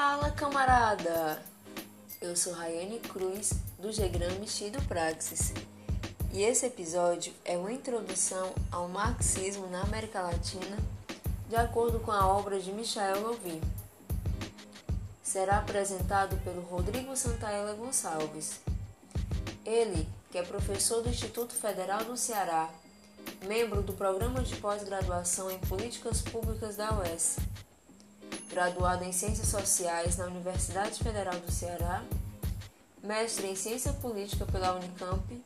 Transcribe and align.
Fala, 0.00 0.30
camarada! 0.30 1.42
Eu 2.20 2.36
sou 2.36 2.52
Rayane 2.52 3.00
Cruz, 3.00 3.52
do 3.80 3.90
Gegram 3.90 4.30
Mexido 4.38 4.80
Praxis, 4.82 5.52
e 6.32 6.40
esse 6.40 6.66
episódio 6.66 7.34
é 7.44 7.58
uma 7.58 7.72
introdução 7.72 8.54
ao 8.70 8.88
marxismo 8.88 9.66
na 9.66 9.82
América 9.82 10.22
Latina, 10.22 10.78
de 11.48 11.56
acordo 11.56 11.98
com 11.98 12.12
a 12.12 12.28
obra 12.28 12.60
de 12.60 12.70
Michael 12.70 13.22
Louvi. 13.22 13.60
Será 15.20 15.58
apresentado 15.58 16.36
pelo 16.44 16.60
Rodrigo 16.60 17.16
Santaella 17.16 17.74
Gonçalves. 17.74 18.60
Ele, 19.66 20.08
que 20.30 20.38
é 20.38 20.44
professor 20.44 21.02
do 21.02 21.08
Instituto 21.08 21.54
Federal 21.54 22.04
do 22.04 22.16
Ceará, 22.16 22.70
membro 23.48 23.82
do 23.82 23.92
Programa 23.94 24.44
de 24.44 24.54
Pós-Graduação 24.54 25.50
em 25.50 25.58
Políticas 25.58 26.22
Públicas 26.22 26.76
da 26.76 26.96
UES 27.00 27.38
graduado 28.48 29.04
em 29.04 29.12
Ciências 29.12 29.48
Sociais 29.48 30.16
na 30.16 30.26
Universidade 30.26 30.98
Federal 31.02 31.38
do 31.38 31.52
Ceará, 31.52 32.02
mestre 33.02 33.46
em 33.46 33.54
Ciência 33.54 33.92
Política 33.92 34.46
pela 34.46 34.74
Unicamp 34.74 35.44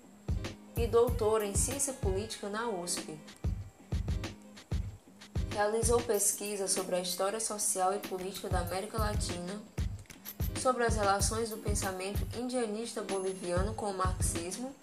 e 0.77 0.87
doutor 0.87 1.43
em 1.43 1.55
Ciência 1.55 1.93
Política 1.93 2.49
na 2.49 2.69
USP. 2.69 3.19
Realizou 5.51 6.01
pesquisa 6.01 6.67
sobre 6.67 6.97
a 6.97 7.01
história 7.01 7.39
social 7.39 7.95
e 7.95 7.99
política 7.99 8.49
da 8.49 8.61
América 8.61 8.99
Latina, 8.99 9.61
sobre 10.61 10.85
as 10.85 10.97
relações 10.97 11.51
do 11.51 11.59
pensamento 11.59 12.27
indianista 12.39 13.03
boliviano 13.03 13.75
com 13.75 13.91
o 13.91 13.97
marxismo 13.97 14.75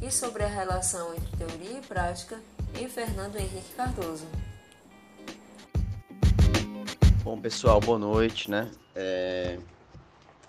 e 0.00 0.10
sobre 0.10 0.44
a 0.44 0.48
relação 0.48 1.14
entre 1.14 1.36
teoria 1.36 1.78
e 1.78 1.82
prática 1.82 2.40
em 2.78 2.88
Fernando 2.88 3.36
Henrique 3.36 3.74
Cardoso. 3.74 4.26
Bom, 7.24 7.40
pessoal, 7.40 7.80
boa 7.80 7.98
noite, 7.98 8.50
né? 8.50 8.70
É... 8.94 9.58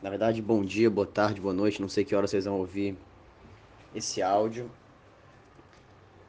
Na 0.01 0.09
verdade, 0.09 0.41
bom 0.41 0.61
dia, 0.61 0.89
boa 0.89 1.07
tarde, 1.07 1.39
boa 1.39 1.53
noite, 1.53 1.81
não 1.81 1.87
sei 1.87 2.03
que 2.03 2.13
hora 2.13 2.27
vocês 2.27 2.43
vão 2.43 2.59
ouvir 2.59 2.97
esse 3.95 4.21
áudio. 4.21 4.69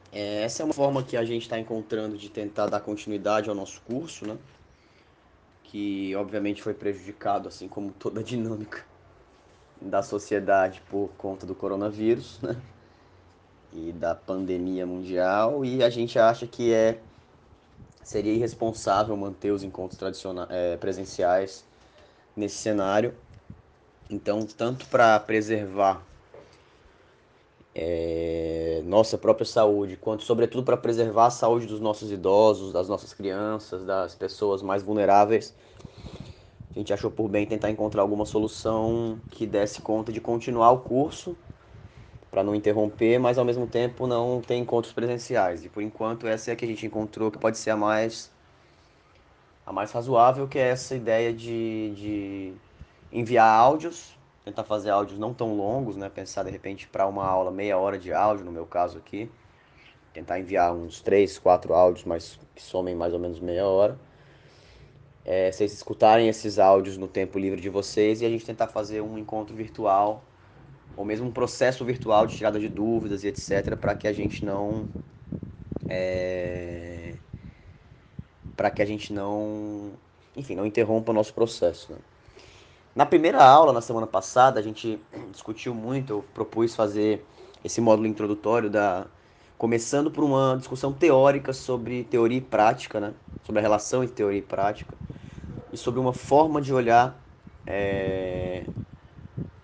É, 0.09 0.43
essa 0.43 0.63
é 0.63 0.65
uma 0.65 0.73
forma 0.73 1.03
que 1.03 1.17
a 1.17 1.25
gente 1.25 1.41
está 1.41 1.59
encontrando 1.59 2.17
de 2.17 2.29
tentar 2.29 2.67
dar 2.67 2.79
continuidade 2.79 3.49
ao 3.49 3.55
nosso 3.55 3.81
curso, 3.81 4.25
né? 4.25 4.37
Que 5.65 6.15
obviamente 6.15 6.63
foi 6.63 6.73
prejudicado, 6.73 7.49
assim 7.49 7.67
como 7.67 7.91
toda 7.91 8.21
a 8.21 8.23
dinâmica 8.23 8.85
da 9.81 10.01
sociedade 10.01 10.81
por 10.89 11.09
conta 11.17 11.45
do 11.45 11.53
coronavírus, 11.53 12.39
né? 12.39 12.55
E 13.73 13.91
da 13.91 14.15
pandemia 14.15 14.87
mundial, 14.87 15.65
e 15.65 15.83
a 15.83 15.89
gente 15.89 16.17
acha 16.17 16.47
que 16.47 16.73
é 16.73 17.01
seria 18.07 18.31
irresponsável 18.31 19.17
manter 19.17 19.51
os 19.51 19.63
encontros 19.63 19.99
tradicionais, 19.99 20.47
é, 20.49 20.77
presenciais 20.77 21.65
nesse 22.33 22.55
cenário. 22.55 23.13
Então, 24.09 24.45
tanto 24.45 24.87
para 24.87 25.19
preservar 25.19 26.01
é, 27.75 28.81
nossa 28.85 29.17
própria 29.17 29.45
saúde, 29.45 29.97
quanto, 29.97 30.23
sobretudo, 30.23 30.63
para 30.63 30.77
preservar 30.77 31.25
a 31.25 31.29
saúde 31.29 31.65
dos 31.65 31.81
nossos 31.81 32.09
idosos, 32.09 32.71
das 32.71 32.87
nossas 32.87 33.13
crianças, 33.13 33.83
das 33.83 34.15
pessoas 34.15 34.61
mais 34.61 34.81
vulneráveis, 34.81 35.53
a 36.73 36.79
gente 36.79 36.93
achou 36.93 37.11
por 37.11 37.27
bem 37.27 37.45
tentar 37.45 37.69
encontrar 37.71 38.03
alguma 38.03 38.25
solução 38.25 39.19
que 39.31 39.45
desse 39.45 39.81
conta 39.81 40.13
de 40.13 40.21
continuar 40.21 40.71
o 40.71 40.79
curso 40.79 41.35
para 42.29 42.43
não 42.43 42.53
interromper, 42.55 43.19
mas 43.19 43.37
ao 43.37 43.45
mesmo 43.45 43.67
tempo 43.67 44.05
não 44.07 44.41
ter 44.41 44.55
encontros 44.55 44.93
presenciais. 44.93 45.63
E 45.63 45.69
por 45.69 45.81
enquanto 45.81 46.27
essa 46.27 46.51
é 46.51 46.53
a 46.53 46.55
que 46.55 46.65
a 46.65 46.67
gente 46.67 46.85
encontrou 46.85 47.31
que 47.31 47.37
pode 47.37 47.57
ser 47.57 47.71
a 47.71 47.77
mais 47.77 48.31
a 49.65 49.73
mais 49.73 49.91
razoável, 49.91 50.47
que 50.47 50.57
é 50.57 50.69
essa 50.69 50.95
ideia 50.95 51.33
de, 51.33 51.93
de 51.95 52.53
enviar 53.11 53.49
áudios, 53.49 54.17
tentar 54.45 54.63
fazer 54.63 54.89
áudios 54.91 55.19
não 55.19 55.33
tão 55.33 55.57
longos, 55.57 55.97
né? 55.97 56.09
Pensar 56.09 56.43
de 56.43 56.51
repente 56.51 56.87
para 56.87 57.05
uma 57.05 57.25
aula 57.25 57.51
meia 57.51 57.77
hora 57.77 57.99
de 57.99 58.13
áudio, 58.13 58.45
no 58.45 58.51
meu 58.51 58.65
caso 58.65 58.97
aqui, 58.97 59.29
tentar 60.13 60.39
enviar 60.39 60.73
uns 60.73 61.01
três, 61.01 61.37
quatro 61.37 61.73
áudios, 61.73 62.05
mas 62.05 62.39
que 62.55 62.61
somem 62.61 62.95
mais 62.95 63.13
ou 63.13 63.19
menos 63.19 63.41
meia 63.41 63.67
hora. 63.67 63.99
É, 65.25 65.51
vocês 65.51 65.73
escutarem 65.73 66.29
esses 66.29 66.57
áudios 66.57 66.95
no 66.97 67.07
tempo 67.07 67.37
livre 67.37 67.59
de 67.59 67.69
vocês 67.69 68.21
e 68.21 68.25
a 68.25 68.29
gente 68.29 68.45
tentar 68.45 68.67
fazer 68.67 69.01
um 69.01 69.17
encontro 69.17 69.53
virtual 69.53 70.23
ou 70.97 71.05
mesmo 71.05 71.27
um 71.27 71.31
processo 71.31 71.85
virtual 71.85 72.25
de 72.25 72.35
tirada 72.35 72.59
de 72.59 72.67
dúvidas 72.67 73.23
e 73.23 73.27
etc, 73.27 73.77
para 73.77 73.95
que 73.95 74.07
a 74.07 74.11
gente 74.11 74.43
não 74.43 74.89
é, 75.87 77.13
para 78.55 78.71
que 78.71 78.81
a 78.81 78.85
gente 78.85 79.13
não, 79.13 79.91
enfim, 80.35 80.55
não 80.55 80.65
interrompa 80.65 81.11
o 81.11 81.13
nosso 81.13 81.33
processo. 81.33 81.93
Né? 81.93 81.99
Na 82.95 83.05
primeira 83.05 83.43
aula, 83.43 83.71
na 83.71 83.81
semana 83.81 84.07
passada, 84.07 84.59
a 84.59 84.63
gente 84.63 84.99
discutiu 85.31 85.75
muito, 85.75 86.13
eu 86.13 86.25
propus 86.33 86.75
fazer 86.75 87.23
esse 87.63 87.79
módulo 87.79 88.07
introdutório 88.07 88.69
da 88.69 89.05
começando 89.57 90.11
por 90.11 90.23
uma 90.23 90.55
discussão 90.57 90.93
teórica 90.93 91.51
sobre 91.51 92.03
teoria 92.03 92.37
e 92.37 92.41
prática, 92.41 92.99
né? 92.99 93.13
sobre 93.43 93.59
a 93.59 93.61
relação 93.61 94.03
entre 94.03 94.15
teoria 94.15 94.39
e 94.39 94.41
prática, 94.41 94.95
e 95.71 95.77
sobre 95.77 95.99
uma 95.99 96.13
forma 96.13 96.61
de 96.61 96.71
olhar 96.73 97.19
é, 97.65 98.63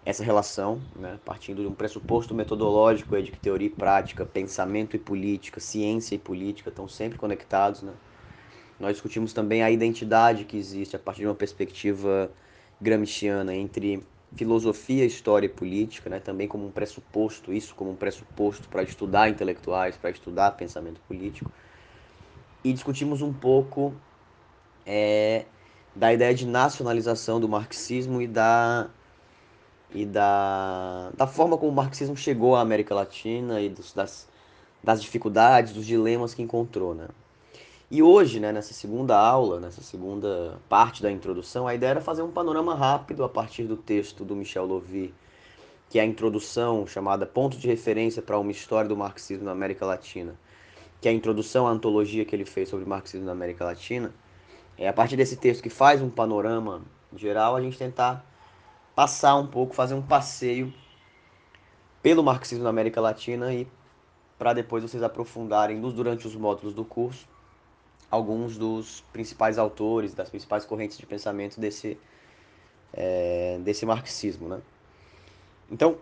essa 0.06 0.24
relação, 0.24 0.82
né, 0.96 1.18
partindo 1.24 1.62
de 1.62 1.68
um 1.68 1.74
pressuposto 1.74 2.36
metodológico 2.36 3.20
de 3.22 3.32
que 3.32 3.40
teoria 3.40 3.68
e 3.68 3.70
prática, 3.70 4.26
pensamento 4.26 4.96
e 4.96 5.00
política, 5.00 5.60
ciência 5.60 6.16
e 6.16 6.20
política 6.20 6.70
estão 6.70 6.88
sempre 6.88 7.18
conectados. 7.18 7.82
Né? 7.82 7.94
Nós 8.80 8.94
discutimos 8.94 9.32
também 9.32 9.64
a 9.64 9.72
identidade 9.72 10.44
que 10.44 10.58
existe 10.58 10.96
a 10.96 11.00
partir 11.00 11.22
de 11.22 11.28
uma 11.28 11.36
perspectiva 11.36 12.30
gramsciana 12.82 13.56
entre 13.56 14.04
filosofia, 14.36 15.06
história 15.06 15.46
e 15.46 15.50
política, 15.50 16.10
né, 16.10 16.20
também 16.20 16.48
como 16.48 16.66
um 16.66 16.72
pressuposto, 16.72 17.54
isso 17.54 17.74
como 17.76 17.92
um 17.92 17.96
pressuposto 17.96 18.68
para 18.68 18.84
estudar 18.84 19.30
intelectuais, 19.30 19.96
para 19.96 20.10
estudar 20.10 20.52
pensamento 20.52 21.00
político. 21.08 21.52
E 22.64 22.74
discutimos 22.74 23.22
um 23.22 23.32
pouco 23.32 23.94
é, 24.86 25.46
da 25.96 26.12
ideia 26.12 26.34
de 26.34 26.48
nacionalização 26.48 27.40
do 27.40 27.48
marxismo 27.48 28.22
e 28.22 28.28
da 28.28 28.90
e 29.94 30.06
da, 30.06 31.12
da 31.16 31.28
forma 31.28 31.58
como 31.58 31.72
o 31.72 31.76
marxismo 31.76 32.18
chegou 32.18 32.56
à 32.56 32.62
América 32.62 32.96
Latina 32.96 33.62
e 33.62 33.70
dos, 33.70 33.94
das, 33.94 34.28
das 34.84 35.02
dificuldades, 35.02 35.74
dos 35.74 35.86
dilemas 35.86 36.34
que 36.34 36.42
encontrou, 36.42 36.96
né? 36.96 37.08
E 37.92 38.02
hoje, 38.02 38.40
né, 38.40 38.52
nessa 38.52 38.74
segunda 38.74 39.16
aula, 39.16 39.60
nessa 39.60 39.84
segunda 39.84 40.58
parte 40.68 41.04
da 41.04 41.12
introdução, 41.12 41.68
a 41.68 41.76
ideia 41.76 41.92
era 41.92 42.02
fazer 42.02 42.24
um 42.24 42.32
panorama 42.32 42.74
rápido 42.74 43.24
a 43.24 43.30
partir 43.30 43.66
do 43.66 43.78
texto 43.78 44.26
do 44.26 44.36
Michel 44.36 44.66
Louvi, 44.66 45.14
que 45.92 46.00
é 46.00 46.02
a 46.02 46.06
introdução 46.06 46.88
chamada 46.88 47.24
Ponto 47.24 47.56
de 47.56 47.68
Referência 47.68 48.20
para 48.20 48.40
uma 48.40 48.52
História 48.52 48.90
do 48.90 48.98
Marxismo 48.98 49.46
na 49.46 49.52
América 49.52 49.86
Latina, 49.86 50.34
que 51.00 51.08
é 51.08 51.12
a 51.12 51.14
introdução 51.14 51.68
à 51.68 51.70
antologia 51.70 52.26
que 52.26 52.36
ele 52.36 52.46
fez 52.46 52.68
sobre 52.70 52.84
o 52.84 52.90
marxismo 52.90 53.28
na 53.28 53.32
América 53.32 53.64
Latina. 53.64 54.12
É 54.76 54.88
a 54.88 54.94
partir 54.94 55.16
desse 55.16 55.36
texto 55.36 55.62
que 55.62 55.70
faz 55.70 56.02
um 56.02 56.10
panorama 56.10 56.82
geral, 57.16 57.56
a 57.56 57.62
gente 57.62 57.78
tentar 57.78 58.26
passar 58.96 59.36
um 59.36 59.48
pouco, 59.48 59.74
fazer 59.74 59.94
um 59.94 60.02
passeio 60.02 60.74
pelo 62.02 62.24
marxismo 62.24 62.64
na 62.64 62.70
América 62.70 63.00
Latina 63.02 63.54
e 63.54 63.68
para 64.38 64.54
depois 64.54 64.84
vocês 64.84 65.02
aprofundarem 65.02 65.80
durante 65.80 66.28
os 66.28 66.36
módulos 66.36 66.74
do 66.74 66.84
curso 66.84 67.28
alguns 68.14 68.58
dos 68.60 69.02
principais 69.12 69.58
autores, 69.58 70.14
das 70.14 70.30
principais 70.30 70.66
correntes 70.66 71.00
de 71.00 71.06
pensamento 71.06 71.60
desse, 71.60 71.98
é, 72.94 73.58
desse 73.62 73.88
marxismo. 73.88 74.48
Né? 74.48 74.62
Então, 75.72 75.98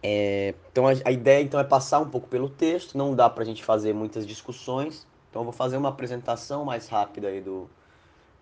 é, 0.00 0.54
então 0.70 0.86
a, 0.86 0.92
a, 1.04 1.10
ideia 1.10 1.42
então 1.42 1.58
é 1.58 1.64
passar 1.64 1.98
um 1.98 2.08
pouco 2.08 2.28
pelo 2.28 2.48
texto, 2.48 2.96
não 2.96 3.12
dá 3.12 3.28
para 3.28 3.42
a 3.42 3.46
gente 3.46 3.64
fazer 3.64 3.92
muitas 3.92 4.24
discussões, 4.24 5.04
então 5.28 5.40
eu 5.40 5.44
vou 5.44 5.52
fazer 5.52 5.76
uma 5.76 5.88
apresentação 5.88 6.64
mais 6.64 6.86
rápida 6.86 7.26
aí 7.26 7.40
do, 7.40 7.68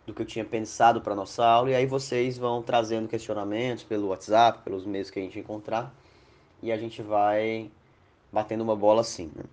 do 0.06 0.12
que 0.12 0.22
eu 0.22 0.26
tinha 0.26 0.44
pensado 0.44 1.00
para 1.00 1.14
nossa 1.14 1.44
aula 1.44 1.70
e 1.70 1.74
aí 1.74 1.86
vocês 1.86 2.36
vão 2.36 2.62
trazendo 2.62 3.08
questionamentos 3.08 3.84
pelo 3.84 4.08
WhatsApp, 4.08 4.60
pelos 4.64 4.84
meios 4.84 5.10
que 5.10 5.18
a 5.18 5.22
gente 5.22 5.38
encontrar 5.38 5.94
e 6.62 6.72
a 6.72 6.76
gente 6.76 7.02
vai 7.02 7.70
batendo 8.32 8.62
uma 8.62 8.74
bola 8.74 9.00
assim. 9.00 9.30
Né? 9.34 9.44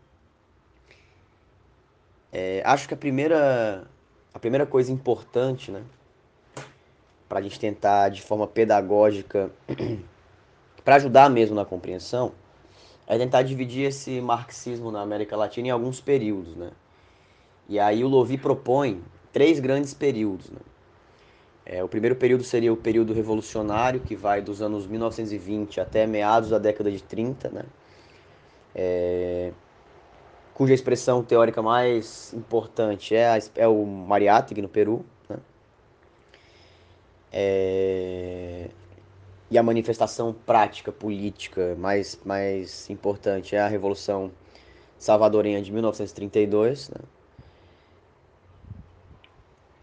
É, 2.31 2.63
acho 2.65 2.87
que 2.87 2.93
a 2.93 2.97
primeira 2.97 3.87
a 4.33 4.39
primeira 4.39 4.65
coisa 4.65 4.91
importante, 4.91 5.71
né, 5.71 5.83
para 7.27 7.39
a 7.39 7.41
gente 7.41 7.59
tentar 7.59 8.09
de 8.09 8.21
forma 8.21 8.47
pedagógica 8.47 9.51
para 10.85 10.95
ajudar 10.95 11.29
mesmo 11.29 11.55
na 11.55 11.65
compreensão 11.65 12.31
é 13.07 13.17
tentar 13.17 13.41
dividir 13.41 13.87
esse 13.87 14.21
marxismo 14.21 14.91
na 14.91 15.01
América 15.01 15.35
Latina 15.35 15.67
em 15.67 15.71
alguns 15.71 15.99
períodos, 15.99 16.55
né? 16.55 16.71
E 17.67 17.79
aí 17.79 18.03
o 18.03 18.07
Lovi 18.07 18.37
propõe 18.37 19.03
três 19.31 19.59
grandes 19.59 19.93
períodos. 19.93 20.49
Né? 20.49 20.59
É, 21.65 21.83
o 21.83 21.87
primeiro 21.87 22.15
período 22.15 22.43
seria 22.43 22.73
o 22.73 22.77
período 22.77 23.13
revolucionário, 23.13 23.99
que 23.99 24.15
vai 24.15 24.41
dos 24.41 24.61
anos 24.61 24.87
1920 24.87 25.79
até 25.79 26.07
meados 26.07 26.49
da 26.49 26.57
década 26.57 26.91
de 26.91 27.01
30, 27.03 27.49
né? 27.49 27.63
É, 28.73 29.51
cuja 30.59 30.73
expressão 30.73 31.23
teórica 31.23 31.61
mais 31.61 32.33
importante 32.33 33.15
é, 33.15 33.29
a, 33.29 33.39
é 33.55 33.67
o 33.67 33.85
Mariátegui, 33.85 34.61
no 34.61 34.67
Peru. 34.67 35.05
Né? 35.29 35.37
É... 37.31 38.69
E 39.49 39.57
a 39.57 39.63
manifestação 39.63 40.35
prática, 40.45 40.91
política 40.91 41.75
mais, 41.77 42.19
mais 42.25 42.89
importante 42.89 43.55
é 43.55 43.59
a 43.59 43.67
Revolução 43.67 44.31
Salvadorenha 44.97 45.61
de 45.61 45.71
1932. 45.71 46.89
Né? 46.89 46.97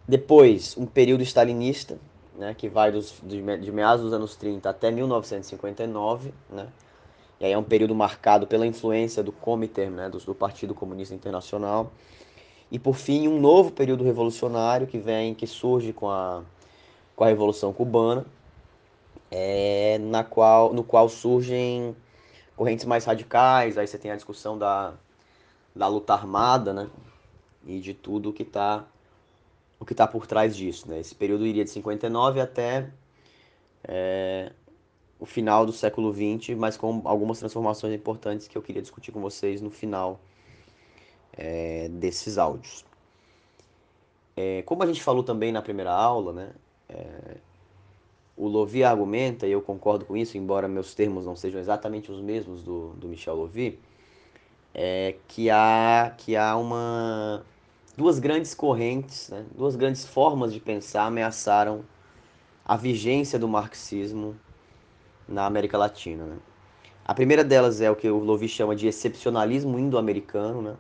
Depois, 0.09 0.77
um 0.77 0.87
período 0.87 1.23
stalinista, 1.23 1.99
né, 2.37 2.55
que 2.55 2.69
vai 2.69 2.93
dos, 2.93 3.15
de, 3.23 3.43
meados 3.73 4.05
dos 4.05 4.13
anos 4.13 4.37
30 4.37 4.69
até 4.69 4.91
1959, 4.91 6.33
né? 6.51 6.69
E 7.41 7.45
aí 7.45 7.53
é 7.53 7.59
um 7.59 7.63
período 7.63 7.95
marcado 7.95 8.47
pela 8.47 8.67
influência 8.67 9.23
do 9.23 9.33
Comintern, 9.33 9.95
né, 9.95 10.09
do, 10.09 10.19
do 10.19 10.35
Partido 10.35 10.75
Comunista 10.75 11.15
Internacional. 11.15 11.93
E 12.71 12.79
por 12.79 12.95
fim, 12.95 13.29
um 13.29 13.39
novo 13.39 13.71
período 13.71 14.05
revolucionário 14.05 14.87
que 14.87 14.99
vem, 14.99 15.35
que 15.35 15.47
surge 15.47 15.93
com 15.93 16.09
a, 16.09 16.43
com 17.15 17.25
a 17.25 17.27
Revolução 17.27 17.73
Cubana, 17.73 18.25
é, 19.31 19.99
na 19.99 20.25
qual, 20.25 20.73
no 20.73 20.83
qual 20.83 21.09
surgem 21.09 21.95
correntes 22.57 22.85
mais 22.87 23.05
radicais, 23.05 23.77
aí 23.77 23.87
você 23.87 23.99
tem 23.99 24.11
a 24.11 24.17
discussão 24.17 24.57
da, 24.57 24.95
da 25.75 25.87
luta 25.89 26.15
armada, 26.15 26.73
né? 26.73 26.89
E 27.67 27.81
de 27.81 27.93
tudo 27.93 28.33
que 28.33 28.43
está 28.43 28.85
o 29.79 29.85
que 29.85 29.93
está 29.93 30.07
por 30.07 30.27
trás 30.27 30.57
disso, 30.57 30.89
né? 30.89 31.01
Esse 31.01 31.15
período 31.15 31.47
iria 31.47 31.65
de 31.65 31.71
59 31.71 32.41
até 32.41 32.91
é, 33.85 34.53
o 35.19 35.27
final 35.27 35.65
do 35.65 35.73
século 35.73 36.13
XX, 36.13 36.57
mas 36.57 36.77
com 36.77 37.03
algumas 37.05 37.39
transformações 37.39 37.95
importantes 37.95 38.49
que 38.49 38.57
eu 38.57 38.63
queria 38.63 38.83
discutir 38.83 39.13
com 39.13 39.21
vocês 39.21 39.61
no 39.61 39.71
final 39.71 40.21
é, 41.33 41.89
desses 41.89 42.39
áudios. 42.39 42.85
É, 44.37 44.63
como 44.63 44.83
a 44.83 44.87
gente 44.87 45.03
falou 45.03 45.23
também 45.23 45.51
na 45.53 45.63
primeira 45.63 45.93
aula, 45.93 46.33
né, 46.33 46.51
é, 46.89 47.37
o 48.37 48.47
Lovi 48.47 48.85
argumenta, 48.85 49.47
e 49.47 49.53
eu 49.53 49.63
concordo 49.63 50.05
com 50.05 50.17
isso, 50.17 50.37
embora 50.37 50.69
meus 50.69 50.95
termos 50.95 51.25
não 51.25 51.35
sejam 51.35 51.59
exatamente 51.59 52.13
os 52.13 52.21
mesmos 52.21 52.63
do, 52.63 52.91
do 52.91 53.09
Michel 53.09 53.35
Lovi, 53.35 53.79
é, 54.75 55.17
que 55.27 55.49
há, 55.49 56.15
que 56.19 56.37
há 56.37 56.55
uma, 56.57 57.43
duas 57.97 58.19
grandes 58.19 58.55
correntes, 58.55 59.31
né, 59.31 59.45
duas 59.57 59.75
grandes 59.75 60.05
formas 60.05 60.53
de 60.53 60.61
pensar 60.61 61.07
ameaçaram 61.07 61.85
a 62.65 62.77
vigência 62.77 63.39
do 63.39 63.49
marxismo 63.49 64.37
na 65.27 65.47
América 65.47 65.79
Latina. 65.79 66.25
Né? 66.25 66.37
A 67.05 67.15
primeira 67.15 67.43
delas 67.43 67.81
é 67.81 67.91
o 67.91 67.97
que 67.97 68.09
o 68.09 68.19
Lovi 68.19 68.49
chama 68.49 68.77
de 68.77 68.87
excepcionalismo 68.87 69.79
indo-americano, 69.79 70.61
né? 70.61 70.77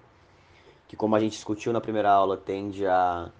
que, 0.89 0.97
como 0.97 1.17
a 1.17 1.21
gente 1.21 1.33
discutiu 1.33 1.73
na 1.73 1.81
primeira 1.81 2.11
aula, 2.11 2.37
tende 2.37 2.87
a, 2.87 3.31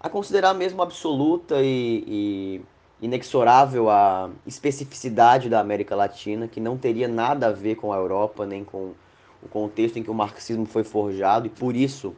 a 0.00 0.08
considerar 0.08 0.54
mesmo 0.54 0.82
absoluta 0.82 1.56
e, 1.60 2.04
e 2.06 2.62
inexorável 3.02 3.90
a 3.90 4.30
especificidade 4.46 5.48
da 5.48 5.60
América 5.60 5.94
Latina, 5.94 6.48
que 6.48 6.60
não 6.60 6.76
teria 6.76 7.08
nada 7.08 7.48
a 7.48 7.52
ver 7.52 7.76
com 7.76 7.92
a 7.92 7.96
Europa, 7.96 8.46
nem 8.46 8.64
com 8.64 8.92
o 9.42 9.48
contexto 9.48 9.98
em 9.98 10.02
que 10.02 10.10
o 10.10 10.14
marxismo 10.14 10.66
foi 10.66 10.84
forjado, 10.84 11.46
e 11.46 11.50
por 11.50 11.74
isso 11.74 12.14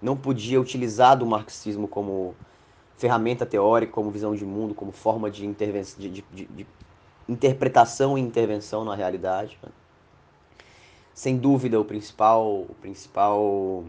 não 0.00 0.16
podia 0.16 0.60
utilizar 0.60 1.16
do 1.16 1.26
marxismo 1.26 1.88
como 1.88 2.34
ferramenta 2.96 3.46
teórica, 3.46 3.92
como 3.92 4.10
visão 4.10 4.34
de 4.34 4.44
mundo, 4.44 4.74
como 4.74 4.92
forma 4.92 5.30
de, 5.30 5.46
de, 5.46 6.08
de, 6.08 6.24
de 6.46 6.66
interpretação 7.28 8.16
e 8.16 8.20
intervenção 8.20 8.84
na 8.84 8.94
realidade. 8.94 9.58
Né? 9.62 9.68
Sem 11.14 11.36
dúvida, 11.36 11.80
o 11.80 11.84
principal, 11.84 12.62
o 12.62 12.74
principal, 12.80 13.84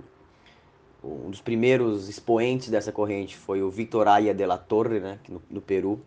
um 1.04 1.30
dos 1.30 1.42
primeiros 1.42 2.10
expoentes 2.10 2.70
dessa 2.70 2.92
corrente 2.92 3.38
foi 3.38 3.62
o 3.62 3.70
Victor 3.70 4.08
Aya 4.08 4.34
de 4.34 4.46
la 4.46 4.58
Torre, 4.58 5.00
né, 5.00 5.20
no, 5.28 5.42
no 5.50 5.62
Peru, 5.62 6.02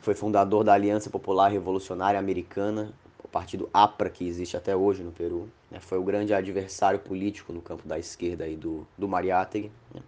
foi 0.00 0.14
fundador 0.14 0.64
da 0.64 0.74
Aliança 0.74 1.10
Popular 1.10 1.48
Revolucionária 1.50 2.18
Americana, 2.18 2.92
o 3.28 3.30
partido 3.30 3.68
APRA, 3.72 4.08
que 4.08 4.26
existe 4.26 4.56
até 4.56 4.74
hoje 4.74 5.02
no 5.02 5.12
Peru. 5.12 5.48
Né, 5.70 5.78
foi 5.80 5.98
o 5.98 6.02
grande 6.02 6.32
adversário 6.32 6.98
político 6.98 7.52
no 7.52 7.60
campo 7.60 7.86
da 7.86 7.98
esquerda 7.98 8.44
aí 8.44 8.56
do, 8.56 8.86
do 8.96 9.06
Mariátegui. 9.06 9.70
Né. 9.94 10.00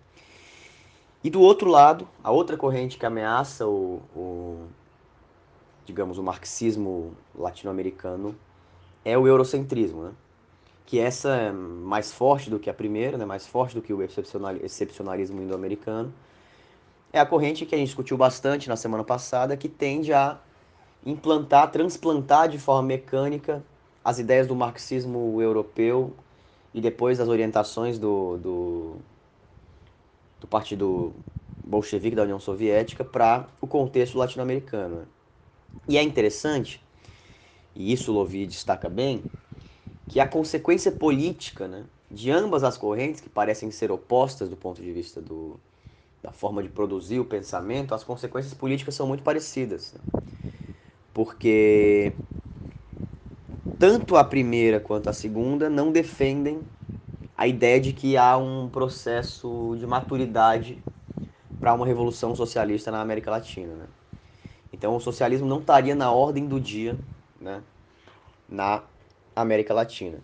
E 1.23 1.29
do 1.29 1.41
outro 1.41 1.69
lado, 1.69 2.09
a 2.25 2.31
outra 2.31 2.57
corrente 2.57 2.99
que 2.99 3.05
ameaça 3.05 3.67
o, 3.67 4.01
o 4.17 4.67
digamos, 5.85 6.17
o 6.17 6.23
marxismo 6.23 7.13
latino-americano 7.35 8.35
é 9.05 9.19
o 9.19 9.29
eurocentrismo, 9.29 10.05
né? 10.05 10.13
que 10.87 10.99
essa 10.99 11.37
é 11.37 11.53
mais 11.53 12.11
forte 12.11 12.51
do 12.51 12.59
que 12.59 12.71
a 12.71 12.75
primeira, 12.75 13.19
né? 13.19 13.25
mais 13.25 13.47
forte 13.47 13.75
do 13.75 13.83
que 13.83 13.93
o 13.93 14.03
excepcionalismo 14.03 15.43
indo-americano. 15.43 16.13
É 17.13 17.21
a 17.21 17.27
corrente 17.27 17.67
que 17.67 17.75
a 17.75 17.79
gente 17.79 17.89
discutiu 17.89 18.17
bastante 18.17 18.69
na 18.69 18.77
semana 18.77 19.05
passada, 19.05 19.57
que 19.57 19.69
tende 19.69 20.13
a 20.13 20.39
implantar, 21.05 21.71
transplantar 21.71 22.49
de 22.49 22.59
forma 22.59 22.83
mecânica 22.83 23.63
as 24.05 24.19
ideias 24.19 24.47
do 24.47 24.55
marxismo 24.55 25.41
europeu 25.41 26.15
e 26.73 26.81
depois 26.81 27.21
as 27.21 27.29
orientações 27.29 27.99
do, 27.99 28.39
do, 28.39 28.97
do 30.41 30.47
Partido 30.47 31.13
Bolchevique 31.65 32.17
da 32.17 32.23
União 32.23 32.41
Soviética 32.41 33.05
para 33.05 33.47
o 33.61 33.67
contexto 33.67 34.17
latino-americano. 34.17 34.97
Né? 34.97 35.05
E 35.89 35.99
é 35.99 36.03
interessante, 36.03 36.83
e 37.75 37.93
isso 37.93 38.13
Lovi 38.13 38.47
destaca 38.47 38.89
bem, 38.89 39.25
que 40.09 40.19
a 40.19 40.27
consequência 40.27 40.91
política 40.91 41.69
né, 41.69 41.85
de 42.11 42.31
ambas 42.31 42.65
as 42.65 42.77
correntes, 42.77 43.21
que 43.21 43.29
parecem 43.29 43.71
ser 43.71 43.91
opostas 43.91 44.49
do 44.49 44.57
ponto 44.57 44.83
de 44.83 44.93
vista 44.93 45.21
do, 45.21 45.59
da 46.23 46.33
forma 46.33 46.63
de 46.63 46.69
produzir 46.69 47.21
o 47.21 47.25
pensamento, 47.25 47.95
as 47.95 48.03
consequências 48.03 48.55
políticas 48.55 48.95
são 48.95 49.07
muito 49.07 49.23
parecidas. 49.23 49.93
Né? 49.93 50.01
Porque 51.13 52.13
tanto 53.79 54.17
a 54.17 54.25
primeira 54.25 54.79
quanto 54.79 55.09
a 55.09 55.13
segunda 55.13 55.69
não 55.69 55.91
defendem 55.91 56.61
a 57.37 57.47
ideia 57.47 57.81
de 57.81 57.93
que 57.93 58.17
há 58.17 58.37
um 58.37 58.69
processo 58.69 59.75
de 59.79 59.87
maturidade 59.87 60.79
para 61.59 61.73
uma 61.73 61.87
revolução 61.87 62.35
socialista 62.37 62.91
na 62.91 63.01
América 63.01 63.31
Latina. 63.31 63.75
Né? 63.75 63.87
Então 64.73 64.95
o 64.95 65.01
socialismo 65.01 65.47
não 65.47 65.59
estaria 65.59 65.95
na 65.95 66.13
ordem 66.13 66.47
do 66.47 66.61
dia 66.61 66.99
né, 67.41 67.63
na 68.49 68.83
América 69.35 69.73
Latina. 69.73 70.19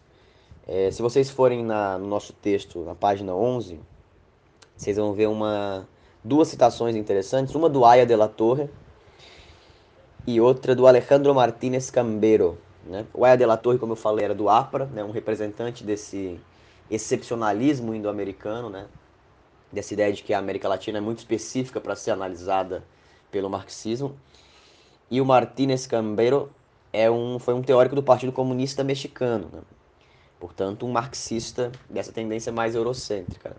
É, 0.66 0.90
se 0.90 1.00
vocês 1.00 1.30
forem 1.30 1.64
na, 1.64 1.96
no 1.96 2.06
nosso 2.06 2.32
texto, 2.32 2.80
na 2.80 2.94
página 2.94 3.34
11, 3.34 3.80
vocês 4.76 4.96
vão 4.96 5.12
ver 5.12 5.28
uma, 5.28 5.88
duas 6.22 6.48
citações 6.48 6.96
interessantes, 6.96 7.54
uma 7.54 7.68
do 7.68 7.84
Aya 7.84 8.04
de 8.04 8.14
la 8.14 8.28
Torre 8.28 8.68
e 10.26 10.40
outra 10.40 10.74
do 10.74 10.86
Alejandro 10.86 11.34
Martínez 11.34 11.90
Cambero. 11.90 12.58
Né? 12.84 13.06
O 13.14 13.24
Aya 13.24 13.36
de 13.36 13.46
la 13.46 13.56
Torre, 13.56 13.78
como 13.78 13.92
eu 13.92 13.96
falei, 13.96 14.24
era 14.24 14.34
do 14.34 14.48
APRA, 14.48 14.86
né, 14.86 15.04
um 15.04 15.10
representante 15.10 15.84
desse 15.84 16.40
excepcionalismo 16.90 17.94
indo-americano, 17.94 18.68
né? 18.68 18.86
dessa 19.70 19.92
ideia 19.94 20.12
de 20.12 20.22
que 20.22 20.32
a 20.32 20.38
América 20.38 20.68
Latina 20.68 20.98
é 20.98 21.00
muito 21.00 21.18
específica 21.18 21.80
para 21.80 21.96
ser 21.96 22.10
analisada 22.10 22.84
pelo 23.30 23.50
marxismo. 23.50 24.16
E 25.10 25.20
o 25.20 25.24
Martínez 25.24 25.86
Cambero 25.86 26.50
é 26.92 27.10
um, 27.10 27.38
foi 27.38 27.54
um 27.54 27.62
teórico 27.62 27.94
do 27.94 28.02
Partido 28.02 28.32
Comunista 28.32 28.82
Mexicano, 28.82 29.48
né? 29.52 29.60
portanto, 30.40 30.86
um 30.86 30.90
marxista 30.90 31.70
dessa 31.88 32.12
tendência 32.12 32.52
mais 32.52 32.74
eurocêntrica. 32.74 33.56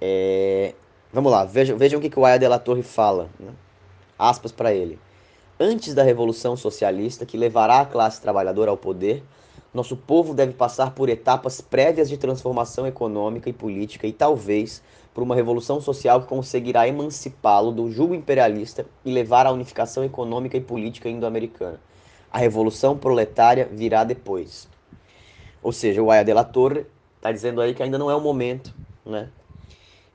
É... 0.00 0.74
Vamos 1.12 1.32
lá, 1.32 1.44
vejam, 1.44 1.78
vejam 1.78 1.98
o 1.98 2.02
que, 2.02 2.10
que 2.10 2.18
o 2.18 2.24
Aya 2.24 2.38
de 2.38 2.46
la 2.46 2.58
Torre 2.58 2.82
fala. 2.82 3.30
Né? 3.38 3.52
Aspas 4.18 4.52
para 4.52 4.74
ele. 4.74 4.98
Antes 5.60 5.92
da 5.92 6.04
Revolução 6.04 6.56
Socialista, 6.56 7.26
que 7.26 7.36
levará 7.36 7.80
a 7.80 7.84
classe 7.84 8.20
trabalhadora 8.20 8.70
ao 8.70 8.76
poder, 8.76 9.24
nosso 9.74 9.96
povo 9.96 10.32
deve 10.32 10.52
passar 10.52 10.94
por 10.94 11.08
etapas 11.08 11.60
prévias 11.60 12.08
de 12.08 12.16
transformação 12.16 12.86
econômica 12.86 13.50
e 13.50 13.52
política 13.52 14.06
e 14.06 14.12
talvez 14.12 14.80
por 15.12 15.20
uma 15.24 15.34
revolução 15.34 15.80
social 15.80 16.20
que 16.20 16.28
conseguirá 16.28 16.86
emancipá-lo 16.86 17.72
do 17.72 17.90
jugo 17.90 18.14
imperialista 18.14 18.86
e 19.04 19.12
levar 19.12 19.46
à 19.46 19.50
unificação 19.50 20.04
econômica 20.04 20.56
e 20.56 20.60
política 20.60 21.08
indo-americana. 21.08 21.80
A 22.30 22.38
revolução 22.38 22.96
proletária 22.96 23.68
virá 23.68 24.04
depois. 24.04 24.68
Ou 25.60 25.72
seja, 25.72 26.00
o 26.00 26.08
Aya 26.12 26.22
de 26.22 26.32
la 26.32 26.44
Torre 26.44 26.86
está 27.16 27.32
dizendo 27.32 27.60
aí 27.60 27.74
que 27.74 27.82
ainda 27.82 27.98
não 27.98 28.08
é 28.08 28.14
o 28.14 28.20
momento 28.20 28.72
né, 29.04 29.28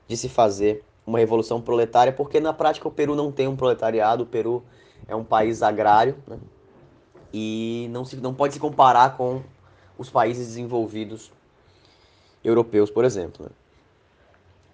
de 0.08 0.16
se 0.16 0.30
fazer 0.30 0.82
uma 1.06 1.18
revolução 1.18 1.60
proletária, 1.60 2.14
porque 2.14 2.40
na 2.40 2.54
prática 2.54 2.88
o 2.88 2.90
Peru 2.90 3.14
não 3.14 3.30
tem 3.30 3.46
um 3.46 3.56
proletariado, 3.56 4.22
o 4.22 4.26
Peru 4.26 4.64
é 5.06 5.14
um 5.14 5.24
país 5.24 5.62
agrário, 5.62 6.16
né, 6.26 6.38
e 7.32 7.88
não, 7.90 8.04
se, 8.04 8.16
não 8.16 8.32
pode 8.32 8.54
se 8.54 8.60
comparar 8.60 9.16
com 9.16 9.42
os 9.98 10.08
países 10.08 10.48
desenvolvidos 10.48 11.32
europeus, 12.44 12.90
por 12.90 13.04
exemplo. 13.04 13.44
Né? 13.44 13.50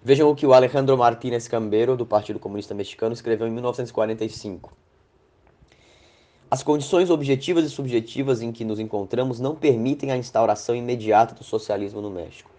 Vejam 0.03 0.29
o 0.29 0.35
que 0.35 0.45
o 0.45 0.53
Alejandro 0.53 0.95
Martínez 0.95 1.47
Cambero, 1.47 1.97
do 1.97 2.05
Partido 2.05 2.37
Comunista 2.37 2.75
Mexicano, 2.75 3.13
escreveu 3.13 3.47
em 3.47 3.51
1945. 3.51 4.71
As 6.51 6.61
condições 6.61 7.09
objetivas 7.09 7.65
e 7.65 7.69
subjetivas 7.69 8.41
em 8.41 8.51
que 8.51 8.65
nos 8.65 8.79
encontramos 8.79 9.39
não 9.39 9.55
permitem 9.55 10.11
a 10.11 10.17
instauração 10.17 10.75
imediata 10.75 11.33
do 11.33 11.43
socialismo 11.43 12.01
no 12.01 12.11
México. 12.11 12.50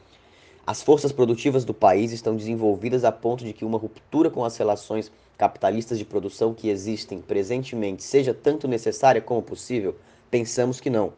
As 0.66 0.82
forças 0.82 1.10
produtivas 1.10 1.64
do 1.64 1.74
país 1.74 2.12
estão 2.12 2.36
desenvolvidas 2.36 3.04
a 3.04 3.10
ponto 3.10 3.44
de 3.44 3.52
que 3.52 3.64
uma 3.64 3.78
ruptura 3.78 4.30
com 4.30 4.44
as 4.44 4.56
relações 4.56 5.10
capitalistas 5.36 5.98
de 5.98 6.04
produção 6.04 6.54
que 6.54 6.68
existem 6.68 7.20
presentemente 7.20 8.02
seja 8.04 8.32
tanto 8.32 8.68
necessária 8.68 9.20
como 9.20 9.42
possível? 9.42 9.96
Pensamos 10.30 10.80
que 10.80 10.88
não. 10.88 11.12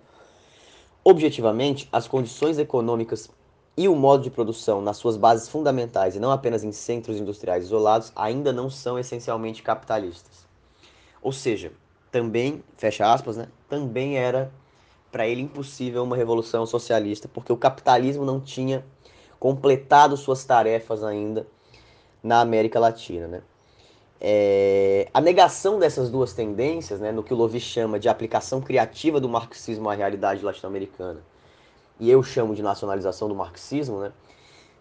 Objetivamente, 1.05 1.87
as 1.93 2.09
condições 2.09 2.59
econômicas 2.59 3.29
e 3.77 3.87
o 3.89 3.95
modo 3.95 4.23
de 4.23 4.31
produção 4.31 4.81
nas 4.81 4.97
suas 4.97 5.17
bases 5.17 5.49
fundamentais 5.49 6.17
e 6.17 6.21
não 6.21 6.31
apenas 6.31 6.65
em 6.65 6.73
centros 6.73 7.19
industriais 7.19 7.65
isolados 7.65 8.13
ainda 8.17 8.53
não 8.53 8.71
são 8.71 8.99
essencialmente 8.99 9.63
capitalistas. 9.63 10.47
Ou 11.21 11.33
seja, 11.33 11.73
também, 12.11 12.63
fecha 12.77 13.13
aspas, 13.13 13.37
né, 13.37 13.49
também 13.69 14.17
era 14.17 14.51
para 15.11 15.27
ele 15.27 15.43
impossível 15.43 16.03
uma 16.03 16.17
revolução 16.17 16.65
socialista, 16.65 17.29
porque 17.29 17.53
o 17.53 17.57
capitalismo 17.57 18.25
não 18.25 18.41
tinha 18.41 18.85
completado 19.39 20.17
suas 20.17 20.45
tarefas 20.45 21.03
ainda 21.03 21.47
na 22.23 22.41
América 22.41 22.79
Latina, 22.81 23.27
né? 23.27 23.43
É, 24.21 25.09
a 25.13 25.21
negação 25.21 25.79
dessas 25.79 26.09
duas 26.09 26.33
tendências, 26.33 26.99
né, 26.99 27.13
no 27.13 27.23
que 27.23 27.35
o 27.35 27.37
Lovi 27.37 27.61
chama 27.61 27.99
de 27.99 28.09
aplicação 28.09 28.61
criativa 28.61 29.21
do 29.21 29.29
marxismo 29.29 29.91
à 29.91 29.95
realidade 29.95 30.43
latino-americana, 30.43 31.21
e 32.01 32.11
eu 32.11 32.23
chamo 32.23 32.55
de 32.55 32.63
nacionalização 32.63 33.29
do 33.29 33.35
marxismo, 33.35 34.01
né, 34.01 34.13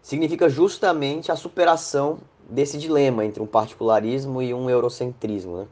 significa 0.02 0.48
justamente 0.48 1.32
a 1.32 1.36
superação 1.36 2.20
desse 2.50 2.78
dilema 2.78 3.26
entre 3.26 3.42
um 3.42 3.48
particularismo 3.48 4.42
e 4.42 4.54
um 4.54 4.70
eurocentrismo. 4.70 5.58
Né? 5.58 5.68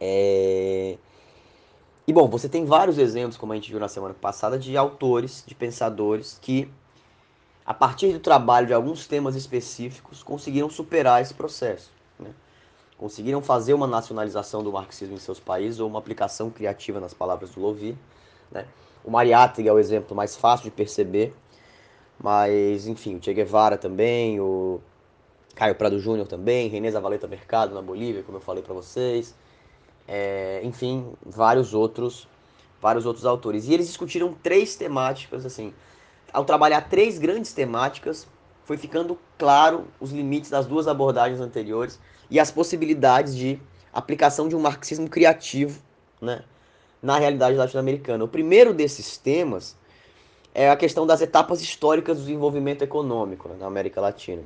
É... 0.00 0.98
E 2.06 2.12
bom, 2.12 2.28
você 2.28 2.48
tem 2.48 2.64
vários 2.64 2.98
exemplos, 2.98 3.36
como 3.36 3.52
a 3.52 3.56
gente 3.56 3.70
viu 3.70 3.80
na 3.80 3.88
semana 3.88 4.14
passada, 4.14 4.58
de 4.58 4.76
autores, 4.76 5.44
de 5.46 5.54
pensadores 5.54 6.38
que, 6.40 6.70
a 7.66 7.72
partir 7.72 8.12
do 8.12 8.20
trabalho 8.20 8.66
de 8.66 8.74
alguns 8.74 9.06
temas 9.06 9.34
específicos, 9.34 10.22
conseguiram 10.22 10.68
superar 10.68 11.22
esse 11.22 11.32
processo. 11.32 11.90
Né? 12.18 12.30
Conseguiram 12.98 13.40
fazer 13.40 13.72
uma 13.72 13.86
nacionalização 13.86 14.62
do 14.62 14.70
marxismo 14.70 15.14
em 15.14 15.18
seus 15.18 15.40
países, 15.40 15.80
ou 15.80 15.88
uma 15.88 15.98
aplicação 15.98 16.50
criativa 16.50 17.00
nas 17.00 17.14
palavras 17.14 17.50
do 17.50 17.60
Lovi. 17.60 17.96
Né? 18.50 18.66
O 19.02 19.10
Mariátegui 19.10 19.68
é 19.68 19.72
o 19.72 19.78
exemplo 19.78 20.14
mais 20.14 20.36
fácil 20.36 20.64
de 20.64 20.70
perceber, 20.70 21.34
mas 22.18 22.86
enfim, 22.86 23.16
o 23.16 23.22
Che 23.22 23.32
Guevara 23.32 23.78
também, 23.78 24.40
o 24.40 24.80
Caio 25.54 25.74
Prado 25.74 25.98
Júnior 25.98 26.26
também, 26.26 26.68
René 26.68 26.90
Zavaleta 26.90 27.26
Mercado 27.26 27.74
na 27.74 27.82
Bolívia, 27.82 28.22
como 28.22 28.38
eu 28.38 28.42
falei 28.42 28.62
para 28.62 28.74
vocês, 28.74 29.34
é, 30.06 30.60
enfim, 30.62 31.12
vários 31.24 31.72
outros, 31.72 32.28
vários 32.80 33.06
outros 33.06 33.24
autores. 33.24 33.66
E 33.68 33.74
eles 33.74 33.86
discutiram 33.86 34.34
três 34.42 34.76
temáticas, 34.76 35.46
assim, 35.46 35.72
ao 36.34 36.44
trabalhar 36.44 36.82
três 36.82 37.16
grandes 37.16 37.52
temáticas, 37.52 38.26
foi 38.64 38.76
ficando 38.76 39.16
claro 39.38 39.86
os 40.00 40.10
limites 40.10 40.50
das 40.50 40.66
duas 40.66 40.88
abordagens 40.88 41.40
anteriores 41.40 42.00
e 42.28 42.40
as 42.40 42.50
possibilidades 42.50 43.36
de 43.36 43.60
aplicação 43.92 44.48
de 44.48 44.56
um 44.56 44.60
marxismo 44.60 45.08
criativo, 45.08 45.80
né, 46.20 46.42
na 47.00 47.18
realidade 47.18 47.56
latino-americana. 47.56 48.24
O 48.24 48.28
primeiro 48.28 48.74
desses 48.74 49.16
temas 49.16 49.76
é 50.52 50.68
a 50.68 50.76
questão 50.76 51.06
das 51.06 51.20
etapas 51.20 51.62
históricas 51.62 52.18
do 52.18 52.24
desenvolvimento 52.24 52.82
econômico 52.82 53.48
né, 53.48 53.54
na 53.60 53.66
América 53.66 54.00
Latina. 54.00 54.42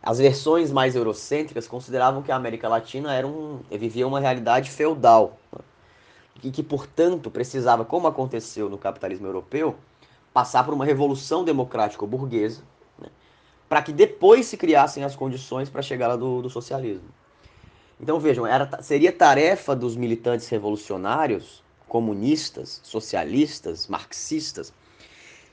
As 0.00 0.18
versões 0.18 0.70
mais 0.70 0.94
eurocêntricas 0.94 1.66
consideravam 1.66 2.22
que 2.22 2.30
a 2.30 2.36
América 2.36 2.68
Latina 2.68 3.12
era 3.12 3.26
um, 3.26 3.60
vivia 3.70 4.06
uma 4.06 4.20
realidade 4.20 4.70
feudal 4.70 5.36
né, 5.52 5.58
e 6.44 6.50
que, 6.52 6.62
portanto, 6.62 7.28
precisava, 7.28 7.84
como 7.84 8.06
aconteceu 8.06 8.68
no 8.68 8.78
capitalismo 8.78 9.26
europeu, 9.26 9.76
passar 10.32 10.64
por 10.64 10.74
uma 10.74 10.84
revolução 10.84 11.44
democrática 11.44 12.06
burguesa 12.06 12.62
né, 12.98 13.08
para 13.68 13.82
que 13.82 13.92
depois 13.92 14.46
se 14.46 14.56
criassem 14.56 15.04
as 15.04 15.16
condições 15.16 15.68
para 15.68 15.80
a 15.80 15.82
chegada 15.82 16.16
do, 16.16 16.42
do 16.42 16.50
socialismo. 16.50 17.08
Então 18.00 18.18
vejam, 18.18 18.46
era, 18.46 18.82
seria 18.82 19.12
tarefa 19.12 19.76
dos 19.76 19.96
militantes 19.96 20.48
revolucionários, 20.48 21.62
comunistas, 21.86 22.80
socialistas, 22.82 23.86
marxistas, 23.88 24.72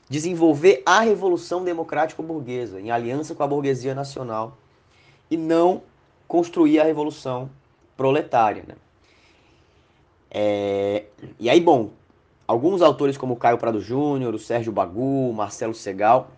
desenvolver 0.09 0.81
a 0.85 1.01
revolução 1.01 1.63
democrática 1.63 2.23
burguesa 2.23 2.79
em 2.79 2.91
aliança 2.91 3.35
com 3.35 3.43
a 3.43 3.47
burguesia 3.47 3.93
nacional 3.93 4.57
e 5.29 5.35
não 5.35 5.81
construir 6.27 6.79
a 6.79 6.83
revolução 6.83 7.49
proletária. 7.97 8.63
Né? 8.65 8.75
É, 10.31 11.05
e 11.39 11.49
aí, 11.49 11.59
bom, 11.59 11.91
alguns 12.47 12.81
autores 12.81 13.17
como 13.17 13.35
Caio 13.35 13.57
Prado 13.57 13.81
Júnior, 13.81 14.33
o 14.33 14.39
Sérgio 14.39 14.71
Bagu, 14.71 15.33
Marcelo 15.33 15.73
Segal, 15.73 16.31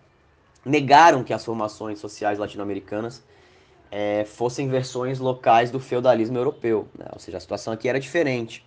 negaram 0.64 1.22
que 1.22 1.32
as 1.32 1.44
formações 1.44 1.98
sociais 1.98 2.38
latino-americanas 2.38 3.22
é, 3.90 4.24
fossem 4.24 4.68
versões 4.68 5.18
locais 5.18 5.70
do 5.70 5.80
feudalismo 5.80 6.36
europeu. 6.36 6.88
Né? 6.98 7.06
Ou 7.12 7.18
seja, 7.18 7.38
a 7.38 7.40
situação 7.40 7.72
aqui 7.72 7.88
era 7.88 8.00
diferente. 8.00 8.64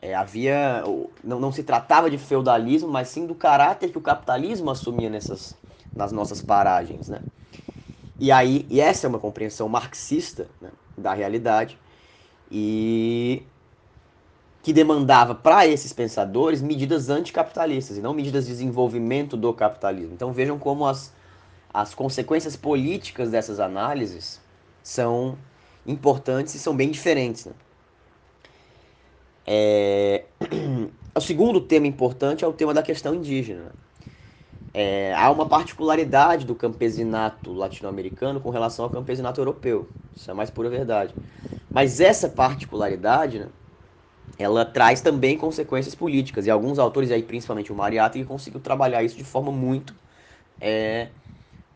É, 0.00 0.14
havia 0.14 0.84
não, 1.24 1.40
não 1.40 1.50
se 1.50 1.62
tratava 1.62 2.10
de 2.10 2.18
feudalismo, 2.18 2.88
mas 2.88 3.08
sim 3.08 3.26
do 3.26 3.34
caráter 3.34 3.90
que 3.90 3.98
o 3.98 4.02
capitalismo 4.02 4.70
assumia 4.70 5.08
nessas 5.08 5.56
nas 5.94 6.12
nossas 6.12 6.42
paragens, 6.42 7.08
né? 7.08 7.22
E 8.20 8.30
aí, 8.30 8.66
e 8.70 8.80
essa 8.80 9.06
é 9.06 9.08
uma 9.08 9.18
compreensão 9.18 9.68
marxista 9.68 10.48
né, 10.60 10.70
da 10.96 11.12
realidade 11.14 11.78
e 12.50 13.42
que 14.66 14.72
demandava 14.72 15.32
para 15.32 15.64
esses 15.64 15.92
pensadores 15.92 16.60
medidas 16.60 17.08
anticapitalistas 17.08 17.98
e 17.98 18.00
não 18.00 18.12
medidas 18.12 18.46
de 18.46 18.50
desenvolvimento 18.50 19.36
do 19.36 19.54
capitalismo. 19.54 20.12
Então 20.12 20.32
vejam 20.32 20.58
como 20.58 20.84
as 20.84 21.14
as 21.72 21.94
consequências 21.94 22.56
políticas 22.56 23.30
dessas 23.30 23.60
análises 23.60 24.40
são 24.82 25.38
importantes 25.86 26.52
e 26.56 26.58
são 26.58 26.74
bem 26.74 26.90
diferentes. 26.90 27.44
Né? 27.44 27.52
É... 29.46 30.24
O 31.14 31.20
segundo 31.20 31.60
tema 31.60 31.86
importante 31.86 32.44
é 32.44 32.48
o 32.48 32.52
tema 32.52 32.74
da 32.74 32.82
questão 32.82 33.14
indígena. 33.14 33.72
É... 34.74 35.14
Há 35.14 35.30
uma 35.30 35.46
particularidade 35.46 36.44
do 36.44 36.56
campesinato 36.56 37.52
latino-americano 37.52 38.40
com 38.40 38.50
relação 38.50 38.84
ao 38.84 38.90
campesinato 38.90 39.40
europeu. 39.40 39.88
Isso 40.16 40.28
é 40.28 40.34
mais 40.34 40.50
pura 40.50 40.68
verdade. 40.68 41.14
Mas 41.70 42.00
essa 42.00 42.28
particularidade, 42.28 43.38
né, 43.38 43.48
ela 44.38 44.64
traz 44.64 45.00
também 45.00 45.38
consequências 45.38 45.94
políticas. 45.94 46.46
E 46.46 46.50
alguns 46.50 46.78
autores, 46.78 47.10
aí, 47.10 47.22
principalmente 47.22 47.72
o 47.72 47.74
Mariátegui, 47.74 48.24
conseguiu 48.24 48.60
trabalhar 48.60 49.02
isso 49.02 49.16
de 49.16 49.24
forma 49.24 49.50
muito 49.50 49.94
é, 50.60 51.08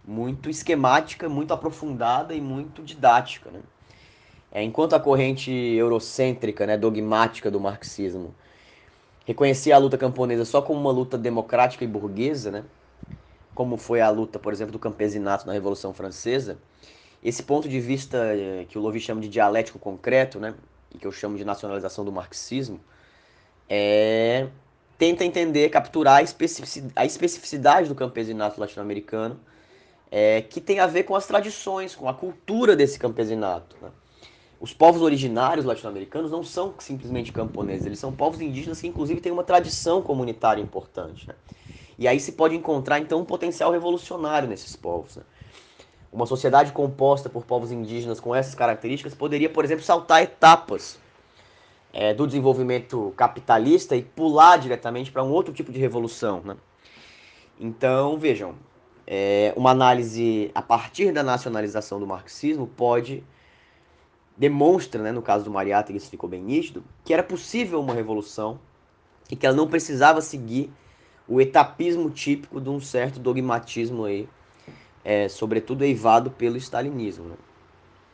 muito 0.07 0.51
esquemática, 0.51 1.29
muito 1.29 1.53
aprofundada 1.53 2.35
e 2.35 2.41
muito 2.41 2.83
didática. 2.83 3.51
Né? 3.51 3.61
É, 4.51 4.63
enquanto 4.63 4.95
a 4.95 5.01
corrente 5.01 5.51
eurocêntrica, 5.51 6.67
né, 6.67 6.77
dogmática 6.77 7.51
do 7.51 7.61
marxismo, 7.61 8.35
reconhecia 9.25 9.77
a 9.77 9.79
luta 9.79 9.97
camponesa 9.97 10.45
só 10.45 10.61
como 10.61 10.81
uma 10.81 10.91
luta 10.91 11.17
democrática 11.17 11.85
e 11.85 11.87
burguesa, 11.87 12.51
né, 12.51 12.65
como 13.55 13.77
foi 13.77 14.01
a 14.01 14.11
luta, 14.11 14.39
por 14.39 14.53
exemplo, 14.53 14.73
do 14.73 14.79
campesinato 14.79 15.47
na 15.47 15.53
Revolução 15.53 15.93
Francesa, 15.93 16.59
esse 17.23 17.43
ponto 17.43 17.69
de 17.69 17.79
vista 17.79 18.17
eh, 18.35 18.65
que 18.69 18.79
o 18.79 18.81
Lovi 18.81 18.99
chama 18.99 19.21
de 19.21 19.29
dialético 19.29 19.79
concreto, 19.79 20.41
né, 20.41 20.55
que 20.99 21.07
eu 21.07 21.13
chamo 21.13 21.37
de 21.37 21.45
nacionalização 21.45 22.05
do 22.05 22.13
marxismo, 22.13 22.81
é, 23.69 24.49
tenta 24.99 25.25
entender, 25.25 25.69
capturar 25.71 26.17
a 26.17 26.23
especificidade, 26.23 26.93
a 26.97 27.05
especificidade 27.05 27.89
do 27.89 27.95
campesinato 27.95 28.61
latino-americano 28.61 29.41
é, 30.11 30.43
que 30.43 30.61
tem 30.61 30.81
a 30.81 30.87
ver 30.87 31.05
com 31.05 31.15
as 31.15 31.27
tradições, 31.27 31.95
com 31.95 32.09
a 32.09 32.15
cultura 32.15 32.75
desse 32.75 32.99
campesinato. 32.99 33.77
Né? 33.81 33.91
Os 34.59 34.75
povos 34.75 35.01
originários 35.01 35.65
latino-americanos 35.65 36.31
não 36.31 36.43
são 36.43 36.75
simplesmente 36.79 37.33
camponeses, 37.33 37.87
eles 37.87 37.99
são 37.99 38.13
povos 38.13 38.41
indígenas 38.41 38.81
que, 38.81 38.89
inclusive, 38.89 39.21
têm 39.21 39.33
uma 39.33 39.45
tradição 39.45 40.03
comunitária 40.03 40.61
importante. 40.61 41.29
Né? 41.29 41.35
E 41.99 42.09
aí 42.09 42.19
se 42.19 42.33
pode 42.33 42.57
encontrar, 42.57 42.99
então, 42.99 43.21
um 43.21 43.25
potencial 43.25 43.71
revolucionário 43.71 44.49
nesses 44.49 44.75
povos. 44.75 45.17
Né? 45.17 45.23
Uma 46.13 46.27
sociedade 46.27 46.73
composta 46.73 47.29
por 47.29 47.45
povos 47.45 47.71
indígenas 47.71 48.19
com 48.19 48.35
essas 48.35 48.55
características 48.55 49.15
poderia, 49.15 49.49
por 49.49 49.65
exemplo, 49.65 49.85
saltar 49.85 50.23
etapas 50.23 50.99
é, 51.93 52.13
do 52.13 52.27
desenvolvimento 52.27 53.13
capitalista 53.17 53.95
e 53.95 54.03
pular 54.03 54.59
diretamente 54.59 55.13
para 55.13 55.23
um 55.23 55.31
outro 55.31 55.53
tipo 55.53 55.71
de 55.71 55.79
revolução. 55.79 56.41
Né? 56.45 56.57
Então, 57.59 58.19
vejam, 58.19 58.55
é, 59.07 59.53
uma 59.57 59.71
análise 59.71 60.51
a 60.55 60.63
partir 60.63 61.13
da 61.13 61.23
nacionalização 61.23 61.99
do 62.01 62.07
marxismo 62.07 62.67
pode 62.67 63.25
demonstra, 64.37 65.03
né, 65.03 65.13
no 65.13 65.21
caso 65.21 65.45
do 65.45 65.51
Mariátegui 65.51 65.99
isso 65.99 66.09
ficou 66.09 66.31
bem 66.31 66.43
nítido, 66.43 66.83
que 67.05 67.13
era 67.13 67.23
possível 67.23 67.79
uma 67.79 67.93
revolução 67.93 68.59
e 69.31 69.37
que 69.37 69.45
ela 69.45 69.55
não 69.55 69.69
precisava 69.69 70.23
seguir 70.23 70.73
o 71.29 71.43
etapismo 71.43 72.09
típico 72.09 72.59
de 72.59 72.71
um 72.71 72.81
certo 72.81 73.21
dogmatismo 73.21 74.05
aí, 74.05 74.27
é, 75.05 75.29
sobretudo 75.29 75.85
eivado 75.85 76.31
pelo 76.31 76.57
stalinismo. 76.57 77.25
Né? 77.25 77.37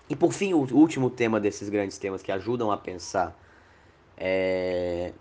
E 0.09 0.17
por 0.17 0.33
fim, 0.33 0.53
o 0.55 0.59
último 0.59 1.11
tema 1.11 1.41
desses 1.41 1.69
grandes 1.69 1.99
temas 1.99 2.23
que 2.23 2.31
ajudam 2.31 2.71
a 2.71 2.77
pensar 2.77 3.37
é, 4.17 5.13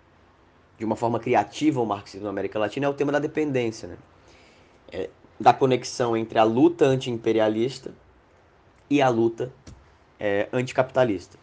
de 0.78 0.84
uma 0.84 0.96
forma 0.96 1.18
criativa 1.18 1.80
o 1.80 1.86
marxismo 1.86 2.24
na 2.24 2.30
América 2.30 2.58
Latina 2.58 2.86
é 2.86 2.88
o 2.88 2.94
tema 2.94 3.12
da 3.12 3.18
dependência. 3.18 3.88
Né? 3.88 3.96
É, 4.92 5.10
da 5.38 5.52
conexão 5.52 6.16
entre 6.16 6.38
a 6.38 6.44
luta 6.44 6.86
anti-imperialista 6.86 7.92
e 8.88 9.02
a 9.02 9.08
luta 9.08 9.52
é, 10.18 10.48
anticapitalista. 10.52 11.38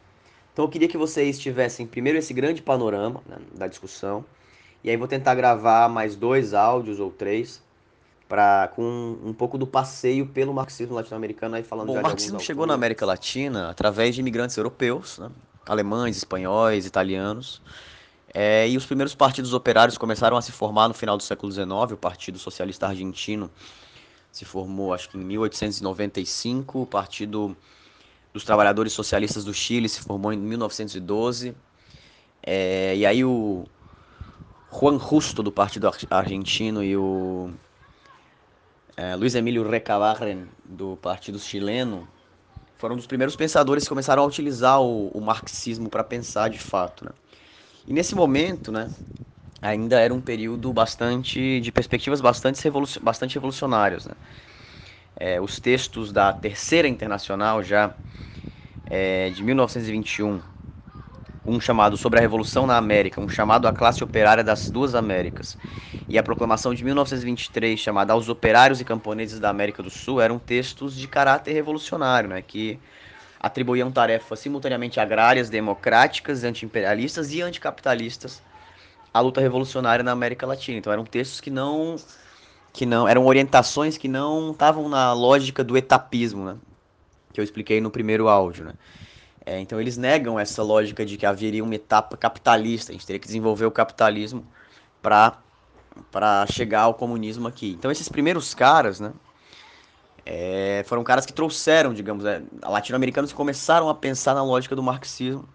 Então 0.52 0.66
eu 0.66 0.70
queria 0.70 0.88
que 0.88 0.98
vocês 0.98 1.40
tivessem 1.40 1.86
primeiro 1.86 2.18
esse 2.18 2.34
grande 2.34 2.62
panorama 2.62 3.22
né, 3.28 3.38
da 3.54 3.68
discussão, 3.68 4.26
e 4.84 4.90
aí 4.90 4.98
vou 4.98 5.08
tentar 5.08 5.36
gravar 5.36 5.88
mais 5.90 6.16
dois 6.16 6.54
áudios 6.54 7.00
ou 7.00 7.12
três 7.12 7.64
para 8.28 8.70
com 8.70 9.18
um 9.24 9.34
pouco 9.34 9.58
do 9.58 9.68
passeio 9.68 10.26
pelo 10.26 10.54
marxismo 10.54 10.96
latino-americano 10.96 11.56
aí 11.56 11.64
falando 11.64 11.88
Bom, 11.88 12.00
o 12.00 12.02
marxismo 12.02 12.40
chegou 12.40 12.66
na 12.66 12.74
América 12.74 13.06
Latina 13.06 13.70
através 13.70 14.16
de 14.16 14.22
imigrantes 14.22 14.58
europeus, 14.58 15.20
né, 15.20 15.30
alemães, 15.66 16.18
espanhóis, 16.18 16.86
italianos. 16.86 17.62
É, 18.34 18.68
e 18.68 18.76
os 18.76 18.86
primeiros 18.86 19.14
partidos 19.14 19.54
operários 19.54 19.98
começaram 19.98 20.36
a 20.36 20.42
se 20.42 20.52
formar 20.52 20.88
no 20.88 20.94
final 20.94 21.16
do 21.16 21.22
século 21.22 21.52
XIX. 21.52 21.70
O 21.92 21.98
Partido 21.98 22.40
Socialista 22.40 22.88
Argentino 22.88 23.50
se 24.32 24.44
formou, 24.44 24.92
acho 24.92 25.08
que 25.10 25.18
em 25.18 25.22
1895. 25.22 26.82
O 26.82 26.86
Partido 26.88 27.56
dos 28.34 28.44
Trabalhadores 28.44 28.92
Socialistas 28.92 29.46
do 29.46 29.54
Chile 29.54 29.88
se 29.88 30.02
formou 30.02 30.34
em 30.34 30.38
1912. 30.38 31.56
É, 32.42 32.96
e 32.96 33.06
aí 33.06 33.24
o 33.24 33.66
Juan 34.72 34.98
Justo, 34.98 35.44
do 35.44 35.52
Partido 35.52 35.90
Argentino, 36.10 36.84
e 36.84 36.98
o 36.98 37.52
é, 38.96 39.16
Luiz 39.16 39.34
Emílio 39.34 39.68
Recabarren, 39.68 40.48
do 40.64 40.98
Partido 40.98 41.40
Chileno, 41.40 42.08
foram 42.78 42.94
um 42.94 42.98
dos 42.98 43.08
primeiros 43.08 43.36
pensadores 43.36 43.84
que 43.84 43.90
começaram 43.90 44.24
a 44.24 44.26
utilizar 44.26 44.82
o, 44.82 45.08
o 45.08 45.22
marxismo 45.22 45.90
para 45.90 46.04
pensar 46.04 46.50
de 46.50 46.60
fato. 46.60 47.06
Né? 47.06 47.12
E 47.88 47.94
nesse 47.94 48.14
momento, 48.14 48.72
né, 48.72 48.92
ainda 49.62 50.00
era 50.00 50.14
um 50.14 50.22
período 50.22 50.72
bastante 50.72 51.60
de 51.60 51.72
perspectivas 51.72 52.22
bastante, 52.22 52.64
revolucion, 52.64 53.02
bastante 53.02 53.36
revolucionárias. 53.36 54.06
Né? 54.06 54.14
É, 55.16 55.42
os 55.42 55.60
textos 55.60 56.12
da 56.12 56.32
Terceira 56.32 56.88
Internacional, 56.88 57.64
já 57.64 57.96
é, 58.86 59.30
de 59.32 59.42
1921, 59.44 60.42
um 61.46 61.60
chamado 61.60 61.98
Sobre 61.98 62.20
a 62.20 62.22
Revolução 62.22 62.66
na 62.66 62.78
América, 62.78 63.20
um 63.20 63.28
chamado 63.28 63.68
à 63.68 63.74
classe 63.74 64.04
operária 64.04 64.44
das 64.44 64.70
duas 64.70 64.96
Américas, 64.96 65.58
e 66.10 66.18
a 66.18 66.24
proclamação 66.24 66.74
de 66.74 66.84
1923, 66.84 67.80
chamada 67.80 68.14
Aos 68.14 68.30
Operários 68.30 68.82
e 68.82 68.86
Camponeses 68.86 69.40
da 69.40 69.50
América 69.50 69.82
do 69.82 69.90
Sul, 69.90 70.22
eram 70.22 70.38
textos 70.38 70.96
de 70.96 71.08
caráter 71.08 71.54
revolucionário, 71.54 72.30
né, 72.30 72.42
que 72.42 72.80
atribuíam 73.40 73.92
tarefas 73.92 74.40
simultaneamente 74.40 75.00
agrárias, 75.02 75.50
democráticas, 75.50 76.46
antiimperialistas 76.46 77.34
e 77.34 77.42
anticapitalistas 77.42 78.42
à 79.14 79.20
luta 79.20 79.42
revolucionária 79.42 80.04
na 80.04 80.12
América 80.12 80.48
Latina. 80.48 80.78
Então 80.78 80.92
eram 80.94 81.06
textos 81.06 81.42
que 81.42 81.52
não 81.52 81.98
que 82.72 82.86
não 82.86 83.08
eram 83.08 83.26
orientações 83.26 83.98
que 83.98 84.08
não 84.08 84.52
estavam 84.52 84.90
na 84.90 85.14
lógica 85.14 85.64
do 85.64 85.78
etapismo, 85.78 86.46
né? 86.46 86.58
Que 87.34 87.40
eu 87.40 87.44
expliquei 87.44 87.80
no 87.82 87.92
primeiro 87.92 88.28
áudio, 88.28 88.66
né? 88.66 88.74
É, 89.46 89.60
então 89.60 89.80
eles 89.80 89.98
negam 89.98 90.40
essa 90.40 90.64
lógica 90.64 91.06
de 91.06 91.18
que 91.18 91.26
haveria 91.26 91.64
uma 91.64 91.76
etapa 91.76 92.16
capitalista, 92.16 92.92
a 92.92 92.94
gente 92.94 93.06
teria 93.06 93.20
que 93.20 93.28
desenvolver 93.28 93.66
o 93.66 93.72
capitalismo 93.72 94.46
para 95.02 96.46
chegar 96.48 96.84
ao 96.84 96.94
comunismo 96.94 97.48
aqui. 97.48 97.72
Então 97.72 97.92
esses 97.92 98.08
primeiros 98.08 98.54
caras, 98.54 99.00
né, 99.00 99.12
é, 100.26 100.84
foram 100.88 101.04
caras 101.04 101.26
que 101.26 101.34
trouxeram, 101.34 101.94
digamos, 101.94 102.24
é, 102.26 102.42
latino-americanos 102.64 103.34
começaram 103.34 103.90
a 103.90 103.96
pensar 103.96 104.34
na 104.34 104.44
lógica 104.44 104.76
do 104.76 104.82
marxismo 104.82 105.48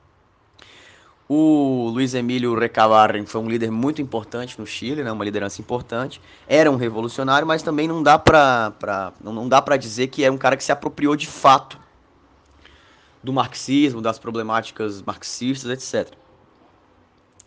o 1.28 1.90
Luiz 1.92 2.14
Emílio 2.14 2.58
Recabarren 2.58 3.26
foi 3.26 3.40
um 3.42 3.48
líder 3.48 3.70
muito 3.70 4.00
importante 4.00 4.58
no 4.58 4.66
Chile, 4.66 5.04
né, 5.04 5.12
uma 5.12 5.24
liderança 5.24 5.60
importante. 5.60 6.20
Era 6.46 6.70
um 6.70 6.76
revolucionário, 6.76 7.46
mas 7.46 7.62
também 7.62 7.86
não 7.86 8.02
dá 8.02 8.18
para 8.18 9.12
não, 9.22 9.32
não 9.32 9.48
dá 9.48 9.60
para 9.60 9.76
dizer 9.76 10.06
que 10.06 10.24
é 10.24 10.30
um 10.30 10.38
cara 10.38 10.56
que 10.56 10.64
se 10.64 10.72
apropriou 10.72 11.14
de 11.14 11.26
fato 11.26 11.78
do 13.22 13.32
marxismo, 13.32 14.00
das 14.00 14.18
problemáticas 14.18 15.02
marxistas, 15.02 15.70
etc. 15.70 16.14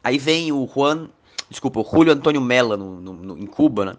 Aí 0.03 0.17
vem 0.17 0.51
o 0.51 0.67
Juan, 0.67 1.09
desculpa, 1.49 1.79
o 1.79 1.83
Julio 1.83 2.13
Antônio 2.13 2.41
Mella 2.41 2.75
no, 2.75 2.99
no, 2.99 3.13
no, 3.13 3.37
em 3.37 3.45
Cuba, 3.45 3.85
né? 3.85 3.97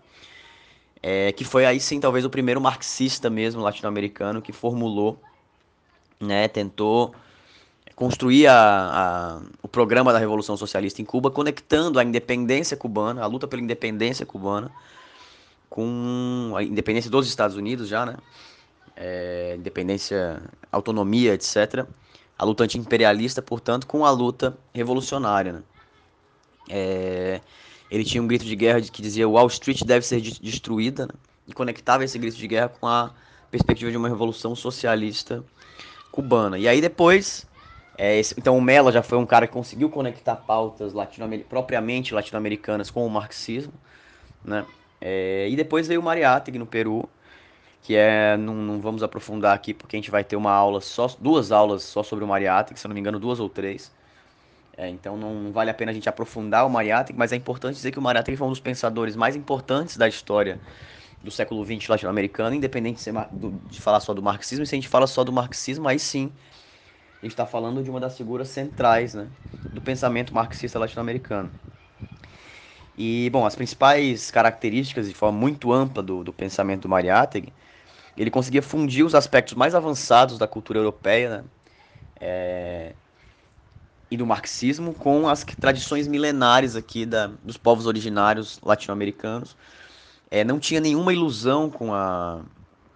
É, 1.02 1.32
que 1.32 1.44
foi 1.44 1.66
aí 1.66 1.80
sim 1.80 1.98
talvez 1.98 2.24
o 2.24 2.30
primeiro 2.30 2.60
marxista 2.60 3.28
mesmo 3.28 3.60
latino-americano 3.60 4.40
que 4.40 4.52
formulou, 4.52 5.20
né, 6.20 6.46
tentou 6.46 7.12
construir 7.96 8.46
a, 8.46 8.54
a, 8.54 9.42
o 9.60 9.68
programa 9.68 10.12
da 10.12 10.18
Revolução 10.18 10.56
Socialista 10.56 11.02
em 11.02 11.04
Cuba, 11.04 11.30
conectando 11.30 11.98
a 11.98 12.04
independência 12.04 12.76
cubana, 12.76 13.22
a 13.22 13.26
luta 13.26 13.48
pela 13.48 13.60
independência 13.60 14.24
cubana, 14.24 14.70
com 15.68 16.52
a 16.56 16.62
independência 16.62 17.10
dos 17.10 17.26
Estados 17.26 17.56
Unidos 17.56 17.88
já, 17.88 18.06
né? 18.06 18.16
É, 18.96 19.54
independência, 19.56 20.42
autonomia, 20.70 21.34
etc. 21.34 21.86
A 22.38 22.44
luta 22.44 22.64
anti-imperialista, 22.64 23.40
portanto, 23.40 23.86
com 23.86 24.04
a 24.04 24.10
luta 24.10 24.56
revolucionária. 24.74 25.52
Né? 25.52 25.62
É, 26.68 27.40
ele 27.90 28.04
tinha 28.04 28.22
um 28.22 28.26
grito 28.26 28.44
de 28.44 28.56
guerra 28.56 28.80
que 28.80 29.02
dizia 29.02 29.28
Wall 29.28 29.46
Street 29.48 29.82
deve 29.84 30.06
ser 30.06 30.20
destruída, 30.20 31.06
né? 31.06 31.14
e 31.46 31.52
conectava 31.52 32.04
esse 32.04 32.18
grito 32.18 32.36
de 32.36 32.46
guerra 32.46 32.68
com 32.68 32.86
a 32.86 33.12
perspectiva 33.50 33.90
de 33.90 33.96
uma 33.96 34.08
revolução 34.08 34.54
socialista 34.54 35.44
cubana. 36.10 36.58
E 36.58 36.68
aí 36.68 36.80
depois 36.80 37.46
é, 37.96 38.18
esse, 38.18 38.34
então 38.38 38.56
o 38.56 38.62
Mella 38.62 38.90
já 38.90 39.02
foi 39.02 39.18
um 39.18 39.26
cara 39.26 39.46
que 39.46 39.52
conseguiu 39.52 39.90
conectar 39.90 40.36
pautas 40.36 40.92
latino 40.92 41.28
propriamente 41.40 42.14
latino-americanas 42.14 42.90
com 42.90 43.06
o 43.06 43.10
marxismo, 43.10 43.72
né? 44.44 44.64
É, 45.00 45.48
e 45.50 45.56
depois 45.56 45.86
veio 45.86 46.00
o 46.00 46.02
Mariátegui 46.02 46.58
no 46.58 46.66
Peru, 46.66 47.08
que 47.82 47.96
é 47.96 48.36
não, 48.36 48.54
não, 48.54 48.80
vamos 48.80 49.02
aprofundar 49.02 49.54
aqui 49.54 49.74
porque 49.74 49.96
a 49.96 49.98
gente 49.98 50.10
vai 50.10 50.24
ter 50.24 50.36
uma 50.36 50.52
aula 50.52 50.80
só 50.80 51.08
duas 51.20 51.52
aulas 51.52 51.82
só 51.84 52.02
sobre 52.02 52.24
o 52.24 52.28
Mariátegui, 52.28 52.78
se 52.80 52.86
eu 52.86 52.88
não 52.88 52.94
me 52.94 53.00
engano 53.00 53.18
duas 53.20 53.40
ou 53.40 53.48
três. 53.48 53.92
É, 54.76 54.88
então 54.88 55.16
não, 55.16 55.52
vale 55.52 55.70
a 55.70 55.74
pena 55.74 55.90
a 55.90 55.94
gente 55.94 56.08
aprofundar 56.08 56.66
o 56.66 56.70
Mariátegui, 56.70 57.18
mas 57.18 57.32
é 57.32 57.36
importante 57.36 57.74
dizer 57.76 57.90
que 57.92 57.98
o 57.98 58.02
Mariátegui 58.02 58.36
foi 58.38 58.46
um 58.46 58.50
dos 58.50 58.60
pensadores 58.60 59.16
mais 59.16 59.36
importantes 59.36 59.96
da 59.96 60.08
história 60.08 60.60
do 61.22 61.30
século 61.30 61.64
XX 61.64 61.88
latino-americano, 61.88 62.56
independente 62.56 62.96
de, 62.96 63.02
ser, 63.02 63.14
de 63.66 63.80
falar 63.80 64.00
só 64.00 64.14
do 64.14 64.22
marxismo, 64.22 64.64
e 64.64 64.66
se 64.66 64.74
a 64.74 64.78
gente 64.78 64.88
fala 64.88 65.06
só 65.06 65.24
do 65.24 65.32
marxismo, 65.32 65.88
aí 65.88 65.98
sim 65.98 66.32
a 67.22 67.26
gente 67.26 67.32
está 67.32 67.46
falando 67.46 67.82
de 67.82 67.90
uma 67.90 68.00
das 68.00 68.16
figuras 68.16 68.48
centrais 68.48 69.14
né, 69.14 69.30
do 69.72 69.80
pensamento 69.80 70.34
marxista 70.34 70.78
latino-americano. 70.78 71.52
E, 72.96 73.30
bom, 73.30 73.46
as 73.46 73.54
principais 73.54 74.30
características, 74.30 75.08
de 75.08 75.14
forma 75.14 75.38
muito 75.38 75.72
ampla, 75.72 76.02
do, 76.02 76.22
do 76.24 76.32
pensamento 76.32 76.82
do 76.82 76.88
Mariátegui, 76.88 77.52
ele 78.16 78.30
conseguia 78.30 78.62
fundir 78.62 79.04
os 79.04 79.14
aspectos 79.14 79.54
mais 79.54 79.74
avançados 79.74 80.38
da 80.38 80.46
cultura 80.46 80.78
europeia 80.78 81.28
né, 81.38 81.44
é, 82.20 82.92
e 84.10 84.16
do 84.16 84.26
marxismo 84.26 84.92
com 84.92 85.28
as 85.28 85.44
tradições 85.44 86.06
milenares 86.06 86.76
aqui 86.76 87.06
da, 87.06 87.30
dos 87.42 87.56
povos 87.56 87.86
originários 87.86 88.60
latino-americanos. 88.62 89.56
É, 90.30 90.44
não 90.44 90.58
tinha 90.58 90.80
nenhuma 90.80 91.12
ilusão 91.12 91.70
com, 91.70 91.94
a, 91.94 92.40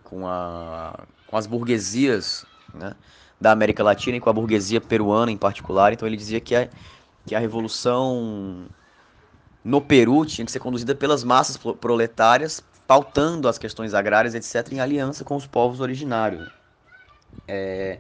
com, 0.05 0.26
a, 0.26 1.05
com 1.26 1.37
as 1.37 1.46
burguesias, 1.46 2.44
né, 2.74 2.94
da 3.40 3.52
América 3.52 3.83
Latina 3.83 4.16
e 4.16 4.20
com 4.20 4.31
a 4.31 4.33
burguesia 4.33 4.81
peruana 4.81 5.31
em 5.31 5.37
particular. 5.37 5.92
Então 5.92 6.07
ele 6.07 6.16
dizia 6.16 6.40
que 6.40 6.55
a, 6.55 6.68
que 7.26 7.35
a 7.35 7.38
revolução 7.38 8.66
no 9.64 9.81
Peru 9.81 10.24
tinha 10.24 10.44
que 10.44 10.52
ser 10.52 10.61
conduzida 10.61 10.94
pelas 10.94 11.24
massas 11.24 11.57
proletárias, 11.57 12.62
pautando 12.87 13.49
as 13.49 13.59
questões 13.59 13.94
agrárias, 13.94 14.35
etc., 14.35 14.72
em 14.72 14.81
aliança 14.81 15.25
com 15.25 15.37
os 15.37 15.46
povos 15.46 15.81
originários. 15.81 16.49
É, 17.49 17.99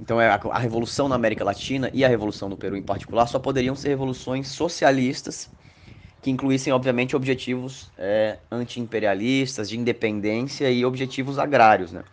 então 0.00 0.20
é, 0.20 0.28
a, 0.28 0.58
revolução 0.58 1.08
na 1.08 1.14
América 1.14 1.44
Latina 1.44 1.90
e 1.92 2.04
a 2.04 2.08
revolução 2.08 2.48
no 2.48 2.56
Peru 2.56 2.76
em 2.76 2.82
particular 2.82 3.26
só 3.26 3.38
poderiam 3.38 3.74
ser 3.74 3.88
revoluções 3.88 4.48
socialistas 4.48 5.50
que 6.22 6.30
incluíssem, 6.30 6.72
obviamente, 6.72 7.14
objetivos 7.14 7.90
é, 7.96 8.38
anti-imperialistas, 8.50 9.68
de 9.68 9.78
independência 9.78 10.70
e 10.70 10.84
objetivos 10.84 11.38
agrários, 11.38 11.92
né? 11.92 12.04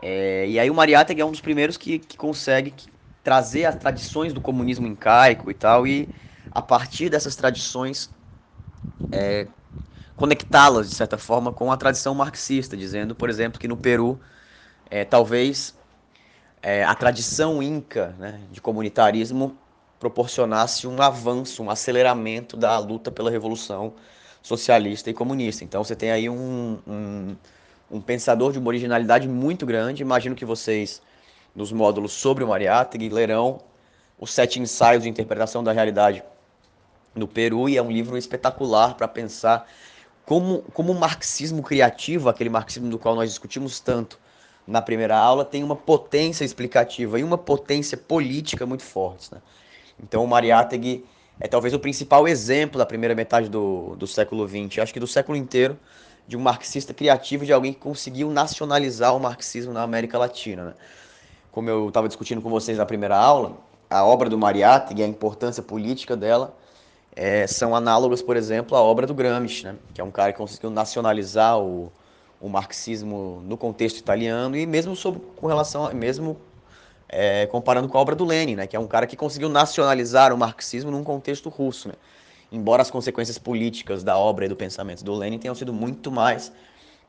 É, 0.00 0.46
e 0.46 0.58
aí 0.58 0.70
o 0.70 0.74
Mariátegui 0.74 1.20
é 1.20 1.24
um 1.24 1.30
dos 1.32 1.40
primeiros 1.40 1.76
que, 1.76 1.98
que 1.98 2.16
consegue 2.16 2.72
trazer 3.24 3.64
as 3.64 3.74
tradições 3.74 4.32
do 4.32 4.40
comunismo 4.40 4.86
incaico 4.86 5.50
e 5.50 5.54
tal, 5.54 5.86
e 5.86 6.08
a 6.50 6.62
partir 6.62 7.08
dessas 7.08 7.34
tradições 7.34 8.08
é, 9.10 9.48
conectá-las, 10.18 10.90
de 10.90 10.94
certa 10.94 11.16
forma, 11.16 11.52
com 11.52 11.72
a 11.72 11.76
tradição 11.76 12.14
marxista, 12.14 12.76
dizendo, 12.76 13.14
por 13.14 13.30
exemplo, 13.30 13.58
que 13.58 13.66
no 13.66 13.76
Peru, 13.76 14.20
é, 14.90 15.04
talvez 15.04 15.74
é, 16.60 16.84
a 16.84 16.94
tradição 16.94 17.62
inca 17.62 18.14
né, 18.18 18.40
de 18.50 18.60
comunitarismo 18.60 19.56
proporcionasse 19.98 20.86
um 20.86 21.00
avanço, 21.00 21.62
um 21.62 21.70
aceleramento 21.70 22.56
da 22.56 22.78
luta 22.78 23.10
pela 23.10 23.30
revolução 23.30 23.94
socialista 24.42 25.08
e 25.08 25.14
comunista. 25.14 25.64
Então 25.64 25.82
você 25.82 25.96
tem 25.96 26.10
aí 26.10 26.28
um, 26.28 26.78
um 26.86 27.36
um 27.90 28.00
pensador 28.00 28.52
de 28.52 28.58
uma 28.58 28.68
originalidade 28.68 29.28
muito 29.28 29.64
grande. 29.64 30.02
Imagino 30.02 30.34
que 30.34 30.44
vocês, 30.44 31.00
nos 31.54 31.72
módulos 31.72 32.12
sobre 32.12 32.44
o 32.44 32.48
Mariátegui, 32.48 33.08
lerão 33.08 33.60
os 34.18 34.32
sete 34.32 34.60
ensaios 34.60 35.04
de 35.04 35.08
interpretação 35.08 35.62
da 35.62 35.72
realidade 35.72 36.22
no 37.14 37.26
Peru, 37.26 37.68
e 37.68 37.76
é 37.76 37.82
um 37.82 37.90
livro 37.90 38.16
espetacular 38.16 38.94
para 38.94 39.08
pensar 39.08 39.66
como, 40.28 40.62
como 40.74 40.92
o 40.92 40.94
marxismo 40.94 41.62
criativo, 41.62 42.28
aquele 42.28 42.50
marxismo 42.50 42.90
do 42.90 42.98
qual 42.98 43.14
nós 43.14 43.30
discutimos 43.30 43.80
tanto 43.80 44.18
na 44.66 44.82
primeira 44.82 45.16
aula, 45.16 45.42
tem 45.42 45.64
uma 45.64 45.74
potência 45.74 46.44
explicativa 46.44 47.18
e 47.18 47.24
uma 47.24 47.38
potência 47.38 47.96
política 47.96 48.66
muito 48.66 48.82
fortes. 48.82 49.30
Né? 49.30 49.40
Então 50.02 50.22
o 50.22 50.28
Mariátegui 50.28 51.06
é 51.40 51.48
talvez 51.48 51.72
o 51.72 51.78
principal 51.78 52.28
exemplo 52.28 52.76
da 52.76 52.84
primeira 52.84 53.14
metade 53.14 53.48
do, 53.48 53.96
do 53.96 54.06
século 54.06 54.46
XX, 54.46 54.80
acho 54.80 54.92
que 54.92 55.00
do 55.00 55.06
século 55.06 55.34
inteiro, 55.34 55.78
de 56.26 56.36
um 56.36 56.40
marxista 56.40 56.92
criativo, 56.92 57.46
de 57.46 57.52
alguém 57.54 57.72
que 57.72 57.80
conseguiu 57.80 58.30
nacionalizar 58.30 59.16
o 59.16 59.18
marxismo 59.18 59.72
na 59.72 59.80
América 59.80 60.18
Latina. 60.18 60.62
Né? 60.62 60.74
Como 61.50 61.70
eu 61.70 61.88
estava 61.88 62.06
discutindo 62.06 62.42
com 62.42 62.50
vocês 62.50 62.76
na 62.76 62.84
primeira 62.84 63.16
aula, 63.16 63.56
a 63.88 64.04
obra 64.04 64.28
do 64.28 64.36
Mariátegui, 64.36 65.02
a 65.02 65.06
importância 65.06 65.62
política 65.62 66.14
dela, 66.14 66.54
é, 67.14 67.46
são 67.46 67.74
análogas, 67.74 68.22
por 68.22 68.36
exemplo, 68.36 68.76
à 68.76 68.82
obra 68.82 69.06
do 69.06 69.14
Gramsci, 69.14 69.64
né? 69.64 69.76
que 69.92 70.00
é 70.00 70.04
um 70.04 70.10
cara 70.10 70.32
que 70.32 70.38
conseguiu 70.38 70.70
nacionalizar 70.70 71.58
o, 71.58 71.92
o 72.40 72.48
marxismo 72.48 73.42
no 73.44 73.56
contexto 73.56 73.98
italiano 73.98 74.56
e 74.56 74.66
mesmo 74.66 74.94
sobre, 74.94 75.20
com 75.36 75.46
relação, 75.46 75.92
mesmo 75.92 76.36
é, 77.08 77.46
comparando 77.46 77.88
com 77.88 77.98
a 77.98 78.00
obra 78.00 78.14
do 78.14 78.24
Lenin, 78.24 78.56
né? 78.56 78.66
que 78.66 78.76
é 78.76 78.80
um 78.80 78.86
cara 78.86 79.06
que 79.06 79.16
conseguiu 79.16 79.48
nacionalizar 79.48 80.32
o 80.32 80.38
marxismo 80.38 80.90
num 80.90 81.02
contexto 81.02 81.48
russo. 81.48 81.88
Né? 81.88 81.94
Embora 82.52 82.82
as 82.82 82.90
consequências 82.90 83.38
políticas 83.38 84.04
da 84.04 84.16
obra 84.16 84.46
e 84.46 84.48
do 84.48 84.56
pensamento 84.56 85.04
do 85.04 85.14
Lenin 85.14 85.38
tenham 85.38 85.54
sido 85.54 85.72
muito 85.72 86.10
mais 86.10 86.52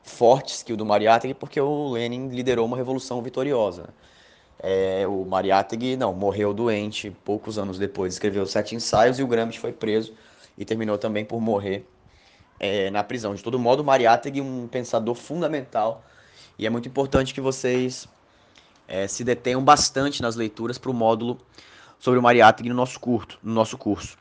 fortes 0.02 0.62
que 0.62 0.72
o 0.72 0.76
do 0.76 0.84
Mariátegui, 0.84 1.34
porque 1.34 1.60
o 1.60 1.90
Lenin 1.90 2.28
liderou 2.28 2.66
uma 2.66 2.76
revolução 2.76 3.22
vitoriosa. 3.22 3.82
Né? 3.82 3.88
É, 4.62 5.06
o 5.06 5.24
Mariátegui, 5.24 5.96
não, 5.96 6.12
morreu 6.12 6.52
doente 6.52 7.10
poucos 7.24 7.58
anos 7.58 7.78
depois, 7.78 8.12
escreveu 8.12 8.44
sete 8.44 8.74
ensaios 8.74 9.18
e 9.18 9.22
o 9.22 9.26
Gramsci 9.26 9.58
foi 9.58 9.72
preso 9.72 10.12
e 10.56 10.64
terminou 10.64 10.98
também 10.98 11.24
por 11.24 11.40
morrer 11.40 11.86
é, 12.58 12.90
na 12.90 13.02
prisão. 13.02 13.34
De 13.34 13.42
todo 13.42 13.58
modo, 13.58 13.82
Mariátegui 13.82 14.42
um 14.42 14.68
pensador 14.68 15.14
fundamental 15.14 16.04
e 16.58 16.66
é 16.66 16.70
muito 16.70 16.86
importante 16.86 17.32
que 17.32 17.40
vocês 17.40 18.06
é, 18.86 19.06
se 19.08 19.24
detenham 19.24 19.64
bastante 19.64 20.20
nas 20.20 20.36
leituras 20.36 20.76
para 20.76 20.90
o 20.90 20.94
módulo 20.94 21.38
sobre 21.98 22.20
o 22.20 22.22
Mariátegui 22.22 22.68
no 22.68 22.74
nosso, 22.74 23.00
curto, 23.00 23.38
no 23.42 23.54
nosso 23.54 23.78
curso. 23.78 24.18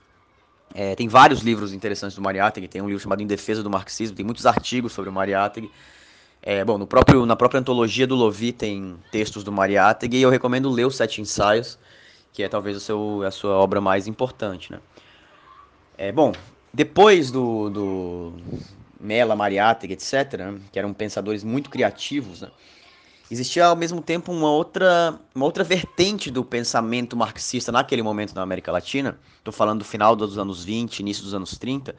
É, 0.74 0.96
tem 0.96 1.08
vários 1.08 1.42
livros 1.42 1.74
interessantes 1.74 2.16
do 2.16 2.22
Mariátegui, 2.22 2.68
tem 2.68 2.82
um 2.82 2.88
livro 2.88 3.02
chamado 3.02 3.22
Em 3.22 3.28
Defesa 3.28 3.62
do 3.62 3.70
Marxismo, 3.70 4.16
tem 4.16 4.26
muitos 4.26 4.46
artigos 4.46 4.94
sobre 4.94 5.10
o 5.10 5.14
Mariátegui. 5.14 5.70
É, 6.42 6.64
bom, 6.64 6.78
no 6.78 6.88
próprio, 6.88 7.26
na 7.26 7.36
própria 7.36 7.60
antologia 7.60 8.08
do 8.08 8.16
Lovi 8.16 8.54
tem 8.54 8.96
textos 9.12 9.44
do 9.44 9.52
Mariátegui 9.52 10.18
e 10.18 10.22
eu 10.22 10.30
recomendo 10.30 10.70
ler 10.70 10.86
os 10.86 10.96
Sete 10.96 11.22
Ensaios, 11.22 11.78
que 12.32 12.42
é 12.42 12.48
talvez 12.48 12.78
o 12.78 12.80
seu, 12.80 13.24
a 13.24 13.32
sua 13.32 13.56
obra 13.56 13.82
mais 13.82 14.08
importante. 14.08 14.72
Né? 14.72 14.80
É, 15.98 16.12
bom, 16.12 16.32
depois 16.74 17.30
do, 17.30 17.70
do 17.70 18.34
Mela, 19.00 19.36
Mariátegui, 19.36 19.94
etc., 19.94 20.38
né, 20.38 20.60
que 20.72 20.80
eram 20.80 20.94
pensadores 20.94 21.44
muito 21.44 21.70
criativos, 21.70 22.42
né? 22.42 22.50
existia 23.30 23.66
ao 23.66 23.76
mesmo 23.76 24.02
tempo 24.02 24.32
uma 24.32 24.50
outra, 24.50 25.20
uma 25.36 25.46
outra 25.46 25.64
vertente 25.64 26.32
do 26.32 26.44
pensamento 26.44 27.18
marxista 27.18 27.70
naquele 27.70 28.02
momento 28.02 28.34
na 28.34 28.42
América 28.42 28.72
Latina, 28.72 29.20
estou 29.38 29.54
falando 29.54 29.80
do 29.80 29.86
final 29.86 30.16
dos 30.16 30.38
anos 30.38 30.64
20, 30.64 31.00
início 31.00 31.24
dos 31.24 31.34
anos 31.34 31.58
30, 31.58 31.94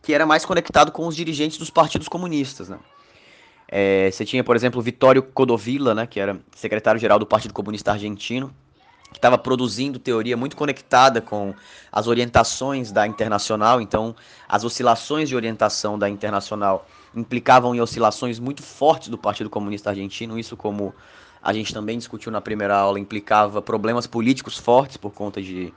que 0.00 0.14
era 0.14 0.24
mais 0.24 0.44
conectado 0.44 0.92
com 0.92 1.08
os 1.08 1.16
dirigentes 1.16 1.58
dos 1.58 1.70
partidos 1.70 2.06
comunistas. 2.06 2.68
Né? 2.68 2.78
É, 3.76 4.08
você 4.08 4.24
tinha, 4.24 4.44
por 4.44 4.54
exemplo, 4.54 4.80
Vitório 4.80 5.20
Codovilla, 5.20 5.96
né, 5.96 6.06
que 6.06 6.20
era 6.20 6.38
secretário-geral 6.54 7.18
do 7.18 7.26
Partido 7.26 7.52
Comunista 7.52 7.90
Argentino, 7.90 8.54
que 9.10 9.18
estava 9.18 9.36
produzindo 9.36 9.98
teoria 9.98 10.36
muito 10.36 10.56
conectada 10.56 11.20
com 11.20 11.52
as 11.90 12.06
orientações 12.06 12.92
da 12.92 13.04
Internacional. 13.04 13.80
Então, 13.80 14.14
as 14.48 14.62
oscilações 14.62 15.28
de 15.28 15.34
orientação 15.34 15.98
da 15.98 16.08
Internacional 16.08 16.86
implicavam 17.16 17.74
em 17.74 17.80
oscilações 17.80 18.38
muito 18.38 18.62
fortes 18.62 19.08
do 19.08 19.18
Partido 19.18 19.50
Comunista 19.50 19.90
Argentino. 19.90 20.38
Isso, 20.38 20.56
como 20.56 20.94
a 21.42 21.52
gente 21.52 21.74
também 21.74 21.98
discutiu 21.98 22.30
na 22.30 22.40
primeira 22.40 22.76
aula, 22.76 23.00
implicava 23.00 23.60
problemas 23.60 24.06
políticos 24.06 24.56
fortes 24.56 24.96
por 24.96 25.10
conta 25.10 25.42
de, 25.42 25.74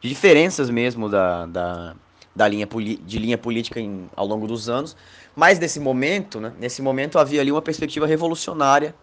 de 0.00 0.08
diferenças 0.08 0.70
mesmo 0.70 1.10
da, 1.10 1.44
da, 1.44 1.94
da 2.34 2.48
linha, 2.48 2.66
de 2.66 3.18
linha 3.18 3.36
política 3.36 3.78
em, 3.80 4.08
ao 4.16 4.26
longo 4.26 4.46
dos 4.46 4.68
anos. 4.68 4.96
Mas 5.36 5.58
nesse 5.58 5.78
momento, 5.78 6.40
né, 6.40 6.52
nesse 6.58 6.82
momento 6.82 7.18
havia 7.18 7.40
ali 7.40 7.52
uma 7.52 7.62
perspectiva 7.62 8.06
revolucionária, 8.06 8.94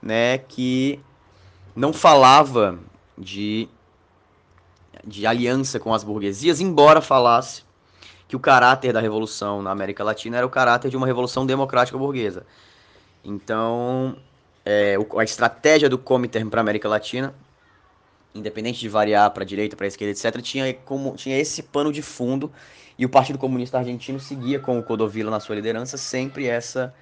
né, 0.00 0.38
que 0.38 1.00
não 1.74 1.92
falava 1.92 2.78
de, 3.16 3.68
de 5.04 5.26
aliança 5.26 5.78
com 5.78 5.92
as 5.92 6.02
burguesias, 6.02 6.60
embora 6.60 7.00
falasse 7.00 7.64
que 8.28 8.34
o 8.34 8.40
caráter 8.40 8.92
da 8.92 9.00
revolução 9.00 9.62
na 9.62 9.70
América 9.70 10.02
Latina 10.02 10.38
era 10.38 10.46
o 10.46 10.50
caráter 10.50 10.90
de 10.90 10.96
uma 10.96 11.06
revolução 11.06 11.46
democrática 11.46 11.96
burguesa. 11.96 12.44
Então, 13.24 14.16
é, 14.64 14.96
a 15.16 15.24
estratégia 15.24 15.88
do 15.88 15.98
Comintern 15.98 16.50
para 16.50 16.60
a 16.60 16.62
América 16.62 16.88
Latina, 16.88 17.34
independente 18.36 18.80
de 18.80 18.88
variar 18.88 19.30
para 19.30 19.44
direita, 19.44 19.76
para 19.76 19.86
esquerda, 19.86 20.12
etc., 20.12 20.42
tinha, 20.42 20.74
como, 20.74 21.14
tinha 21.16 21.38
esse 21.38 21.62
pano 21.62 21.92
de 21.92 22.02
fundo 22.02 22.52
e 22.98 23.04
o 23.04 23.08
Partido 23.08 23.38
Comunista 23.38 23.78
Argentino 23.78 24.18
seguia 24.18 24.58
com 24.58 24.78
o 24.78 24.82
Codovilla 24.82 25.30
na 25.30 25.40
sua 25.40 25.54
liderança 25.54 25.96
sempre 25.96 26.46
essa 26.46 26.94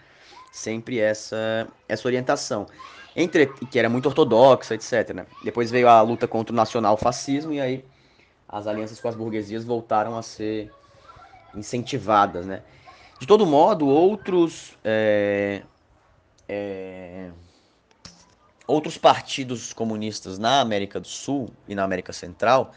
sempre 0.52 0.98
essa 0.98 1.68
essa 1.88 2.06
orientação. 2.06 2.66
Entre 3.16 3.46
que 3.46 3.78
era 3.78 3.88
muito 3.88 4.06
ortodoxa, 4.06 4.74
etc, 4.74 5.14
né? 5.14 5.26
Depois 5.44 5.70
veio 5.70 5.88
a 5.88 6.00
luta 6.00 6.26
contra 6.26 6.52
o 6.52 6.56
nacional-fascismo 6.56 7.52
e 7.52 7.60
aí 7.60 7.84
as 8.48 8.66
alianças 8.66 9.00
com 9.00 9.08
as 9.08 9.14
burguesias 9.14 9.64
voltaram 9.64 10.16
a 10.16 10.22
ser 10.22 10.72
incentivadas, 11.54 12.46
né? 12.46 12.62
De 13.20 13.26
todo 13.26 13.46
modo, 13.46 13.86
outros 13.86 14.76
é, 14.84 15.62
é, 16.48 17.30
outros 18.66 18.96
partidos 18.96 19.72
comunistas 19.72 20.38
na 20.38 20.60
América 20.60 20.98
do 20.98 21.08
Sul 21.08 21.50
e 21.68 21.74
na 21.74 21.84
América 21.84 22.12
Central 22.12 22.72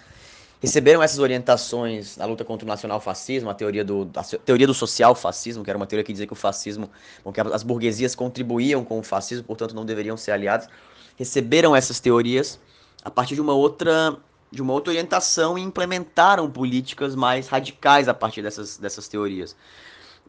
receberam 0.59 1.03
essas 1.03 1.19
orientações 1.19 2.17
na 2.17 2.25
luta 2.25 2.43
contra 2.43 2.65
o 2.65 2.67
nacional-fascismo, 2.67 3.49
a 3.49 3.53
teoria 3.53 3.85
do, 3.85 4.09
a 4.15 4.23
teoria 4.23 4.65
do 4.65 4.73
social-fascismo, 4.73 5.63
que 5.63 5.69
era 5.69 5.77
uma 5.77 5.85
teoria 5.85 6.03
que 6.03 6.11
dizia 6.11 6.25
que 6.25 6.33
o 6.33 6.35
fascismo, 6.35 6.89
bom, 7.23 7.31
que 7.31 7.39
as 7.39 7.63
burguesias 7.63 8.15
contribuíam 8.15 8.83
com 8.83 8.99
o 8.99 9.03
fascismo, 9.03 9.43
portanto 9.43 9.75
não 9.75 9.85
deveriam 9.85 10.17
ser 10.17 10.31
aliados, 10.31 10.67
receberam 11.15 11.75
essas 11.75 11.99
teorias 11.99 12.59
a 13.03 13.11
partir 13.11 13.35
de 13.35 13.41
uma 13.41 13.53
outra 13.53 14.17
de 14.49 14.61
uma 14.61 14.71
outra 14.71 14.91
orientação 14.91 15.57
e 15.57 15.61
implementaram 15.61 16.49
políticas 16.49 17.15
mais 17.15 17.49
radicais 17.49 18.07
a 18.07 18.13
partir 18.13 18.41
dessas, 18.41 18.77
dessas 18.77 19.05
teorias. 19.05 19.57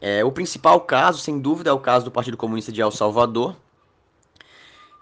É, 0.01 0.25
o 0.25 0.33
principal 0.33 0.81
caso, 0.81 1.21
sem 1.21 1.39
dúvida, 1.39 1.71
é 1.71 1.73
o 1.73 1.79
caso 1.79 2.05
do 2.05 2.11
Partido 2.11 2.37
Comunista 2.37 2.73
de 2.73 2.81
El 2.81 2.91
Salvador, 2.91 3.57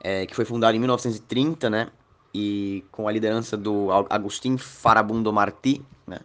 é, 0.01 0.27
que 0.27 0.35
foi 0.35 0.45
fundado 0.45 0.77
em 0.77 0.81
1930, 0.81 1.71
né, 1.71 1.89
e 2.35 2.85
com 2.93 3.09
a 3.09 3.13
liderança 3.13 3.57
do 3.57 3.89
Agustín 4.11 4.57
Farabundo 4.59 5.33
Martí, 5.33 5.83
né, 6.07 6.21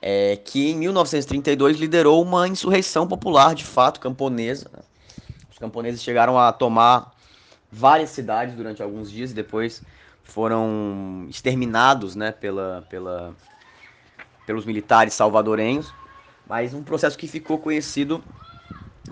é, 0.00 0.36
que 0.36 0.70
em 0.70 0.76
1932 0.76 1.78
liderou 1.78 2.22
uma 2.22 2.48
insurreição 2.48 3.06
popular, 3.06 3.54
de 3.54 3.64
fato, 3.64 4.00
camponesa. 4.00 4.70
Né. 4.72 4.82
Os 5.50 5.58
camponeses 5.58 6.02
chegaram 6.02 6.38
a 6.38 6.52
tomar 6.52 7.14
várias 7.70 8.10
cidades 8.10 8.54
durante 8.54 8.82
alguns 8.82 9.10
dias 9.10 9.30
e 9.30 9.34
depois 9.34 9.82
foram 10.22 11.26
exterminados 11.28 12.16
né, 12.16 12.32
pela, 12.32 12.84
pela, 12.88 13.34
pelos 14.46 14.64
militares 14.64 15.14
salvadorenhos, 15.14 15.92
mas 16.46 16.74
um 16.74 16.82
processo 16.82 17.16
que 17.16 17.26
ficou 17.26 17.58
conhecido 17.58 18.22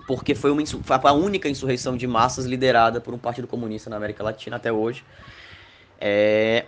porque 0.07 0.35
foi, 0.35 0.51
uma, 0.51 0.65
foi 0.65 0.97
a 1.03 1.13
única 1.13 1.49
insurreição 1.49 1.97
de 1.97 2.05
massas 2.05 2.45
liderada 2.45 3.01
por 3.01 3.13
um 3.13 3.17
partido 3.17 3.47
comunista 3.47 3.89
na 3.89 3.97
América 3.97 4.23
Latina 4.23 4.55
até 4.57 4.71
hoje. 4.71 5.03
É, 5.99 6.65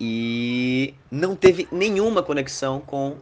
e 0.00 0.94
não 1.10 1.34
teve 1.34 1.66
nenhuma 1.72 2.22
conexão 2.22 2.80
com 2.80 3.16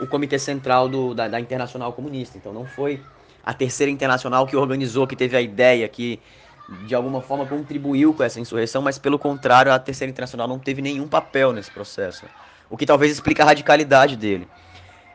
o 0.00 0.06
Comitê 0.06 0.38
Central 0.38 0.88
do, 0.88 1.14
da, 1.14 1.28
da, 1.28 1.40
Internacional 1.40 1.92
Comunista. 1.92 2.36
Então 2.36 2.52
não 2.52 2.66
foi 2.66 3.00
a 3.44 3.54
Terceira 3.54 3.90
Internacional 3.90 4.46
que 4.46 4.56
organizou, 4.56 5.06
que 5.06 5.16
teve 5.16 5.36
a 5.36 5.40
ideia, 5.40 5.88
que 5.88 6.20
de 6.86 6.94
alguma 6.94 7.22
forma 7.22 7.46
contribuiu 7.46 8.12
com 8.12 8.22
essa 8.22 8.38
insurreição, 8.38 8.82
mas 8.82 8.98
pelo 8.98 9.18
contrário, 9.18 9.72
a 9.72 9.78
Terceira 9.78 10.10
Internacional 10.10 10.46
não 10.46 10.58
teve 10.58 10.82
nenhum 10.82 11.08
papel 11.08 11.52
nesse 11.52 11.70
processo. 11.70 12.26
O 12.68 12.76
que 12.76 12.84
talvez 12.84 13.10
explique 13.12 13.40
a 13.40 13.44
radicalidade 13.46 14.16
dele. 14.16 14.46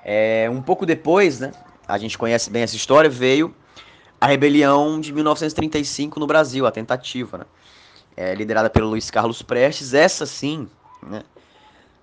É, 0.03 0.49
um 0.51 0.61
pouco 0.61 0.85
depois, 0.85 1.39
né, 1.39 1.51
a 1.87 1.97
gente 1.99 2.17
conhece 2.17 2.49
bem 2.49 2.63
essa 2.63 2.75
história, 2.75 3.09
veio 3.09 3.53
a 4.23 4.27
rebelião 4.27 4.99
de 4.99 5.11
1935 5.11 6.19
no 6.19 6.27
Brasil, 6.27 6.65
a 6.65 6.71
tentativa. 6.71 7.39
Né? 7.39 7.45
é, 8.15 8.33
liderada 8.33 8.69
pelo 8.69 8.89
Luiz 8.89 9.09
Carlos 9.09 9.41
Prestes, 9.41 9.93
essa 9.93 10.25
sim, 10.25 10.67
né, 11.01 11.23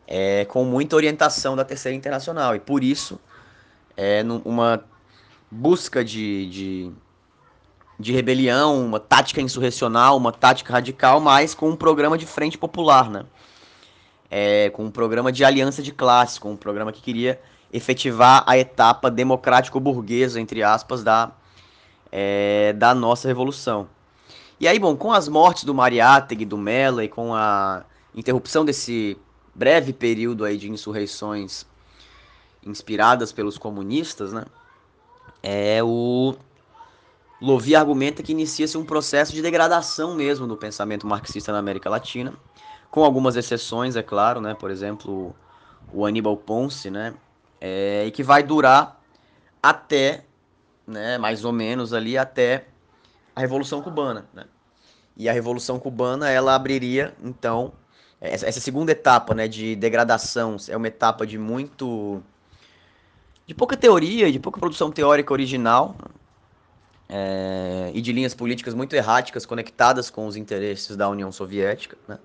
é, 0.07 0.45
com 0.45 0.65
muita 0.65 0.97
orientação 0.97 1.55
da 1.55 1.65
Terceira 1.65 1.97
Internacional. 1.97 2.55
E 2.55 2.61
por 2.61 2.83
isso, 2.83 3.19
é 3.97 4.23
uma 4.45 4.85
busca 5.51 6.05
de, 6.05 6.47
de, 6.49 6.93
de 7.99 8.13
rebelião, 8.13 8.85
uma 8.85 9.01
tática 9.01 9.41
insurrecional, 9.41 10.17
uma 10.17 10.33
tática 10.33 10.73
radical, 10.73 11.21
mas 11.21 11.55
com 11.55 11.71
um 11.71 11.77
programa 11.77 12.19
de 12.19 12.27
frente 12.27 12.59
popular, 12.59 13.09
né? 13.09 13.25
É, 14.33 14.71
com 14.71 14.85
um 14.85 14.91
programa 14.93 15.33
de 15.33 15.45
aliança 15.45 15.83
de 15.83 15.91
classe, 15.91 16.39
com 16.39 16.53
um 16.53 16.57
programa 16.57 16.93
que 16.93 17.03
queria 17.03 17.41
efetivar 17.73 18.45
a 18.47 18.57
etapa 18.57 19.11
democrático-burguesa, 19.11 20.41
entre 20.41 20.63
aspas, 20.63 21.03
da, 21.03 21.33
é, 22.11 22.73
da 22.73 22.95
nossa 22.95 23.29
revolução. 23.29 23.89
E 24.59 24.69
aí, 24.69 24.79
bom, 24.79 24.97
com 24.97 25.13
as 25.13 25.29
mortes 25.29 25.65
do 25.65 25.75
Mariátegui, 25.75 26.45
do 26.45 26.59
Mella 26.59 27.05
e 27.05 27.09
com 27.09 27.35
a 27.35 27.85
interrupção 28.15 28.65
desse 28.65 29.17
breve 29.55 29.93
período 29.93 30.45
aí 30.45 30.57
de 30.57 30.71
insurreições 30.71 31.65
inspiradas 32.65 33.33
pelos 33.33 33.57
comunistas, 33.57 34.33
né? 34.33 34.45
É 35.43 35.83
o 35.83 36.35
Lovi 37.41 37.75
argumenta 37.75 38.23
que 38.23 38.33
inicia-se 38.33 38.77
um 38.77 38.85
processo 38.85 39.33
de 39.33 39.41
degradação 39.41 40.15
mesmo 40.15 40.47
do 40.47 40.57
pensamento 40.57 41.07
marxista 41.07 41.53
na 41.53 41.59
América 41.59 41.89
Latina, 41.89 42.35
com 42.91 43.03
algumas 43.03 43.37
exceções, 43.37 43.97
é 43.97 44.03
claro, 44.03 44.41
né? 44.41 44.53
Por 44.53 44.71
exemplo, 44.71 45.35
o 45.93 46.05
Aníbal 46.05 46.37
Ponce, 46.37 46.91
né? 46.91 47.15
É, 47.61 48.05
e 48.07 48.11
que 48.11 48.23
vai 48.23 48.43
durar 48.43 49.01
até, 49.63 50.25
né? 50.91 51.19
Mais 51.19 51.45
ou 51.45 51.53
menos 51.53 51.93
ali 51.93 52.19
até 52.19 52.67
a 53.35 53.41
Revolução 53.41 53.81
Cubana, 53.81 54.27
né? 54.35 54.45
E 55.17 55.29
a 55.29 55.33
Revolução 55.33 55.79
Cubana 55.79 56.29
ela 56.31 56.55
abriria 56.55 57.15
então 57.23 57.73
essa 58.21 58.61
segunda 58.61 58.93
etapa, 58.93 59.35
né? 59.35 59.49
De 59.49 59.75
degradação 59.77 60.57
é 60.69 60.77
uma 60.77 60.89
etapa 60.89 61.27
de 61.27 61.39
muito 61.39 62.23
de 63.47 63.55
pouca 63.55 63.77
teoria, 63.77 64.31
de 64.31 64.39
pouca 64.39 64.61
produção 64.61 64.93
teórica 64.93 65.33
original, 65.33 65.97
é, 67.13 67.91
e 67.93 68.01
de 68.01 68.13
linhas 68.13 68.33
políticas 68.33 68.73
muito 68.73 68.95
erráticas 68.95 69.45
conectadas 69.45 70.09
com 70.09 70.29
os 70.29 70.37
interesses 70.37 70.97
da 70.97 71.09
União 71.09 71.33
Soviética, 71.33 71.99
né? 72.07 72.19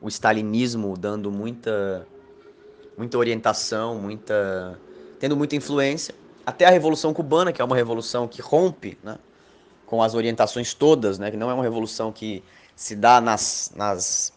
o 0.00 0.06
stalinismo 0.06 0.96
dando 0.96 1.32
muita, 1.32 2.06
muita 2.96 3.18
orientação, 3.18 3.96
muita, 3.96 4.78
tendo 5.18 5.36
muita 5.36 5.56
influência, 5.56 6.14
até 6.48 6.64
a 6.64 6.70
Revolução 6.70 7.12
Cubana, 7.12 7.52
que 7.52 7.60
é 7.60 7.64
uma 7.64 7.76
revolução 7.76 8.26
que 8.26 8.40
rompe 8.40 8.96
né? 9.04 9.18
com 9.84 10.02
as 10.02 10.14
orientações 10.14 10.72
todas, 10.72 11.18
né? 11.18 11.30
que 11.30 11.36
não 11.36 11.50
é 11.50 11.54
uma 11.54 11.62
revolução 11.62 12.10
que 12.10 12.42
se 12.74 12.96
dá 12.96 13.20
nas, 13.20 13.70
nas 13.76 14.32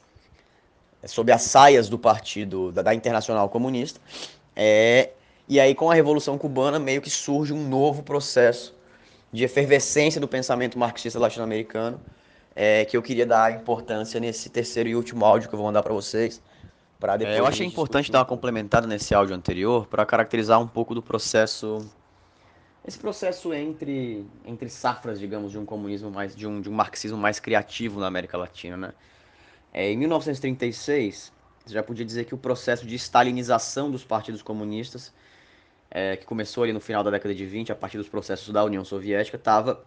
sob 1.05 1.31
as 1.31 1.43
saias 1.43 1.87
do 1.87 1.97
partido 1.97 2.69
da, 2.73 2.81
da 2.81 2.93
Internacional 2.93 3.47
Comunista, 3.47 3.97
é, 4.53 5.11
e 5.47 5.57
aí 5.57 5.73
com 5.73 5.89
a 5.89 5.93
Revolução 5.93 6.37
Cubana 6.37 6.77
meio 6.77 7.01
que 7.01 7.09
surge 7.09 7.53
um 7.53 7.65
novo 7.65 8.03
processo 8.03 8.75
de 9.31 9.45
efervescência 9.45 10.19
do 10.19 10.27
pensamento 10.27 10.77
marxista 10.77 11.17
latino-americano, 11.17 11.97
é, 12.53 12.83
que 12.83 12.97
eu 12.97 13.01
queria 13.01 13.25
dar 13.25 13.53
importância 13.53 14.19
nesse 14.19 14.49
terceiro 14.49 14.89
e 14.89 14.95
último 14.97 15.23
áudio 15.23 15.47
que 15.47 15.55
eu 15.55 15.57
vou 15.57 15.65
mandar 15.65 15.81
para 15.81 15.93
vocês. 15.93 16.41
É, 17.25 17.39
eu 17.39 17.47
achei 17.47 17.65
importante 17.65 18.03
discutir. 18.03 18.11
dar 18.11 18.19
uma 18.19 18.25
complementada 18.25 18.85
nesse 18.85 19.15
áudio 19.15 19.33
anterior 19.33 19.87
para 19.87 20.05
caracterizar 20.05 20.59
um 20.59 20.67
pouco 20.67 20.93
do 20.93 21.01
processo 21.01 21.89
esse 22.85 22.97
processo 22.97 23.53
entre, 23.53 24.25
entre 24.43 24.69
safras, 24.69 25.19
digamos, 25.19 25.51
de 25.51 25.59
um 25.59 25.65
comunismo 25.65 26.09
mais, 26.09 26.35
de 26.35 26.47
um, 26.47 26.59
de 26.59 26.69
um 26.69 26.73
marxismo 26.73 27.17
mais 27.17 27.39
criativo 27.39 27.99
na 27.99 28.07
América 28.07 28.37
Latina, 28.37 28.75
né? 28.75 28.93
É, 29.73 29.89
em 29.91 29.97
1936, 29.97 31.31
você 31.65 31.73
já 31.73 31.83
podia 31.83 32.03
dizer 32.03 32.25
que 32.25 32.33
o 32.33 32.37
processo 32.37 32.85
de 32.85 32.95
stalinização 32.95 33.89
dos 33.89 34.03
partidos 34.03 34.41
comunistas 34.41 35.13
é, 35.89 36.17
que 36.17 36.25
começou 36.25 36.63
ali 36.63 36.73
no 36.73 36.79
final 36.79 37.03
da 37.03 37.11
década 37.11 37.35
de 37.35 37.45
20, 37.45 37.71
a 37.71 37.75
partir 37.75 37.97
dos 37.97 38.09
processos 38.09 38.51
da 38.51 38.63
União 38.63 38.83
Soviética, 38.83 39.37
estava 39.37 39.83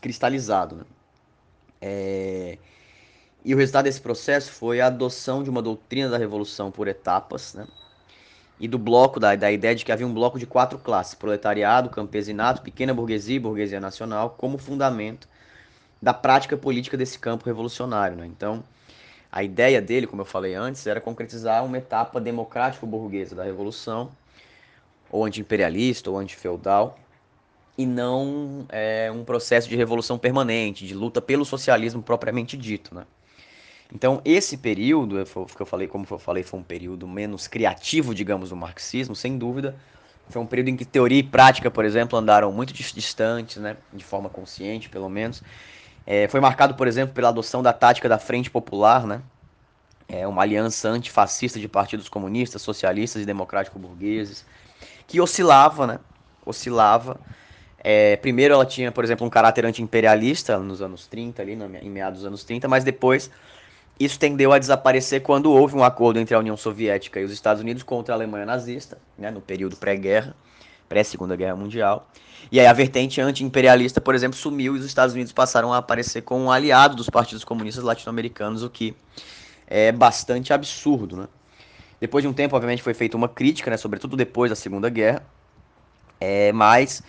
cristalizado. 0.00 0.76
Né? 0.76 0.84
É... 1.80 2.58
E 3.44 3.54
o 3.54 3.56
resultado 3.56 3.84
desse 3.84 4.00
processo 4.00 4.52
foi 4.52 4.80
a 4.80 4.86
adoção 4.86 5.42
de 5.42 5.48
uma 5.48 5.62
doutrina 5.62 6.10
da 6.10 6.18
revolução 6.18 6.70
por 6.70 6.88
etapas, 6.88 7.54
né? 7.54 7.66
E 8.60 8.68
do 8.68 8.78
bloco, 8.78 9.18
da, 9.18 9.34
da 9.34 9.50
ideia 9.50 9.74
de 9.74 9.84
que 9.84 9.90
havia 9.90 10.06
um 10.06 10.12
bloco 10.12 10.38
de 10.38 10.46
quatro 10.46 10.78
classes, 10.78 11.14
proletariado, 11.14 11.88
campesinato, 11.88 12.60
pequena 12.60 12.92
burguesia 12.92 13.36
e 13.36 13.40
burguesia 13.40 13.80
nacional, 13.80 14.34
como 14.36 14.58
fundamento 14.58 15.26
da 16.00 16.12
prática 16.12 16.56
política 16.58 16.96
desse 16.96 17.18
campo 17.18 17.46
revolucionário. 17.46 18.16
Né? 18.18 18.26
Então, 18.26 18.62
a 19.32 19.42
ideia 19.42 19.80
dele, 19.80 20.06
como 20.06 20.20
eu 20.20 20.26
falei 20.26 20.54
antes, 20.54 20.86
era 20.86 21.00
concretizar 21.00 21.64
uma 21.64 21.78
etapa 21.78 22.20
democrático-burguesa 22.20 23.34
da 23.34 23.44
revolução, 23.44 24.10
ou 25.10 25.24
anti-imperialista 25.24 26.10
ou 26.10 26.18
anti-feudal, 26.18 26.98
e 27.78 27.86
não 27.86 28.66
é, 28.68 29.10
um 29.10 29.24
processo 29.24 29.68
de 29.68 29.76
revolução 29.76 30.18
permanente, 30.18 30.86
de 30.86 30.94
luta 30.94 31.22
pelo 31.22 31.46
socialismo 31.46 32.02
propriamente 32.02 32.58
dito. 32.58 32.94
Né? 32.94 33.06
Então, 33.92 34.20
esse 34.24 34.56
período, 34.56 35.16
que 35.24 35.62
eu 35.62 35.66
falei, 35.66 35.88
como 35.88 36.06
eu 36.08 36.18
falei, 36.18 36.42
foi 36.42 36.60
um 36.60 36.62
período 36.62 37.08
menos 37.08 37.48
criativo, 37.48 38.14
digamos, 38.14 38.50
do 38.50 38.56
marxismo, 38.56 39.16
sem 39.16 39.36
dúvida. 39.36 39.74
Foi 40.28 40.40
um 40.40 40.46
período 40.46 40.68
em 40.68 40.76
que 40.76 40.84
teoria 40.84 41.18
e 41.18 41.22
prática, 41.24 41.70
por 41.70 41.84
exemplo, 41.84 42.16
andaram 42.16 42.52
muito 42.52 42.72
distantes, 42.72 43.56
né? 43.56 43.76
de 43.92 44.04
forma 44.04 44.28
consciente, 44.28 44.88
pelo 44.88 45.08
menos. 45.08 45.42
É, 46.06 46.28
foi 46.28 46.40
marcado, 46.40 46.74
por 46.74 46.86
exemplo, 46.86 47.14
pela 47.14 47.28
adoção 47.28 47.62
da 47.62 47.72
tática 47.72 48.08
da 48.08 48.18
Frente 48.18 48.50
Popular, 48.50 49.06
né? 49.06 49.20
É 50.08 50.26
uma 50.26 50.42
aliança 50.42 50.88
antifascista 50.88 51.60
de 51.60 51.68
partidos 51.68 52.08
comunistas, 52.08 52.62
socialistas 52.62 53.22
e 53.22 53.26
democrático-burgueses 53.26 54.44
que 55.06 55.20
oscilava, 55.20 55.86
né? 55.86 55.98
Oscilava. 56.44 57.20
É, 57.82 58.16
primeiro 58.16 58.54
ela 58.54 58.66
tinha, 58.66 58.90
por 58.92 59.04
exemplo, 59.04 59.26
um 59.26 59.30
caráter 59.30 59.64
anti-imperialista 59.64 60.58
nos 60.58 60.82
anos 60.82 61.06
30, 61.06 61.42
ali, 61.42 61.52
em 61.82 61.90
meados 61.90 62.20
dos 62.20 62.26
anos 62.26 62.44
30, 62.44 62.68
mas 62.68 62.84
depois 62.84 63.30
isso 64.00 64.18
tendeu 64.18 64.50
a 64.50 64.58
desaparecer 64.58 65.20
quando 65.20 65.52
houve 65.52 65.76
um 65.76 65.84
acordo 65.84 66.18
entre 66.18 66.34
a 66.34 66.38
União 66.38 66.56
Soviética 66.56 67.20
e 67.20 67.24
os 67.24 67.30
Estados 67.30 67.60
Unidos 67.60 67.82
contra 67.82 68.14
a 68.14 68.16
Alemanha 68.16 68.46
nazista, 68.46 68.96
né, 69.18 69.30
no 69.30 69.42
período 69.42 69.76
pré-guerra, 69.76 70.34
pré-segunda 70.88 71.36
guerra 71.36 71.54
mundial. 71.54 72.08
E 72.50 72.58
aí 72.58 72.66
a 72.66 72.72
vertente 72.72 73.20
anti-imperialista, 73.20 74.00
por 74.00 74.14
exemplo, 74.14 74.38
sumiu 74.38 74.74
e 74.74 74.78
os 74.78 74.86
Estados 74.86 75.14
Unidos 75.14 75.34
passaram 75.34 75.70
a 75.70 75.76
aparecer 75.76 76.22
como 76.22 76.44
um 76.44 76.50
aliado 76.50 76.96
dos 76.96 77.10
partidos 77.10 77.44
comunistas 77.44 77.84
latino-americanos, 77.84 78.62
o 78.62 78.70
que 78.70 78.96
é 79.66 79.92
bastante 79.92 80.50
absurdo, 80.50 81.18
né? 81.18 81.28
Depois 82.00 82.22
de 82.22 82.28
um 82.28 82.32
tempo, 82.32 82.56
obviamente, 82.56 82.82
foi 82.82 82.94
feita 82.94 83.18
uma 83.18 83.28
crítica, 83.28 83.70
né, 83.70 83.76
sobretudo 83.76 84.16
depois 84.16 84.48
da 84.48 84.56
Segunda 84.56 84.88
Guerra, 84.88 85.22
é, 86.18 86.50
mas, 86.52 87.02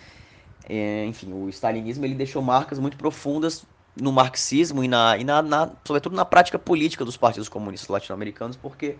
é, 0.68 1.06
enfim, 1.06 1.32
o 1.32 1.48
stalinismo 1.48 2.04
ele 2.04 2.14
deixou 2.14 2.42
marcas 2.42 2.78
muito 2.78 2.98
profundas 2.98 3.64
no 3.94 4.10
marxismo 4.10 4.82
e, 4.82 4.88
na, 4.88 5.16
e 5.18 5.24
na, 5.24 5.42
na 5.42 5.70
sobretudo 5.84 6.16
na 6.16 6.24
prática 6.24 6.58
política 6.58 7.04
dos 7.04 7.16
partidos 7.16 7.48
comunistas 7.48 7.88
latino-americanos, 7.88 8.56
porque 8.56 8.96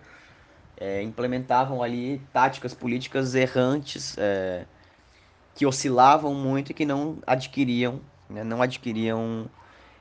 é, 0.77 1.01
implementavam 1.01 1.81
ali 1.81 2.21
táticas 2.31 2.73
políticas 2.73 3.35
errantes 3.35 4.15
é, 4.17 4.65
que 5.55 5.65
oscilavam 5.65 6.33
muito 6.33 6.71
e 6.71 6.73
que 6.73 6.85
não 6.85 7.17
adquiriam, 7.25 8.01
né, 8.29 8.43
não 8.43 8.61
adquiriam 8.61 9.49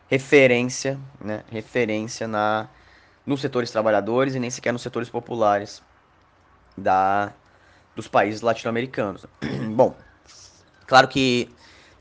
referência, 0.09 0.99
né, 1.21 1.43
referência 1.51 2.29
na 2.29 2.69
nos 3.25 3.41
setores 3.41 3.71
trabalhadores 3.71 4.35
e 4.35 4.41
nem 4.41 4.51
sequer 4.51 4.73
nos 4.73 4.83
setores 4.83 5.09
populares 5.09 5.81
da, 6.77 7.33
dos 7.95 8.09
países 8.09 8.41
latino-americanos. 8.41 9.25
Bom, 9.77 9.95
claro 10.87 11.07
que 11.07 11.49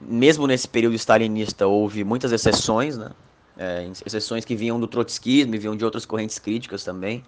mesmo 0.02 0.48
nesse 0.48 0.68
período 0.68 0.96
stalinista 0.96 1.68
houve 1.68 2.04
muitas 2.04 2.32
exceções, 2.32 2.98
né? 2.98 3.12
É, 3.58 3.86
exceções 4.06 4.46
que 4.46 4.56
vinham 4.56 4.80
do 4.80 4.88
trotskismo 4.88 5.54
e 5.54 5.58
vinham 5.58 5.76
de 5.76 5.86
outras 5.86 6.06
correntes 6.06 6.40
críticas 6.40 6.84
também, 6.84 7.24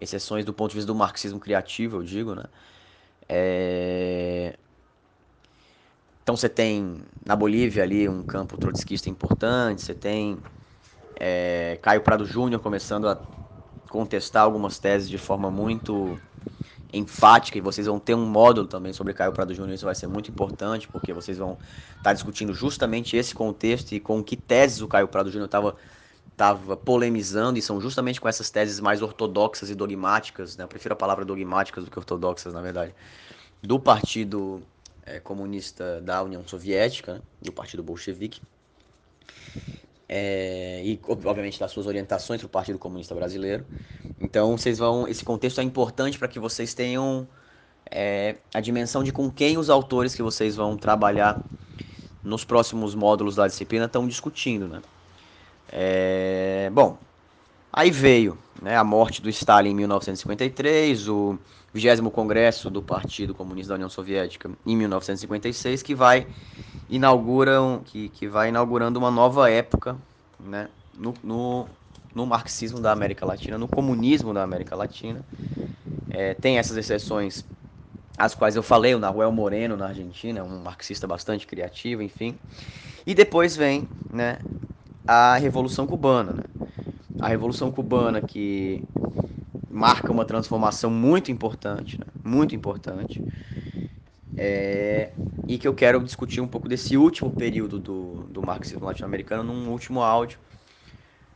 exceções 0.00 0.44
do 0.44 0.52
ponto 0.52 0.70
de 0.70 0.76
vista 0.76 0.86
do 0.86 0.94
marxismo 0.94 1.38
criativo, 1.38 1.98
eu 1.98 2.02
digo, 2.02 2.34
né? 2.34 2.44
É... 3.28 4.58
Então 6.22 6.36
você 6.36 6.48
tem 6.48 7.02
na 7.24 7.34
Bolívia 7.36 7.82
ali 7.82 8.08
um 8.08 8.22
campo 8.22 8.56
trotskista 8.56 9.10
importante, 9.10 9.82
você 9.82 9.94
tem 9.94 10.38
é, 11.16 11.78
Caio 11.82 12.02
Prado 12.02 12.24
Júnior 12.24 12.60
começando 12.60 13.08
a 13.08 13.20
contestar 13.90 14.44
algumas 14.44 14.78
teses 14.78 15.08
de 15.08 15.18
forma 15.18 15.50
muito 15.50 16.20
enfática 16.92 17.56
e 17.56 17.60
vocês 17.60 17.86
vão 17.86 17.98
ter 17.98 18.14
um 18.14 18.26
módulo 18.26 18.66
também 18.66 18.92
sobre 18.92 19.14
Caio 19.14 19.32
Prado 19.32 19.54
Júnior, 19.54 19.74
isso 19.74 19.84
vai 19.84 19.94
ser 19.94 20.06
muito 20.06 20.30
importante, 20.30 20.86
porque 20.88 21.12
vocês 21.12 21.38
vão 21.38 21.52
estar 21.52 22.02
tá 22.02 22.12
discutindo 22.12 22.52
justamente 22.52 23.16
esse 23.16 23.34
contexto 23.34 23.92
e 23.92 24.00
com 24.00 24.22
que 24.22 24.36
teses 24.36 24.80
o 24.82 24.88
Caio 24.88 25.08
Prado 25.08 25.30
Júnior 25.30 25.46
estava 25.46 25.76
estava 26.32 26.76
polemizando 26.76 27.58
e 27.58 27.62
são 27.62 27.80
justamente 27.80 28.20
com 28.20 28.28
essas 28.28 28.50
teses 28.50 28.80
mais 28.80 29.02
ortodoxas 29.02 29.70
e 29.70 29.74
dogmáticas, 29.74 30.56
né? 30.56 30.64
eu 30.64 30.68
prefiro 30.68 30.94
a 30.94 30.96
palavra 30.96 31.24
dogmáticas 31.24 31.84
do 31.84 31.90
que 31.90 31.98
ortodoxas, 31.98 32.54
na 32.54 32.62
verdade, 32.62 32.94
do 33.62 33.78
Partido 33.78 34.62
é, 35.04 35.20
Comunista 35.20 36.00
da 36.00 36.22
União 36.22 36.42
Soviética, 36.46 37.14
né? 37.14 37.20
do 37.40 37.52
Partido 37.52 37.82
Bolchevique, 37.82 38.40
é, 40.14 40.82
e 40.84 41.00
obviamente 41.24 41.58
das 41.58 41.70
suas 41.70 41.86
orientações 41.86 42.38
para 42.38 42.46
o 42.46 42.50
Partido 42.50 42.78
Comunista 42.78 43.14
Brasileiro. 43.14 43.64
Então 44.20 44.58
vocês 44.58 44.76
vão, 44.76 45.08
esse 45.08 45.24
contexto 45.24 45.58
é 45.58 45.64
importante 45.64 46.18
para 46.18 46.28
que 46.28 46.38
vocês 46.38 46.74
tenham 46.74 47.26
é, 47.90 48.36
a 48.52 48.60
dimensão 48.60 49.02
de 49.02 49.10
com 49.10 49.30
quem 49.30 49.56
os 49.56 49.70
autores 49.70 50.14
que 50.14 50.22
vocês 50.22 50.54
vão 50.54 50.76
trabalhar 50.76 51.48
nos 52.22 52.44
próximos 52.44 52.94
módulos 52.94 53.36
da 53.36 53.46
disciplina 53.46 53.86
estão 53.86 54.06
discutindo, 54.06 54.68
né? 54.68 54.82
É, 55.72 56.68
bom, 56.74 56.98
aí 57.72 57.90
veio 57.90 58.36
né, 58.60 58.76
a 58.76 58.84
morte 58.84 59.22
do 59.22 59.30
Stalin 59.30 59.70
em 59.70 59.74
1953, 59.74 61.08
o 61.08 61.38
20 61.72 62.02
Congresso 62.10 62.68
do 62.68 62.82
Partido 62.82 63.34
Comunista 63.34 63.70
da 63.70 63.76
União 63.76 63.88
Soviética 63.88 64.50
em 64.66 64.76
1956, 64.76 65.82
que 65.82 65.94
vai, 65.94 66.26
inauguram, 66.92 67.80
que, 67.84 68.10
que 68.10 68.28
vai 68.28 68.50
inaugurando 68.50 68.98
uma 68.98 69.10
nova 69.10 69.50
época 69.50 69.96
né, 70.38 70.68
no, 70.94 71.14
no, 71.24 71.66
no 72.14 72.26
marxismo 72.26 72.80
da 72.80 72.92
América 72.92 73.24
Latina, 73.24 73.56
no 73.56 73.66
comunismo 73.66 74.34
da 74.34 74.42
América 74.42 74.76
Latina. 74.76 75.24
É, 76.10 76.34
tem 76.34 76.58
essas 76.58 76.76
exceções 76.76 77.44
as 78.16 78.34
quais 78.34 78.54
eu 78.54 78.62
falei, 78.62 78.94
o 78.94 78.98
Nahuel 78.98 79.32
Moreno 79.32 79.76
na 79.76 79.88
Argentina, 79.88 80.44
um 80.44 80.62
marxista 80.62 81.06
bastante 81.06 81.46
criativo, 81.46 82.02
enfim. 82.02 82.36
E 83.06 83.14
depois 83.14 83.56
vem 83.56 83.88
né, 84.12 84.38
a 85.06 85.36
Revolução 85.36 85.86
Cubana. 85.86 86.32
Né? 86.32 86.44
A 87.18 87.28
Revolução 87.28 87.72
Cubana 87.72 88.20
que 88.20 88.84
marca 89.70 90.12
uma 90.12 90.24
transformação 90.24 90.90
muito 90.90 91.32
importante, 91.32 91.98
né? 91.98 92.06
muito 92.22 92.54
importante. 92.54 93.24
É, 94.36 95.12
e 95.46 95.58
que 95.58 95.68
eu 95.68 95.74
quero 95.74 96.02
discutir 96.02 96.40
um 96.40 96.48
pouco 96.48 96.68
desse 96.68 96.96
último 96.96 97.30
período 97.32 97.78
do, 97.78 98.24
do 98.30 98.42
marxismo 98.42 98.86
latino-americano 98.86 99.42
num 99.42 99.70
último 99.70 100.02
áudio, 100.02 100.38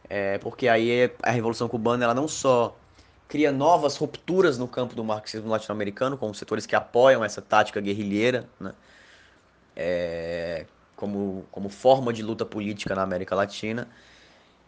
é, 0.08 0.38
porque 0.38 0.68
aí 0.68 1.10
a 1.22 1.30
Revolução 1.30 1.68
Cubana 1.68 2.04
ela 2.04 2.14
não 2.14 2.28
só 2.28 2.78
cria 3.28 3.50
novas 3.52 3.96
rupturas 3.96 4.58
no 4.58 4.68
campo 4.68 4.94
do 4.94 5.04
marxismo 5.04 5.48
latino-americano, 5.50 6.16
com 6.16 6.32
setores 6.32 6.66
que 6.66 6.76
apoiam 6.76 7.24
essa 7.24 7.42
tática 7.42 7.80
guerrilheira, 7.80 8.48
né? 8.60 8.74
é, 9.76 10.66
como, 10.96 11.46
como 11.50 11.68
forma 11.68 12.12
de 12.12 12.22
luta 12.22 12.46
política 12.46 12.94
na 12.94 13.02
América 13.02 13.34
Latina. 13.34 13.88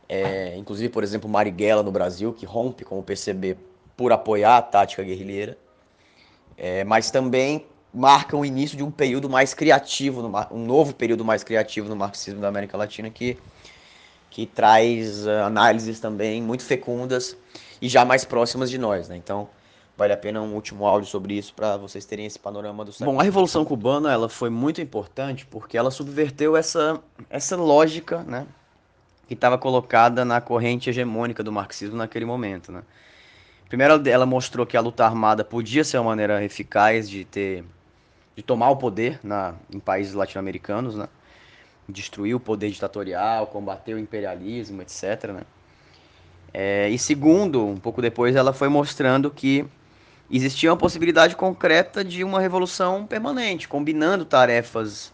É, 0.08 0.56
inclusive, 0.56 0.88
por 0.90 1.02
exemplo, 1.02 1.28
Marighella 1.28 1.82
no 1.82 1.92
Brasil, 1.92 2.32
que 2.32 2.46
rompe 2.46 2.84
com 2.84 2.98
o 2.98 3.02
PCB 3.02 3.58
por 3.96 4.12
apoiar 4.12 4.58
a 4.58 4.62
tática 4.62 5.02
guerrilheira, 5.02 5.58
é, 6.56 6.84
mas 6.84 7.10
também 7.10 7.66
marca 7.98 8.36
o 8.36 8.44
início 8.44 8.76
de 8.76 8.84
um 8.84 8.92
período 8.92 9.28
mais 9.28 9.52
criativo, 9.52 10.30
um 10.52 10.64
novo 10.64 10.94
período 10.94 11.24
mais 11.24 11.42
criativo 11.42 11.88
no 11.88 11.96
marxismo 11.96 12.40
da 12.40 12.46
América 12.46 12.76
Latina, 12.76 13.10
que, 13.10 13.36
que 14.30 14.46
traz 14.46 15.26
uh, 15.26 15.30
análises 15.44 15.98
também 15.98 16.40
muito 16.40 16.62
fecundas 16.62 17.36
e 17.82 17.88
já 17.88 18.04
mais 18.04 18.24
próximas 18.24 18.70
de 18.70 18.78
nós, 18.78 19.08
né? 19.08 19.16
Então, 19.16 19.48
vale 19.96 20.12
a 20.12 20.16
pena 20.16 20.40
um 20.40 20.54
último 20.54 20.86
áudio 20.86 21.10
sobre 21.10 21.34
isso 21.34 21.52
para 21.52 21.76
vocês 21.76 22.04
terem 22.04 22.24
esse 22.24 22.38
panorama 22.38 22.84
do 22.84 22.92
século. 22.92 23.16
Bom, 23.16 23.20
a 23.20 23.24
Revolução 23.24 23.64
Cubana 23.64 24.12
ela 24.12 24.28
foi 24.28 24.48
muito 24.48 24.80
importante 24.80 25.44
porque 25.44 25.76
ela 25.76 25.90
subverteu 25.90 26.56
essa, 26.56 27.00
essa 27.28 27.56
lógica, 27.56 28.22
né, 28.22 28.46
que 29.26 29.34
estava 29.34 29.58
colocada 29.58 30.24
na 30.24 30.40
corrente 30.40 30.88
hegemônica 30.88 31.42
do 31.42 31.50
marxismo 31.50 31.96
naquele 31.96 32.24
momento, 32.24 32.70
né? 32.70 32.82
Primeiro, 33.68 34.08
ela 34.08 34.24
mostrou 34.24 34.64
que 34.64 34.76
a 34.76 34.80
luta 34.80 35.04
armada 35.04 35.44
podia 35.44 35.84
ser 35.84 35.98
uma 35.98 36.10
maneira 36.10 36.42
eficaz 36.42 37.10
de 37.10 37.24
ter, 37.26 37.64
de 38.38 38.44
tomar 38.44 38.70
o 38.70 38.76
poder 38.76 39.18
na, 39.20 39.56
em 39.68 39.80
países 39.80 40.14
latino-americanos, 40.14 40.94
né? 40.94 41.08
Destruir 41.88 42.36
o 42.36 42.40
poder 42.40 42.70
ditatorial, 42.70 43.48
combater 43.48 43.94
o 43.94 43.98
imperialismo, 43.98 44.80
etc. 44.80 45.32
Né? 45.32 45.40
É, 46.54 46.88
e 46.88 46.96
segundo, 46.96 47.66
um 47.66 47.78
pouco 47.78 48.00
depois, 48.00 48.36
ela 48.36 48.52
foi 48.52 48.68
mostrando 48.68 49.28
que 49.28 49.66
existia 50.30 50.70
uma 50.70 50.76
possibilidade 50.76 51.34
concreta 51.34 52.04
de 52.04 52.22
uma 52.22 52.38
revolução 52.38 53.04
permanente, 53.04 53.66
combinando 53.66 54.24
tarefas 54.24 55.12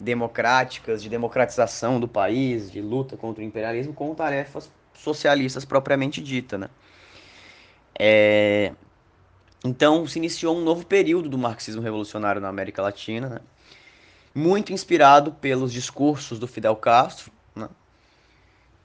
democráticas, 0.00 1.02
de 1.02 1.10
democratização 1.10 2.00
do 2.00 2.08
país, 2.08 2.72
de 2.72 2.80
luta 2.80 3.18
contra 3.18 3.44
o 3.44 3.46
imperialismo, 3.46 3.92
com 3.92 4.14
tarefas 4.14 4.72
socialistas 4.94 5.66
propriamente 5.66 6.22
dita, 6.22 6.56
né? 6.56 6.70
É... 7.98 8.72
Então 9.64 10.06
se 10.06 10.18
iniciou 10.18 10.56
um 10.56 10.62
novo 10.62 10.84
período 10.84 11.28
do 11.28 11.38
marxismo 11.38 11.82
revolucionário 11.82 12.40
na 12.40 12.48
América 12.48 12.82
Latina, 12.82 13.28
né? 13.28 13.40
muito 14.34 14.72
inspirado 14.72 15.32
pelos 15.32 15.72
discursos 15.72 16.38
do 16.38 16.48
Fidel 16.48 16.74
Castro, 16.76 17.30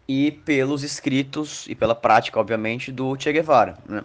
e 0.08 0.32
pelos 0.32 0.84
escritos 0.84 1.68
e 1.68 1.76
pela 1.76 1.94
prática, 1.94 2.40
obviamente, 2.40 2.92
do 2.92 3.16
Che 3.20 3.32
Guevara. 3.34 3.78
Né? 3.86 4.04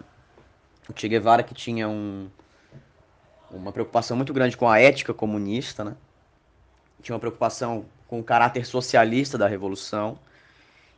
O 0.89 0.93
Che 0.93 1.07
Guevara 1.07 1.43
que 1.43 1.53
tinha 1.53 1.87
um, 1.87 2.29
uma 3.49 3.71
preocupação 3.71 4.17
muito 4.17 4.33
grande 4.33 4.57
com 4.57 4.69
a 4.69 4.79
ética 4.79 5.13
comunista, 5.13 5.85
né? 5.85 5.95
tinha 7.01 7.13
uma 7.13 7.19
preocupação 7.19 7.85
com 8.07 8.19
o 8.19 8.23
caráter 8.23 8.65
socialista 8.65 9.37
da 9.37 9.47
revolução 9.47 10.17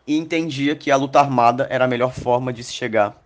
e 0.08 0.18
entendia 0.18 0.76
que 0.76 0.90
a 0.90 0.96
luta 0.96 1.20
armada 1.20 1.68
era 1.70 1.86
a 1.86 1.88
melhor 1.88 2.14
forma 2.14 2.52
de 2.52 2.64
se 2.64 2.74
chegar 2.74 3.24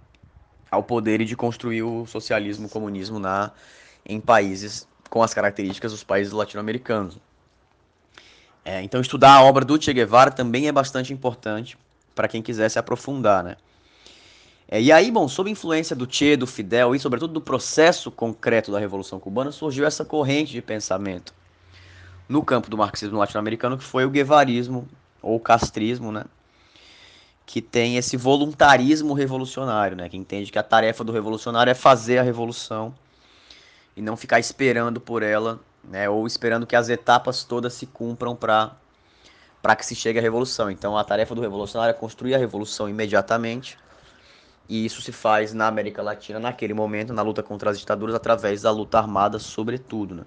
ao 0.70 0.84
poder 0.84 1.22
e 1.22 1.26
de 1.26 1.36
construir 1.36 1.84
o 1.84 2.06
socialismo, 2.06 2.68
o 2.68 2.70
comunismo 2.70 3.20
na, 3.20 3.52
em 4.06 4.20
países 4.20 4.88
com 5.10 5.24
as 5.24 5.34
características 5.34 5.92
dos 5.92 6.04
países 6.04 6.32
latino-americanos. 6.32 7.18
É, 8.64 8.82
então, 8.84 9.02
estudar 9.02 9.34
a 9.34 9.44
obra 9.44 9.66
do 9.66 9.82
Che 9.82 9.92
Guevara 9.94 10.32
também 10.32 10.68
é 10.68 10.72
bastante 10.72 11.12
importante 11.12 11.78
para 12.14 12.28
quem 12.28 12.42
quiser 12.42 12.70
se 12.70 12.78
aprofundar, 12.78 13.44
né? 13.44 13.56
É, 14.68 14.80
e 14.80 14.92
aí, 14.92 15.10
bom, 15.10 15.28
sob 15.28 15.50
influência 15.50 15.96
do 15.96 16.08
Che, 16.08 16.36
do 16.36 16.46
Fidel 16.46 16.94
e, 16.94 17.00
sobretudo, 17.00 17.34
do 17.34 17.42
processo 17.42 18.12
concreto 18.12 18.72
da 18.72 18.78
Revolução 18.78 19.20
Cubana, 19.20 19.52
surgiu 19.52 19.86
essa 19.86 20.06
corrente 20.06 20.52
de 20.52 20.62
pensamento 20.62 21.34
no 22.28 22.44
campo 22.44 22.70
do 22.70 22.78
marxismo 22.78 23.18
latino-americano, 23.18 23.78
que 23.78 23.84
foi 23.84 24.06
o 24.06 24.10
guevarismo, 24.10 24.88
ou 25.22 25.40
castrismo, 25.40 26.12
né? 26.12 26.26
Que 27.50 27.64
tem 27.64 27.98
esse 27.98 28.16
voluntarismo 28.16 29.16
revolucionário, 29.16 29.98
né? 29.98 30.08
Que 30.08 30.16
entende 30.16 30.52
que 30.52 30.60
a 30.60 30.64
tarefa 30.64 31.04
do 31.04 31.12
revolucionário 31.12 31.72
é 31.72 31.74
fazer 31.74 32.20
a 32.20 32.24
revolução 32.24 32.94
e 33.98 34.04
não 34.04 34.16
ficar 34.16 34.40
esperando 34.40 35.02
por 35.02 35.24
ela 35.24 35.60
né, 35.84 36.08
ou 36.08 36.28
esperando 36.28 36.68
que 36.68 36.76
as 36.76 36.90
etapas 36.90 37.44
todas 37.44 37.74
se 37.74 37.86
cumpram 37.88 38.36
para 38.36 38.76
para 39.62 39.76
que 39.76 39.86
se 39.86 39.94
chegue 39.94 40.18
à 40.18 40.22
revolução. 40.22 40.72
Então, 40.72 40.98
a 40.98 41.04
tarefa 41.04 41.36
do 41.36 41.42
revolucionário 41.42 41.92
é 41.92 41.94
construir 41.94 42.34
a 42.34 42.38
revolução 42.38 42.88
imediatamente. 42.88 43.78
E 44.70 44.86
isso 44.86 45.02
se 45.02 45.12
faz 45.12 45.54
na 45.54 45.68
América 45.68 46.02
Latina, 46.02 46.40
naquele 46.40 46.74
momento, 46.74 47.12
na 47.12 47.22
luta 47.22 47.44
contra 47.44 47.70
as 47.70 47.78
ditaduras, 47.78 48.16
através 48.16 48.62
da 48.62 48.72
luta 48.72 49.00
armada, 49.00 49.38
sobretudo. 49.38 50.16
Né? 50.16 50.24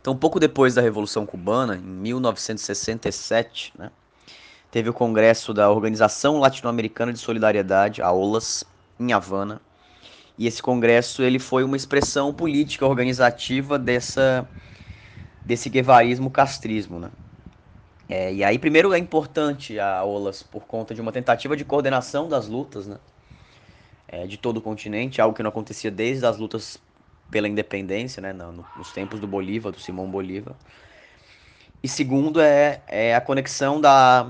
Então, 0.00 0.16
pouco 0.16 0.40
depois 0.40 0.74
da 0.74 0.80
Revolução 0.80 1.26
Cubana, 1.26 1.76
em 1.76 1.82
1967, 1.82 3.74
né, 3.76 3.90
teve 4.70 4.88
o 4.90 4.92
Congresso 4.92 5.54
da 5.54 5.70
Organização 5.70 6.38
Latino-Americana 6.38 7.12
de 7.12 7.18
Solidariedade, 7.18 8.02
a 8.02 8.12
OLAS, 8.12 8.64
em 8.98 9.12
Havana, 9.12 9.60
e 10.38 10.46
esse 10.46 10.62
congresso 10.62 11.22
ele 11.22 11.38
foi 11.38 11.64
uma 11.64 11.76
expressão 11.76 12.32
política 12.32 12.86
organizativa 12.86 13.78
dessa 13.78 14.48
desse 15.44 15.68
guevarismo 15.70 16.30
castrismo, 16.30 17.00
né? 17.00 17.10
É, 18.08 18.32
e 18.32 18.44
aí 18.44 18.58
primeiro 18.58 18.92
é 18.92 18.98
importante 18.98 19.78
a 19.80 20.04
OLAS 20.04 20.42
por 20.42 20.64
conta 20.64 20.94
de 20.94 21.00
uma 21.00 21.10
tentativa 21.10 21.56
de 21.56 21.64
coordenação 21.64 22.28
das 22.28 22.46
lutas, 22.46 22.86
né? 22.86 22.98
É, 24.06 24.26
de 24.26 24.36
todo 24.36 24.58
o 24.58 24.60
continente, 24.60 25.20
algo 25.20 25.34
que 25.34 25.42
não 25.42 25.50
acontecia 25.50 25.90
desde 25.90 26.24
as 26.24 26.38
lutas 26.38 26.78
pela 27.30 27.48
independência, 27.48 28.20
né? 28.22 28.32
No, 28.32 28.64
nos 28.76 28.92
tempos 28.92 29.18
do 29.18 29.26
Bolívar, 29.26 29.72
do 29.72 29.80
Simão 29.80 30.08
Bolívar. 30.08 30.54
E 31.82 31.88
segundo 31.88 32.40
é, 32.40 32.80
é 32.86 33.14
a 33.14 33.20
conexão 33.20 33.80
da, 33.80 34.28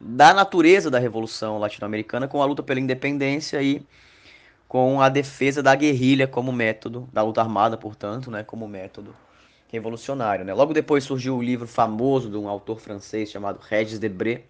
da 0.00 0.32
natureza 0.32 0.90
da 0.90 0.98
Revolução 0.98 1.58
Latino-Americana 1.58 2.26
com 2.26 2.40
a 2.42 2.46
luta 2.46 2.62
pela 2.62 2.80
independência 2.80 3.62
e 3.62 3.86
com 4.66 5.02
a 5.02 5.08
defesa 5.08 5.62
da 5.62 5.74
guerrilha 5.74 6.26
como 6.26 6.50
método, 6.50 7.08
da 7.12 7.22
luta 7.22 7.40
armada, 7.40 7.76
portanto, 7.76 8.30
né, 8.30 8.42
como 8.42 8.66
método 8.66 9.14
revolucionário. 9.70 10.44
Né? 10.44 10.54
Logo 10.54 10.72
depois 10.72 11.04
surgiu 11.04 11.36
o 11.36 11.42
livro 11.42 11.66
famoso 11.66 12.30
de 12.30 12.36
um 12.36 12.48
autor 12.48 12.80
francês 12.80 13.30
chamado 13.30 13.60
Regis 13.60 13.98
Debré, 13.98 14.44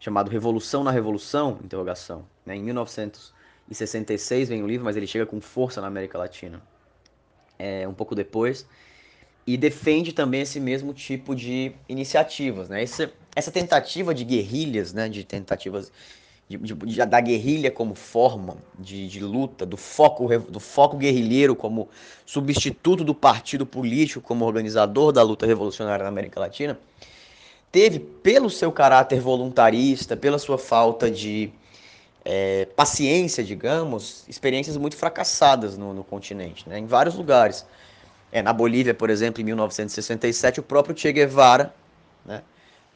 chamado 0.00 0.30
Revolução 0.30 0.82
na 0.82 0.90
Revolução, 0.90 1.58
interrogação. 1.62 2.24
Né? 2.44 2.56
Em 2.56 2.62
1966 2.62 4.48
vem 4.48 4.62
o 4.62 4.66
livro, 4.66 4.84
mas 4.84 4.96
ele 4.96 5.06
chega 5.06 5.26
com 5.26 5.40
força 5.40 5.80
na 5.80 5.86
América 5.86 6.16
Latina. 6.16 6.62
É, 7.58 7.86
um 7.86 7.94
pouco 7.94 8.14
depois. 8.14 8.66
E 9.46 9.56
defende 9.56 10.12
também 10.12 10.42
esse 10.42 10.58
mesmo 10.58 10.92
tipo 10.94 11.34
de 11.34 11.72
iniciativas. 11.88 12.68
Né? 12.68 12.82
Esse, 12.82 13.10
essa 13.36 13.52
tentativa 13.52 14.14
de 14.14 14.24
guerrilhas, 14.24 14.94
né? 14.94 15.10
de 15.10 15.22
tentativas 15.22 15.92
de, 16.48 16.56
de, 16.56 17.04
da 17.04 17.20
guerrilha 17.20 17.70
como 17.70 17.94
forma 17.94 18.56
de, 18.78 19.06
de, 19.08 19.20
luta, 19.20 19.66
do 19.66 19.76
foco, 19.76 20.26
do 20.38 20.58
foco 20.58 20.96
guerrilheiro 20.96 21.54
como 21.54 21.88
substituto 22.24 23.04
do 23.04 23.14
partido 23.14 23.66
político 23.66 24.22
como 24.22 24.44
organizador 24.44 25.12
da 25.12 25.22
luta 25.22 25.44
revolucionária 25.44 26.04
na 26.04 26.08
América 26.08 26.40
Latina, 26.40 26.78
teve, 27.70 27.98
pelo 27.98 28.48
seu 28.48 28.72
caráter 28.72 29.20
voluntarista, 29.20 30.16
pela 30.16 30.38
sua 30.38 30.56
falta 30.56 31.10
de 31.10 31.52
é, 32.24 32.66
paciência, 32.76 33.44
digamos, 33.44 34.24
experiências 34.28 34.76
muito 34.76 34.96
fracassadas 34.96 35.76
no, 35.76 35.92
no 35.92 36.04
continente, 36.04 36.66
né, 36.68 36.78
em 36.78 36.86
vários 36.86 37.16
lugares. 37.16 37.66
É, 38.32 38.40
na 38.40 38.52
Bolívia, 38.52 38.94
por 38.94 39.10
exemplo, 39.10 39.40
em 39.40 39.44
1967, 39.44 40.60
o 40.60 40.62
próprio 40.62 40.96
Che 40.96 41.12
Guevara 41.12 41.74
né, 42.24 42.42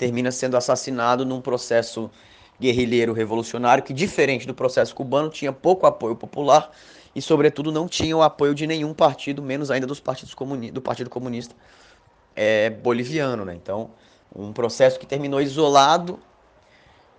termina 0.01 0.32
sendo 0.32 0.57
assassinado 0.57 1.26
num 1.26 1.42
processo 1.42 2.11
guerrilheiro 2.59 3.12
revolucionário 3.12 3.84
que, 3.84 3.92
diferente 3.92 4.46
do 4.46 4.55
processo 4.55 4.94
cubano, 4.94 5.28
tinha 5.28 5.53
pouco 5.53 5.86
apoio 5.86 6.16
popular 6.16 6.72
e, 7.14 7.20
sobretudo, 7.20 7.70
não 7.70 7.86
tinha 7.86 8.16
o 8.16 8.22
apoio 8.22 8.55
de 8.55 8.66
nenhum 8.66 8.94
partido, 8.94 9.42
menos 9.42 9.70
ainda 9.70 9.86
dos 9.86 10.01
partidos 10.01 10.34
do 10.72 10.80
Partido 10.80 11.11
Comunista 11.11 11.55
é, 12.34 12.70
Boliviano. 12.70 13.44
Né? 13.44 13.55
Então, 13.55 13.90
um 14.34 14.55
processo 14.55 14.98
que 14.98 15.05
terminou 15.05 15.38
isolado 15.38 16.18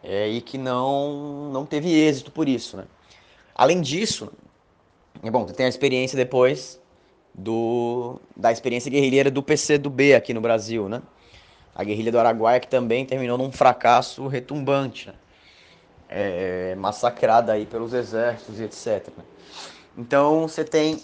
é, 0.03 0.27
e 0.27 0.41
que 0.41 0.57
não, 0.57 1.51
não 1.53 1.67
teve 1.67 1.88
êxito 1.88 2.32
por 2.32 2.49
isso. 2.49 2.77
Né? 2.77 2.86
Além 3.53 3.79
disso, 3.79 4.32
é 5.21 5.29
bom, 5.29 5.45
tem 5.45 5.67
a 5.67 5.69
experiência 5.69 6.17
depois 6.17 6.82
do, 7.32 8.19
da 8.36 8.51
experiência 8.51 8.89
guerrilheira 8.89 9.29
do 9.29 9.43
PCdoB 9.43 10.15
aqui 10.15 10.34
no 10.34 10.41
Brasil, 10.41 10.89
né? 10.89 10.99
A 11.74 11.84
guerrilha 11.84 12.11
do 12.11 12.19
Araguaia 12.19 12.59
que 12.59 12.67
também 12.67 13.05
terminou 13.05 13.38
num 13.38 13.51
fracasso 13.51 14.28
retumbante, 14.28 15.07
né? 15.07 15.13
é, 16.11 16.76
massacrada 16.76 17.53
aí 17.53 17.65
pelos 17.65 17.93
exércitos 17.93 18.59
e 18.59 18.63
etc. 18.63 19.07
Né? 19.17 19.24
Então 19.97 20.47
você 20.47 20.65
tem 20.65 21.01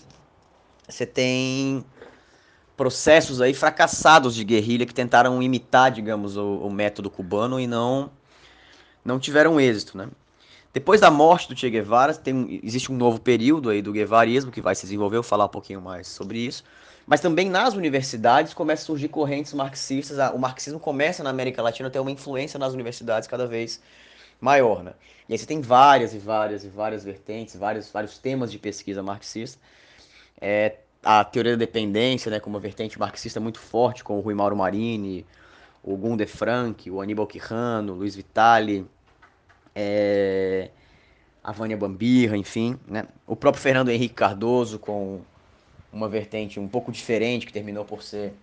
você 0.87 1.05
tem 1.05 1.83
processos 2.75 3.41
aí 3.41 3.53
fracassados 3.53 4.35
de 4.35 4.43
guerrilha 4.43 4.85
que 4.85 4.93
tentaram 4.93 5.41
imitar, 5.41 5.91
digamos, 5.91 6.37
o, 6.37 6.59
o 6.59 6.69
método 6.69 7.09
cubano 7.09 7.59
e 7.59 7.65
não 7.65 8.11
não 9.03 9.17
tiveram 9.17 9.59
êxito, 9.59 9.97
né? 9.97 10.09
Depois 10.73 10.99
da 10.99 11.09
morte 11.09 11.47
do 11.47 11.57
Che 11.57 11.69
Guevara, 11.69 12.13
tem, 12.13 12.59
existe 12.61 12.91
um 12.91 12.95
novo 12.97 13.19
período 13.19 13.69
aí 13.69 13.81
do 13.81 13.93
guevarismo 13.93 14.51
que 14.51 14.61
vai 14.61 14.75
se 14.75 14.83
desenvolver, 14.83 15.15
eu 15.15 15.23
vou 15.23 15.29
falar 15.29 15.45
um 15.45 15.49
pouquinho 15.49 15.81
mais 15.81 16.07
sobre 16.07 16.39
isso. 16.39 16.63
Mas 17.07 17.21
também 17.21 17.49
nas 17.49 17.73
universidades 17.73 18.53
começam 18.53 18.83
a 18.83 18.85
surgir 18.87 19.07
correntes 19.07 19.53
marxistas, 19.53 20.17
o 20.33 20.37
marxismo 20.37 20.77
começa 20.77 21.23
na 21.23 21.29
América 21.29 21.61
Latina 21.61 21.87
a 21.87 21.91
ter 21.91 21.99
uma 21.99 22.11
influência 22.11 22.59
nas 22.59 22.73
universidades 22.73 23.29
cada 23.29 23.47
vez 23.47 23.81
maior, 24.41 24.83
né? 24.83 24.93
E 25.27 25.33
aí 25.33 25.39
você 25.39 25.45
tem 25.45 25.61
várias 25.61 26.13
e 26.13 26.19
várias 26.19 26.65
e 26.65 26.67
várias 26.67 27.05
vertentes, 27.05 27.55
vários, 27.55 27.89
vários 27.89 28.17
temas 28.17 28.51
de 28.51 28.59
pesquisa 28.59 29.01
marxista. 29.01 29.57
É, 30.39 30.75
a 31.01 31.23
teoria 31.23 31.53
da 31.53 31.59
dependência, 31.59 32.29
né, 32.29 32.41
como 32.41 32.57
uma 32.57 32.61
vertente 32.61 32.99
marxista 32.99 33.39
muito 33.39 33.59
forte, 33.59 34.03
com 34.03 34.17
o 34.17 34.19
Rui 34.19 34.33
Mauro 34.33 34.57
Marini, 34.57 35.25
o 35.81 35.95
Gunde 35.95 36.25
Frank, 36.25 36.91
o 36.91 37.01
Aníbal 37.01 37.25
Quijano, 37.25 37.93
o 37.93 37.95
Luiz 37.95 38.17
Vitali, 38.17 38.85
é, 39.73 40.69
a 41.41 41.53
Vânia 41.53 41.77
Bambirra, 41.77 42.35
enfim, 42.35 42.77
né? 42.85 43.05
O 43.25 43.35
próprio 43.35 43.63
Fernando 43.63 43.89
Henrique 43.89 44.13
Cardoso 44.13 44.77
com 44.77 45.21
uma 45.91 46.07
vertente 46.07 46.59
um 46.59 46.67
pouco 46.67 46.91
diferente 46.91 47.45
que 47.45 47.53
terminou 47.53 47.85
por 47.85 48.03
ser 48.03 48.33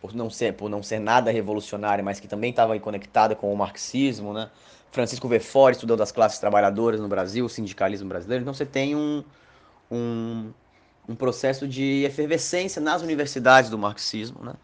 por 0.00 0.14
não 0.14 0.30
ser 0.30 0.54
por 0.54 0.68
não 0.68 0.82
ser 0.82 0.98
nada 0.98 1.30
revolucionária, 1.30 2.02
mas 2.04 2.20
que 2.20 2.28
também 2.28 2.50
estava 2.50 2.78
conectada 2.78 3.34
com 3.34 3.52
o 3.52 3.56
marxismo, 3.56 4.32
né? 4.32 4.50
Francisco 4.92 5.28
Vefori 5.28 5.74
estudou 5.74 5.96
das 5.96 6.12
classes 6.12 6.38
trabalhadoras 6.38 7.00
no 7.00 7.08
Brasil, 7.08 7.44
o 7.44 7.48
sindicalismo 7.48 8.08
brasileiro. 8.08 8.42
Então 8.42 8.54
você 8.54 8.64
tem 8.64 8.94
um, 8.94 9.22
um, 9.90 10.50
um 11.08 11.14
processo 11.14 11.66
de 11.66 12.04
efervescência 12.04 12.80
nas 12.80 13.02
universidades 13.02 13.68
do 13.68 13.78
marxismo, 13.78 14.42
né? 14.42 14.54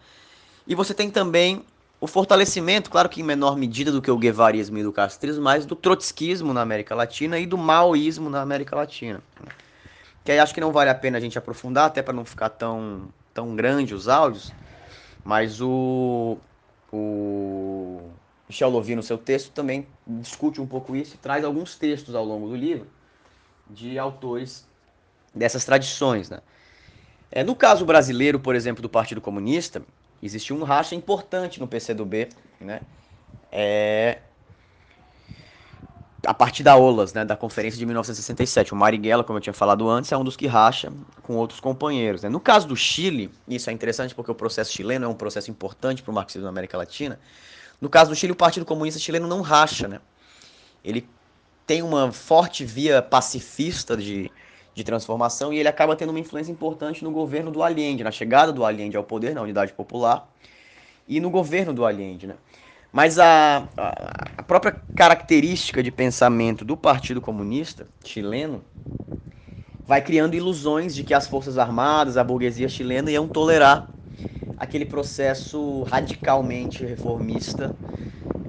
E 0.66 0.74
você 0.74 0.94
tem 0.94 1.10
também 1.10 1.64
o 2.00 2.06
fortalecimento, 2.06 2.90
claro 2.90 3.08
que 3.08 3.20
em 3.20 3.24
menor 3.24 3.56
medida 3.56 3.92
do 3.92 4.02
que 4.02 4.10
o 4.10 4.16
guevarismo 4.16 4.78
e 4.78 4.82
do 4.82 4.92
castrismo, 4.92 5.42
mas 5.42 5.64
do 5.64 5.76
trotskismo 5.76 6.52
na 6.52 6.60
América 6.60 6.94
Latina 6.94 7.38
e 7.38 7.46
do 7.46 7.56
maoísmo 7.56 8.28
na 8.28 8.40
América 8.40 8.74
Latina. 8.74 9.22
Que 10.24 10.32
aí 10.32 10.38
acho 10.38 10.54
que 10.54 10.60
não 10.60 10.72
vale 10.72 10.90
a 10.90 10.94
pena 10.94 11.18
a 11.18 11.20
gente 11.20 11.38
aprofundar, 11.38 11.86
até 11.86 12.02
para 12.02 12.12
não 12.12 12.24
ficar 12.24 12.48
tão, 12.48 13.08
tão 13.34 13.56
grande 13.56 13.94
os 13.94 14.08
áudios, 14.08 14.52
mas 15.24 15.60
o, 15.60 16.38
o 16.92 18.10
Michel 18.48 18.70
Louvi, 18.70 18.94
no 18.94 19.02
seu 19.02 19.18
texto, 19.18 19.50
também 19.50 19.86
discute 20.06 20.60
um 20.60 20.66
pouco 20.66 20.94
isso 20.94 21.14
e 21.14 21.18
traz 21.18 21.44
alguns 21.44 21.76
textos 21.76 22.14
ao 22.14 22.24
longo 22.24 22.48
do 22.48 22.56
livro 22.56 22.86
de 23.68 23.98
autores 23.98 24.66
dessas 25.34 25.64
tradições. 25.64 26.28
Né? 26.30 26.40
É, 27.30 27.42
no 27.42 27.56
caso 27.56 27.84
brasileiro, 27.84 28.38
por 28.38 28.54
exemplo, 28.54 28.82
do 28.82 28.88
Partido 28.88 29.20
Comunista, 29.20 29.82
existiu 30.22 30.54
um 30.56 30.62
racha 30.62 30.94
importante 30.94 31.58
no 31.58 31.66
PCdoB, 31.66 32.28
né? 32.60 32.82
É, 33.50 34.18
a 36.24 36.32
partir 36.32 36.62
da 36.62 36.76
OLAS, 36.76 37.12
né, 37.12 37.24
da 37.24 37.36
conferência 37.36 37.78
de 37.78 37.84
1967. 37.84 38.72
O 38.72 38.76
Marighella, 38.76 39.24
como 39.24 39.38
eu 39.38 39.40
tinha 39.40 39.52
falado 39.52 39.88
antes, 39.88 40.12
é 40.12 40.16
um 40.16 40.22
dos 40.22 40.36
que 40.36 40.46
racha 40.46 40.92
com 41.22 41.34
outros 41.34 41.58
companheiros. 41.58 42.22
Né? 42.22 42.28
No 42.28 42.38
caso 42.38 42.66
do 42.68 42.76
Chile, 42.76 43.30
isso 43.48 43.68
é 43.68 43.72
interessante 43.72 44.14
porque 44.14 44.30
o 44.30 44.34
processo 44.34 44.72
chileno 44.72 45.04
é 45.04 45.08
um 45.08 45.14
processo 45.14 45.50
importante 45.50 46.02
para 46.02 46.12
o 46.12 46.14
marxismo 46.14 46.44
na 46.44 46.50
América 46.50 46.78
Latina. 46.78 47.18
No 47.80 47.88
caso 47.88 48.10
do 48.10 48.16
Chile, 48.16 48.32
o 48.32 48.36
Partido 48.36 48.64
Comunista 48.64 49.00
Chileno 49.00 49.26
não 49.26 49.40
racha. 49.40 49.88
Né? 49.88 50.00
Ele 50.84 51.08
tem 51.66 51.82
uma 51.82 52.12
forte 52.12 52.64
via 52.64 53.02
pacifista 53.02 53.96
de, 53.96 54.30
de 54.74 54.84
transformação 54.84 55.52
e 55.52 55.58
ele 55.58 55.68
acaba 55.68 55.96
tendo 55.96 56.10
uma 56.10 56.20
influência 56.20 56.52
importante 56.52 57.02
no 57.02 57.10
governo 57.10 57.50
do 57.50 57.62
Allende, 57.64 58.04
na 58.04 58.12
chegada 58.12 58.52
do 58.52 58.64
Allende 58.64 58.96
ao 58.96 59.02
poder, 59.02 59.34
na 59.34 59.42
Unidade 59.42 59.72
Popular, 59.72 60.28
e 61.08 61.18
no 61.18 61.30
governo 61.30 61.72
do 61.72 61.84
Allende. 61.84 62.28
Né? 62.28 62.34
Mas 62.92 63.18
a, 63.18 63.66
a, 64.36 64.42
própria 64.42 64.76
característica 64.94 65.82
de 65.82 65.90
pensamento 65.90 66.62
do 66.62 66.76
Partido 66.76 67.22
Comunista 67.22 67.86
chileno 68.04 68.62
vai 69.86 70.02
criando 70.02 70.34
ilusões 70.34 70.94
de 70.94 71.02
que 71.02 71.14
as 71.14 71.26
Forças 71.26 71.56
Armadas, 71.56 72.18
a 72.18 72.22
burguesia 72.22 72.68
chilena 72.68 73.10
iam 73.10 73.26
tolerar 73.26 73.88
aquele 74.58 74.84
processo 74.84 75.84
radicalmente 75.84 76.84
reformista 76.84 77.74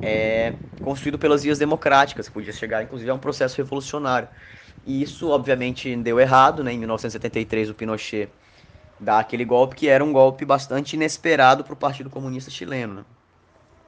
é, 0.02 0.54
construído 0.84 1.18
pelas 1.18 1.44
vias 1.44 1.58
democráticas, 1.58 2.28
que 2.28 2.34
podia 2.34 2.52
chegar 2.52 2.84
inclusive 2.84 3.10
a 3.10 3.14
um 3.14 3.20
processo 3.20 3.56
revolucionário. 3.58 4.28
E 4.86 5.02
isso, 5.02 5.30
obviamente, 5.30 5.96
deu 5.96 6.20
errado. 6.20 6.66
Né? 6.66 6.74
Em 6.74 6.78
1973, 6.80 7.70
o 7.70 7.74
Pinochet 7.74 8.28
dá 9.00 9.20
aquele 9.20 9.46
golpe 9.46 9.78
que 9.78 9.88
era 9.88 10.04
um 10.04 10.12
golpe 10.12 10.44
bastante 10.44 10.98
inesperado 10.98 11.64
para 11.64 11.74
o 11.74 11.78
Partido 11.78 12.10
Comunista 12.10 12.52
Chileno. 12.52 12.96
Né? 12.96 13.04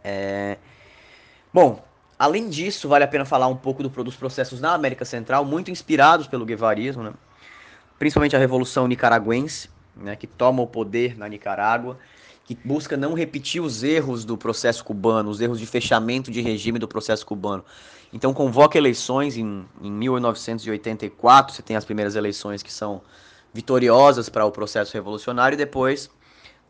É... 0.06 0.58
Bom, 1.52 1.84
além 2.18 2.48
disso, 2.48 2.88
vale 2.88 3.04
a 3.04 3.08
pena 3.08 3.26
falar 3.26 3.48
um 3.48 3.56
pouco 3.56 3.82
do, 3.82 3.90
dos 4.04 4.16
processos 4.16 4.62
na 4.62 4.74
América 4.76 5.04
Central, 5.04 5.44
muito 5.44 5.72
inspirados 5.72 6.28
pelo 6.28 6.46
guevarismo, 6.46 7.02
né? 7.02 7.14
principalmente 7.98 8.36
a 8.36 8.40
Revolução 8.40 8.88
Nicaragüense, 8.88 9.70
né, 9.96 10.16
que 10.16 10.28
toma 10.28 10.62
o 10.62 10.68
poder 10.68 11.18
na 11.18 11.28
Nicarágua, 11.28 11.98
que 12.44 12.56
busca 12.64 12.96
não 12.96 13.14
repetir 13.14 13.62
os 13.62 13.82
erros 13.82 14.24
do 14.24 14.38
processo 14.38 14.84
cubano, 14.84 15.30
os 15.30 15.42
erros 15.42 15.60
de 15.60 15.66
fechamento 15.66 16.30
de 16.30 16.42
regime 16.42 16.78
do 16.78 16.88
processo 16.88 17.26
cubano. 17.26 17.66
Então 18.14 18.34
convoca 18.34 18.78
eleições 18.78 19.36
em, 19.36 19.66
em 19.82 19.92
1984, 19.92 21.56
você 21.56 21.62
tem 21.64 21.76
as 21.76 21.86
primeiras 21.86 22.16
eleições 22.16 22.62
que 22.62 22.72
são 22.72 23.02
vitoriosas 23.52 24.30
para 24.30 24.46
o 24.46 24.52
processo 24.52 24.94
revolucionário 24.94 25.56
e 25.56 25.58
depois 25.58 26.10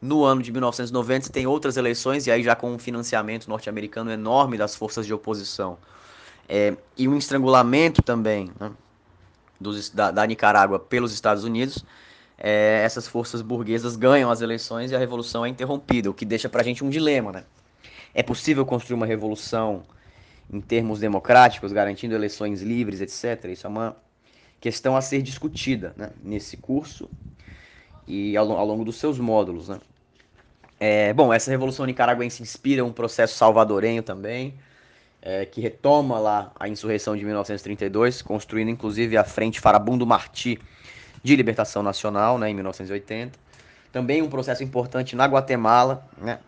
no 0.02 0.24
ano 0.24 0.42
de 0.42 0.52
1990 0.52 1.26
você 1.26 1.32
tem 1.32 1.48
outras 1.48 1.78
eleições 1.78 2.28
e 2.28 2.32
aí 2.32 2.44
já 2.44 2.56
com 2.56 2.72
um 2.74 2.80
financiamento 2.80 3.48
norte-americano 3.48 4.12
enorme 4.12 4.58
das 4.58 4.76
forças 4.76 5.06
de 5.06 5.14
oposição 5.14 5.78
é, 6.48 6.76
e 6.98 7.08
um 7.08 7.18
estrangulamento 7.18 8.02
também 8.02 8.52
né, 8.60 8.72
dos, 9.60 9.90
da, 9.90 10.12
da, 10.12 10.26
Nicarágua 10.26 10.80
pelos 10.80 11.14
Estados 11.14 11.44
Unidos, 11.44 11.84
é, 12.38 12.82
essas 12.84 13.08
forças 13.08 13.42
burguesas 13.42 13.96
ganham 13.96 14.30
as 14.30 14.42
eleições 14.42 14.92
e 14.92 14.96
a 14.96 15.00
revolução 15.00 15.46
é 15.46 15.50
interrompida, 15.50 16.10
o 16.10 16.14
que 16.14 16.26
deixa 16.26 16.48
para 16.50 16.62
a 16.62 16.64
gente 16.64 16.84
um 16.84 16.90
dilema. 16.90 17.32
Né? 17.32 17.44
É 18.14 18.22
possível 18.22 18.66
construir 18.66 18.96
uma 18.96 19.06
revolução 19.06 19.84
em 20.52 20.62
termos 20.62 21.00
democráticos, 21.00 21.72
garantindo 21.72 22.14
eleições 22.14 22.62
livres, 22.62 23.02
etc. 23.02 23.46
Isso 23.52 23.66
é 23.66 23.70
uma 23.70 23.96
questão 24.60 24.96
a 24.96 25.02
ser 25.02 25.22
discutida 25.22 25.94
né, 25.98 26.12
nesse 26.24 26.58
curso 26.58 27.10
e 28.08 28.36
ao, 28.38 28.52
ao, 28.52 28.66
longo 28.66 28.86
dos 28.86 28.98
seus 28.98 29.20
módulos. 29.20 29.70
Né? 29.70 29.80
É, 30.80 31.14
bom, 31.14 31.34
essa 31.34 31.50
revolução 31.50 31.86
nicaragüense 31.86 32.42
inspira 32.42 32.84
um 32.84 32.92
processo 32.92 33.36
salvadorenho 33.36 34.04
também, 34.04 34.54
é, 35.22 35.46
que 35.46 35.62
retoma 35.62 36.20
lá 36.20 36.52
a 36.60 36.68
insurreição 36.68 37.16
de 37.16 37.26
1932, 37.26 38.22
construindo 38.22 38.70
inclusive 38.70 39.18
a 39.18 39.24
Frente 39.24 39.60
Farabundo 39.60 40.06
Martí 40.06 40.60
de 41.24 41.36
Libertação 41.36 41.82
Nacional, 41.82 42.38
né, 42.38 42.50
em 42.50 42.54
1980. 42.54 43.38
Também 43.92 44.22
um 44.22 44.30
processo 44.30 44.64
importante 44.64 45.16
na 45.16 45.26
Guatemala, 45.26 46.08
né, 46.18 46.40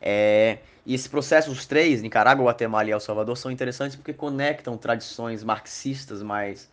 é, 0.00 0.58
e 0.86 0.94
esse 0.94 1.08
processo, 1.08 1.50
os 1.50 1.66
três, 1.66 2.00
Nicarágua, 2.00 2.46
Guatemala 2.46 2.88
e 2.88 2.92
El 2.92 3.00
Salvador, 3.00 3.36
são 3.36 3.50
interessantes 3.50 3.96
porque 3.96 4.12
conectam 4.12 4.76
tradições 4.76 5.42
marxistas 5.42 6.22
mais 6.22 6.70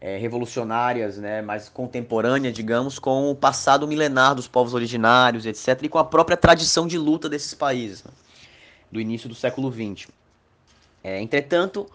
é, 0.00 0.16
revolucionárias, 0.18 1.16
né, 1.18 1.40
mais 1.40 1.68
contemporâneas, 1.68 2.54
digamos, 2.54 2.98
com 2.98 3.30
o 3.30 3.34
passado 3.34 3.88
milenar 3.88 4.34
dos 4.34 4.46
povos 4.46 4.74
originários, 4.74 5.46
etc., 5.46 5.82
e 5.82 5.88
com 5.88 5.98
a 5.98 6.04
própria 6.04 6.36
tradição 6.36 6.86
de 6.86 6.98
luta 6.98 7.28
desses 7.28 7.54
países, 7.54 8.04
né, 8.04 8.10
do 8.90 9.00
início 9.00 9.28
do 9.28 9.34
século 9.34 9.72
XX. 9.72 10.08
É, 11.02 11.20
entretanto, 11.20 11.88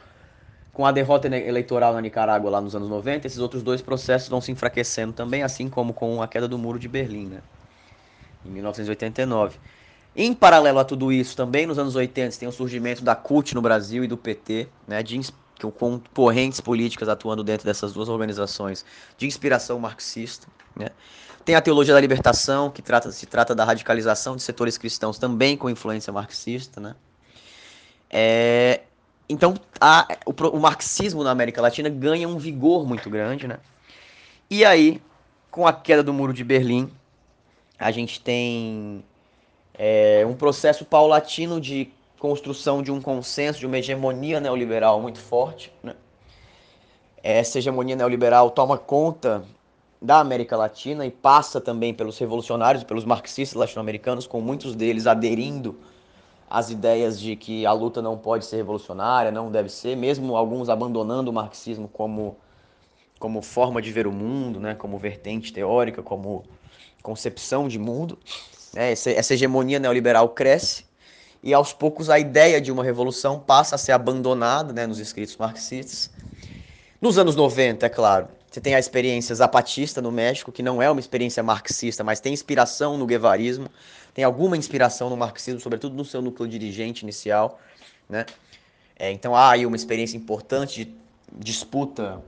com 0.74 0.86
a 0.86 0.92
derrota 0.92 1.28
eleitoral 1.28 1.94
na 1.94 2.02
Nicarágua 2.02 2.50
lá 2.50 2.62
nos 2.62 2.76
anos 2.76 2.90
90, 2.90 3.28
esses 3.28 3.40
outros 3.40 3.62
dois 3.62 3.82
processos 3.82 4.30
vão 4.30 4.42
se 4.42 4.52
enfraquecendo 4.52 5.14
também, 5.14 5.44
assim 5.44 5.70
como 5.70 5.94
com 5.94 6.22
a 6.22 6.28
queda 6.28 6.48
do 6.48 6.58
Muro 6.58 6.80
de 6.80 6.88
Berlim, 6.88 7.28
né, 7.28 7.42
em 8.46 8.50
1989. 8.50 9.60
Em 10.14 10.34
paralelo 10.34 10.80
a 10.80 10.84
tudo 10.84 11.12
isso, 11.12 11.38
também 11.38 11.66
nos 11.66 11.80
anos 11.80 11.96
80 11.96 12.38
tem 12.38 12.48
o 12.48 12.52
surgimento 12.52 13.02
da 13.02 13.16
CUT 13.16 13.56
no 13.56 13.62
Brasil 13.62 14.04
e 14.04 14.08
do 14.08 14.18
PT, 14.18 14.68
né, 14.86 15.02
de, 15.02 15.22
com 15.70 16.02
correntes 16.14 16.62
políticas 16.62 17.10
atuando 17.10 17.44
dentro 17.44 17.66
dessas 17.66 17.92
duas 17.92 18.08
organizações 18.08 18.86
de 19.18 19.28
inspiração 19.28 19.78
marxista. 19.78 20.48
Né. 20.76 20.88
Tem 21.44 21.56
a 21.56 21.62
teologia 21.62 21.94
da 21.94 22.00
libertação, 22.00 22.72
que 22.72 22.82
trata, 22.82 23.12
se 23.12 23.26
trata 23.26 23.54
da 23.54 23.66
radicalização 23.66 24.36
de 24.36 24.42
setores 24.42 24.78
cristãos 24.78 25.20
também 25.20 25.58
com 25.58 25.70
influência 25.70 26.14
marxista. 26.14 26.80
Né. 26.80 26.96
É, 28.10 28.82
então, 29.28 29.56
a, 29.80 30.08
o, 30.26 30.32
o, 30.32 30.60
marxismo 30.60 31.24
na 31.24 31.32
América 31.32 31.62
Latina 31.62 31.90
ganha 31.90 32.28
um 32.28 32.38
vigor 32.38 32.88
muito 32.88 33.10
grande. 33.10 33.48
Né. 33.48 33.60
E 34.50 34.64
aí, 34.64 35.02
com 35.50 35.68
a 35.68 35.74
queda 35.74 36.02
do 36.02 36.14
Muro 36.14 36.34
de 36.34 36.44
Berlim, 36.44 36.90
a 37.78 37.92
gente 37.92 38.22
tem 38.22 39.04
é 39.84 40.24
um 40.28 40.36
processo 40.36 40.86
paulatino 40.86 41.60
de 41.60 41.92
construção 42.22 42.84
de 42.84 42.92
um 42.92 43.02
consenso, 43.02 43.58
de 43.58 43.66
uma 43.66 43.80
hegemonia 43.80 44.40
neoliberal 44.40 45.02
muito 45.02 45.18
forte. 45.18 45.74
Né? 45.82 45.96
Essa 47.24 47.58
hegemonia 47.58 47.96
neoliberal 47.96 48.52
toma 48.52 48.78
conta 48.78 49.44
da 50.00 50.20
América 50.20 50.56
Latina 50.56 51.04
e 51.04 51.10
passa 51.10 51.60
também 51.60 51.96
pelos 51.96 52.20
revolucionários, 52.20 52.84
pelos 52.84 53.06
marxistas 53.06 53.60
latino-americanos, 53.60 54.28
com 54.28 54.40
muitos 54.40 54.76
deles 54.76 55.08
aderindo 55.08 55.80
às 56.48 56.70
ideias 56.70 57.20
de 57.20 57.36
que 57.36 57.66
a 57.66 57.72
luta 57.72 58.04
não 58.04 58.16
pode 58.16 58.46
ser 58.46 58.58
revolucionária, 58.58 59.32
não 59.32 59.50
deve 59.50 59.70
ser, 59.70 59.98
mesmo 59.98 60.36
alguns 60.36 60.70
abandonando 60.70 61.32
o 61.32 61.34
marxismo 61.34 61.88
como, 61.88 62.38
como 63.18 63.42
forma 63.42 63.82
de 63.82 63.92
ver 63.92 64.06
o 64.06 64.12
mundo, 64.12 64.60
né, 64.60 64.76
como 64.76 65.00
vertente 65.00 65.52
teórica, 65.52 66.04
como 66.04 66.44
concepção 67.02 67.68
de 67.68 67.80
mundo. 67.80 68.20
Né? 68.76 68.92
Essa, 68.92 69.10
essa 69.10 69.34
hegemonia 69.34 69.80
neoliberal 69.80 70.30
cresce 70.30 70.91
e 71.44 71.54
aos 71.54 71.74
poucos 71.74 72.10
a 72.10 72.20
ideia 72.20 72.62
de 72.62 72.72
uma 72.72 72.84
revolução 72.84 73.40
passa 73.40 73.76
a 73.76 73.78
ser 73.78 73.92
abandonada 73.92 74.74
né, 74.74 74.86
nos 74.86 75.00
escritos 75.00 75.36
marxistas. 75.38 76.10
Nos 77.00 77.18
anos 77.18 77.36
90, 77.36 77.86
é 77.86 77.90
claro, 77.90 78.28
você 78.50 78.62
tem 78.62 78.76
a 78.76 78.80
experiência 78.80 79.34
zapatista 79.34 80.02
no 80.02 80.12
México, 80.12 80.52
que 80.52 80.62
não 80.62 80.82
é 80.82 80.92
uma 80.92 81.00
experiência 81.00 81.42
marxista, 81.42 82.04
mas 82.04 82.20
tem 82.20 82.34
inspiração 82.34 82.98
no 82.98 83.06
guevarismo, 83.06 83.70
tem 84.14 84.24
alguma 84.24 84.58
inspiração 84.58 85.10
no 85.10 85.18
marxismo, 85.18 85.60
sobretudo 85.60 85.96
no 85.96 86.04
seu 86.04 86.22
núcleo 86.22 86.50
dirigente 86.50 87.04
inicial. 87.04 87.60
Né? 88.10 88.26
É, 89.00 89.10
então 89.10 89.36
há 89.36 89.52
aí 89.52 89.66
uma 89.66 89.76
experiência 89.76 90.18
importante 90.18 90.86
de 90.86 90.96
disputa 91.34 92.22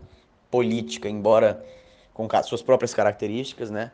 política, 0.49 1.09
embora 1.09 1.63
com 2.13 2.27
suas 2.43 2.61
próprias 2.61 2.93
características, 2.93 3.69
né? 3.69 3.91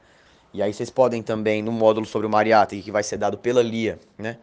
E 0.53 0.61
aí 0.61 0.73
vocês 0.73 0.89
podem 0.89 1.21
também, 1.23 1.61
no 1.61 1.71
módulo 1.71 2.05
sobre 2.05 2.27
o 2.27 2.29
Mariátegui, 2.29 2.83
que 2.83 2.91
vai 2.91 3.03
ser 3.03 3.17
dado 3.17 3.37
pela 3.37 3.61
Lia, 3.61 3.99
né? 4.17 4.37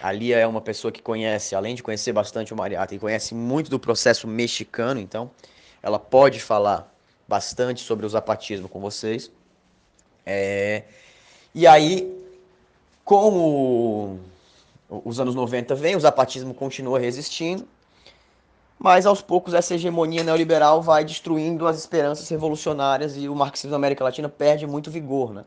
A 0.00 0.12
Lia 0.12 0.38
é 0.38 0.46
uma 0.46 0.60
pessoa 0.60 0.92
que 0.92 1.00
conhece, 1.00 1.54
além 1.54 1.74
de 1.74 1.82
conhecer 1.82 2.12
bastante 2.12 2.52
o 2.52 2.56
Mariátegui, 2.56 3.00
conhece 3.00 3.34
muito 3.34 3.70
do 3.70 3.78
processo 3.78 4.28
mexicano, 4.28 5.00
então 5.00 5.30
ela 5.82 5.98
pode 5.98 6.38
falar 6.40 6.92
bastante 7.26 7.82
sobre 7.82 8.04
o 8.04 8.08
zapatismo 8.08 8.68
com 8.68 8.78
vocês. 8.78 9.30
É... 10.24 10.84
E 11.54 11.66
aí, 11.66 12.14
com 13.04 14.18
o... 14.90 15.00
os 15.04 15.18
anos 15.18 15.34
90 15.34 15.74
vem, 15.74 15.96
o 15.96 16.00
zapatismo 16.00 16.52
continua 16.52 16.98
resistindo, 16.98 17.66
mas 18.78 19.06
aos 19.06 19.22
poucos 19.22 19.54
essa 19.54 19.74
hegemonia 19.74 20.22
neoliberal 20.22 20.82
vai 20.82 21.04
destruindo 21.04 21.66
as 21.66 21.78
esperanças 21.78 22.28
revolucionárias 22.28 23.16
e 23.16 23.28
o 23.28 23.34
marxismo 23.34 23.70
da 23.70 23.76
América 23.76 24.04
Latina 24.04 24.28
perde 24.28 24.66
muito 24.66 24.90
vigor, 24.90 25.32
né? 25.32 25.44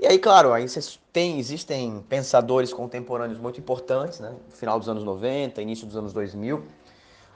E 0.00 0.06
aí, 0.06 0.16
claro, 0.16 0.52
aí 0.52 0.64
tem, 1.12 1.40
existem 1.40 2.04
pensadores 2.08 2.72
contemporâneos 2.72 3.40
muito 3.40 3.58
importantes, 3.58 4.20
né? 4.20 4.32
Final 4.50 4.78
dos 4.78 4.88
anos 4.88 5.02
90, 5.02 5.60
início 5.60 5.88
dos 5.88 5.96
anos 5.96 6.12
2000. 6.12 6.64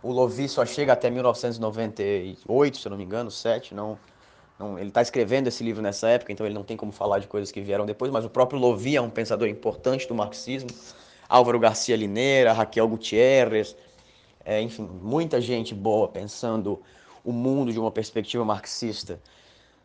O 0.00 0.12
Lovi 0.12 0.48
só 0.48 0.64
chega 0.64 0.92
até 0.92 1.10
1998, 1.10 2.76
se 2.76 2.86
eu 2.86 2.90
não 2.90 2.96
me 2.96 3.02
engano, 3.02 3.32
7, 3.32 3.74
não, 3.74 3.98
não 4.60 4.78
ele 4.78 4.88
está 4.90 5.02
escrevendo 5.02 5.48
esse 5.48 5.64
livro 5.64 5.82
nessa 5.82 6.08
época, 6.08 6.32
então 6.32 6.46
ele 6.46 6.54
não 6.54 6.62
tem 6.62 6.76
como 6.76 6.92
falar 6.92 7.18
de 7.18 7.26
coisas 7.26 7.50
que 7.50 7.60
vieram 7.60 7.84
depois, 7.84 8.12
mas 8.12 8.24
o 8.24 8.30
próprio 8.30 8.60
Lovi 8.60 8.96
é 8.96 9.00
um 9.00 9.10
pensador 9.10 9.48
importante 9.48 10.06
do 10.06 10.14
marxismo. 10.14 10.70
Álvaro 11.28 11.58
Garcia 11.58 11.96
Lineira, 11.96 12.52
Raquel 12.52 12.86
Gutierrez, 12.86 13.74
é, 14.44 14.60
enfim, 14.60 14.88
muita 15.02 15.40
gente 15.40 15.74
boa 15.74 16.06
pensando 16.06 16.80
o 17.24 17.32
mundo 17.32 17.72
de 17.72 17.78
uma 17.80 17.90
perspectiva 17.90 18.44
marxista 18.44 19.18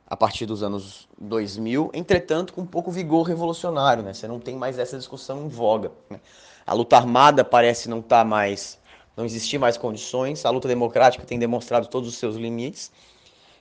a 0.10 0.16
partir 0.16 0.46
dos 0.46 0.64
anos 0.64 1.08
2000, 1.20 1.92
entretanto 1.94 2.54
com 2.54 2.66
pouco 2.66 2.90
vigor 2.90 3.24
revolucionário, 3.24 4.02
né? 4.02 4.14
Você 4.14 4.26
não 4.28 4.40
tem 4.40 4.56
mais 4.56 4.80
essa 4.80 4.98
discussão 4.98 5.46
em 5.46 5.50
voga. 5.50 5.92
Né? 6.10 6.22
A 6.66 6.74
luta 6.74 6.96
armada 6.96 7.44
parece 7.44 7.90
não 7.90 8.00
estar 8.00 8.20
tá 8.20 8.26
mais, 8.26 8.80
não 9.18 9.26
existir 9.26 9.58
mais 9.58 9.76
condições, 9.76 10.46
a 10.46 10.50
luta 10.50 10.68
democrática 10.68 11.26
tem 11.26 11.38
demonstrado 11.38 11.88
todos 11.88 12.08
os 12.08 12.16
seus 12.16 12.38
limites, 12.38 12.90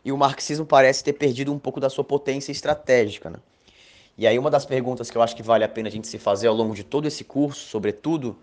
e 0.04 0.12
o 0.12 0.16
marxismo 0.16 0.64
parece 0.64 1.02
ter 1.02 1.14
perdido 1.14 1.52
um 1.52 1.58
pouco 1.58 1.80
da 1.80 1.90
sua 1.90 2.04
potência 2.04 2.52
estratégica, 2.52 3.28
né? 3.28 3.38
E 4.16 4.26
aí 4.26 4.38
uma 4.38 4.50
das 4.50 4.64
perguntas 4.64 5.10
que 5.10 5.18
eu 5.18 5.22
acho 5.22 5.34
que 5.34 5.42
vale 5.42 5.64
a 5.64 5.68
pena 5.68 5.88
a 5.88 5.92
gente 5.92 6.06
se 6.06 6.16
fazer 6.16 6.46
ao 6.46 6.54
longo 6.54 6.74
de 6.74 6.84
todo 6.84 7.06
esse 7.06 7.24
curso, 7.24 7.68
sobretudo 7.68 8.36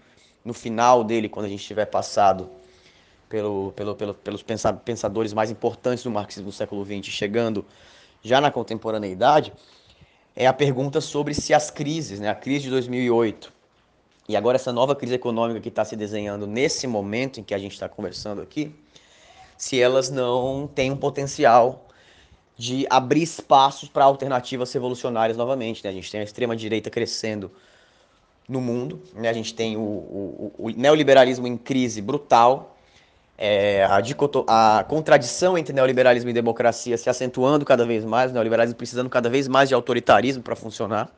no 0.43 0.53
final 0.53 1.05
dele, 1.05 1.29
quando 1.29 1.45
a 1.45 1.49
gente 1.49 1.63
tiver 1.63 1.85
passado 1.85 2.49
pelo, 3.33 3.73
pelo, 3.75 3.95
pelo, 3.95 4.13
pelos 4.13 4.43
pensadores 4.43 5.33
mais 5.33 5.49
importantes 5.49 6.03
do 6.03 6.11
marxismo 6.11 6.51
do 6.51 6.51
século 6.51 6.85
XX, 6.85 7.11
chegando 7.11 7.65
já 8.21 8.39
na 8.39 8.51
contemporaneidade, 8.51 9.51
é 10.35 10.45
a 10.45 10.53
pergunta 10.53 11.01
sobre 11.01 11.33
se 11.33 11.51
as 11.51 11.71
crises, 11.71 12.19
né, 12.19 12.29
a 12.29 12.35
crise 12.35 12.65
de 12.65 12.69
2008 12.69 13.51
e 14.29 14.35
agora 14.35 14.57
essa 14.57 14.71
nova 14.71 14.95
crise 14.95 15.15
econômica 15.15 15.59
que 15.59 15.69
está 15.69 15.83
se 15.83 15.95
desenhando 15.95 16.45
nesse 16.45 16.85
momento 16.85 17.39
em 17.39 17.43
que 17.43 17.55
a 17.55 17.57
gente 17.57 17.71
está 17.71 17.89
conversando 17.89 18.39
aqui, 18.39 18.71
se 19.57 19.81
elas 19.81 20.11
não 20.11 20.67
têm 20.67 20.91
um 20.91 20.97
potencial 20.97 21.87
de 22.55 22.85
abrir 22.87 23.23
espaços 23.23 23.89
para 23.89 24.05
alternativas 24.05 24.71
revolucionárias 24.71 25.35
novamente. 25.35 25.83
Né? 25.83 25.89
A 25.89 25.93
gente 25.93 26.11
tem 26.11 26.19
a 26.19 26.23
extrema-direita 26.23 26.91
crescendo 26.91 27.51
no 28.47 28.61
mundo. 28.61 29.01
Né? 29.15 29.27
A 29.27 29.33
gente 29.33 29.55
tem 29.55 29.75
o, 29.75 29.81
o, 29.81 30.53
o 30.55 30.69
neoliberalismo 30.69 31.47
em 31.47 31.57
crise 31.57 31.99
brutal, 31.99 32.72
é, 33.37 33.83
a, 33.83 34.77
a 34.79 34.83
contradição 34.83 35.57
entre 35.57 35.73
neoliberalismo 35.73 36.29
e 36.29 36.33
democracia 36.33 36.97
se 36.97 37.09
acentuando 37.09 37.65
cada 37.65 37.85
vez 37.85 38.05
mais, 38.05 38.31
o 38.31 38.33
neoliberalismo 38.33 38.75
precisando 38.75 39.09
cada 39.09 39.29
vez 39.29 39.47
mais 39.47 39.69
de 39.69 39.75
autoritarismo 39.75 40.43
para 40.43 40.55
funcionar. 40.55 41.09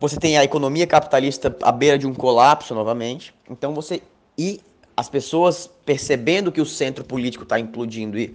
Você 0.00 0.18
tem 0.18 0.36
a 0.36 0.44
economia 0.44 0.86
capitalista 0.86 1.56
à 1.62 1.72
beira 1.72 1.96
de 1.96 2.06
um 2.06 2.14
colapso 2.14 2.74
novamente. 2.74 3.34
Então 3.48 3.72
você 3.74 4.02
e 4.36 4.60
as 4.96 5.08
pessoas 5.08 5.70
percebendo 5.84 6.52
que 6.52 6.60
o 6.60 6.66
centro 6.66 7.04
político 7.04 7.44
está 7.44 7.58
implodindo 7.58 8.18
e 8.18 8.34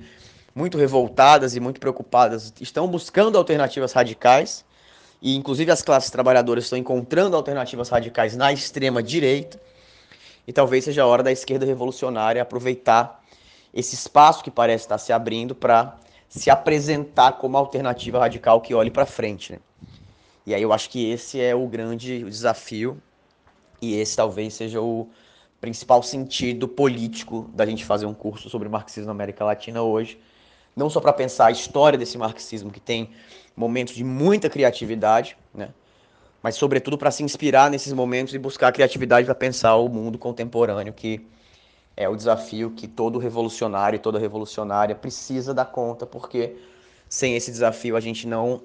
muito 0.54 0.78
revoltadas 0.78 1.56
e 1.56 1.60
muito 1.60 1.80
preocupadas 1.80 2.54
estão 2.60 2.88
buscando 2.88 3.38
alternativas 3.38 3.94
radicais 3.94 4.66
e 5.22 5.36
inclusive 5.36 5.72
as 5.72 5.82
classes 5.82 6.10
trabalhadoras 6.10 6.66
estão 6.66 6.78
encontrando 6.78 7.36
alternativas 7.36 7.90
radicais 7.90 8.36
na 8.36 8.52
extrema 8.52 9.04
direita, 9.04 9.60
e 10.50 10.52
talvez 10.52 10.84
seja 10.84 11.04
a 11.04 11.06
hora 11.06 11.22
da 11.22 11.32
esquerda 11.32 11.64
revolucionária 11.64 12.42
aproveitar 12.42 13.24
esse 13.72 13.94
espaço 13.94 14.44
que 14.44 14.50
parece 14.50 14.86
estar 14.86 14.98
se 14.98 15.14
abrindo 15.14 15.54
para 15.54 15.96
se 16.28 16.50
apresentar 16.50 17.34
como 17.34 17.56
alternativa 17.56 18.18
radical 18.18 18.60
que 18.60 18.74
olhe 18.74 18.90
para 18.90 19.06
frente. 19.06 19.54
Né? 19.54 19.60
E 20.48 20.56
aí 20.56 20.64
eu 20.64 20.74
acho 20.74 20.90
que 20.90 21.08
esse 21.08 21.40
é 21.40 21.54
o 21.54 21.68
grande 21.68 22.24
desafio, 22.24 23.00
e 23.80 23.94
esse 23.94 24.16
talvez 24.16 24.56
seja 24.56 24.82
o 24.82 25.08
principal 25.62 26.02
sentido 26.02 26.68
político 26.68 27.48
da 27.54 27.64
gente 27.64 27.86
fazer 27.86 28.08
um 28.08 28.14
curso 28.16 28.50
sobre 28.50 28.68
marxismo 28.68 29.06
na 29.06 29.12
América 29.12 29.46
Latina 29.46 29.84
hoje, 29.84 30.20
não 30.76 30.90
só 30.90 31.00
para 31.00 31.14
pensar 31.14 31.46
a 31.46 31.52
história 31.52 32.00
desse 32.00 32.18
marxismo 32.18 32.72
que 32.72 32.80
tem 32.80 33.12
momentos 33.56 33.94
de 33.94 34.04
muita 34.04 34.50
criatividade? 34.50 35.38
Mas 36.42 36.56
sobretudo 36.56 36.98
para 36.98 37.12
se 37.12 37.24
inspirar 37.24 37.70
nesses 37.70 37.94
momentos 37.94 38.34
e 38.34 38.40
buscar 38.40 38.72
criatividade 38.72 39.26
para 39.26 39.36
pensar 39.36 39.76
o 39.76 39.90
mundo 39.90 40.18
contemporâneo, 40.18 40.94
que 40.94 41.26
é 41.96 42.08
o 42.08 42.16
desafio 42.16 42.72
que 42.72 42.88
todo 42.88 43.20
revolucionário 43.20 43.98
e 43.98 44.00
toda 44.00 44.18
revolucionária 44.18 44.96
precisa 44.96 45.54
dar 45.54 45.66
conta, 45.66 46.06
porque 46.06 46.56
sem 47.10 47.36
esse 47.36 47.52
desafio 47.52 47.96
a 47.96 48.00
gente 48.00 48.28
não 48.28 48.62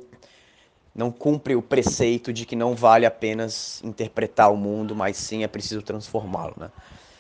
não 0.95 1.11
cumpre 1.11 1.57
o 1.57 1.63
preceito 1.63 2.33
de 2.33 2.47
que 2.47 2.55
não 2.55 2.73
vale 2.77 3.05
apenas 3.05 3.83
interpretar 3.83 4.53
o 4.53 4.57
mundo, 4.57 4.95
mas 4.95 5.17
sim 5.17 5.43
é 5.43 5.49
preciso 5.49 5.83
transformá-lo, 5.83 6.55
né? 6.57 6.71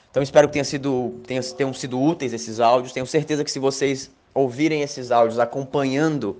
Então 0.09 0.23
espero 0.23 0.47
que 0.47 0.53
tenha 0.53 0.65
sido, 0.65 1.21
tenha, 1.27 1.43
tenham 1.43 1.75
sido 1.75 2.01
úteis 2.01 2.33
esses 2.33 2.61
áudios. 2.61 2.93
Tenho 2.93 3.05
certeza 3.05 3.43
que 3.43 3.51
se 3.51 3.59
vocês 3.59 4.13
ouvirem 4.33 4.83
esses 4.83 5.11
áudios 5.11 5.41
acompanhando 5.41 6.37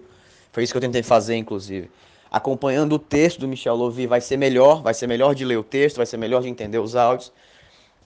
foi 0.55 0.63
isso 0.63 0.73
que 0.73 0.77
eu 0.77 0.81
tentei 0.81 1.03
fazer, 1.03 1.35
inclusive. 1.35 1.91
Acompanhando 2.35 2.95
o 2.97 2.99
texto 2.99 3.39
do 3.39 3.47
Michel 3.47 3.77
Louvi 3.77 4.09
vai 4.09 4.21
ser 4.21 4.37
melhor, 4.37 4.83
vai 4.83 4.93
ser 4.93 5.07
melhor 5.07 5.37
de 5.37 5.45
ler 5.45 5.57
o 5.57 5.63
texto, 5.63 5.99
vai 5.99 6.07
ser 6.07 6.17
melhor 6.17 6.43
de 6.43 6.49
entender 6.49 6.81
os 6.81 6.97
áudios. 6.97 7.33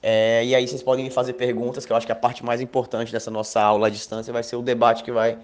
É, 0.03 0.45
e 0.45 0.53
aí 0.53 0.67
vocês 0.67 0.83
podem 0.83 1.03
me 1.03 1.09
fazer 1.09 1.33
perguntas, 1.33 1.83
que 1.83 1.91
eu 1.91 1.97
acho 1.97 2.05
que 2.05 2.11
a 2.11 2.15
parte 2.15 2.45
mais 2.45 2.61
importante 2.61 3.11
dessa 3.11 3.31
nossa 3.31 3.59
aula 3.59 3.87
à 3.87 3.89
distância 3.89 4.31
vai 4.31 4.43
ser 4.43 4.55
o 4.55 4.61
debate 4.61 5.03
que 5.03 5.11
vai, 5.11 5.39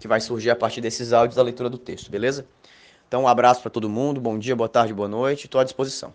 que 0.00 0.08
vai 0.08 0.18
surgir 0.18 0.48
a 0.48 0.56
partir 0.56 0.80
desses 0.80 1.12
áudios 1.12 1.36
da 1.36 1.42
leitura 1.42 1.68
do 1.68 1.76
texto, 1.76 2.10
beleza? 2.10 2.46
Então, 3.06 3.24
um 3.24 3.28
abraço 3.28 3.60
para 3.60 3.70
todo 3.70 3.86
mundo, 3.86 4.18
bom 4.18 4.38
dia, 4.38 4.56
boa 4.56 4.66
tarde, 4.66 4.94
boa 4.94 5.08
noite, 5.10 5.44
estou 5.44 5.60
à 5.60 5.64
disposição. 5.64 6.14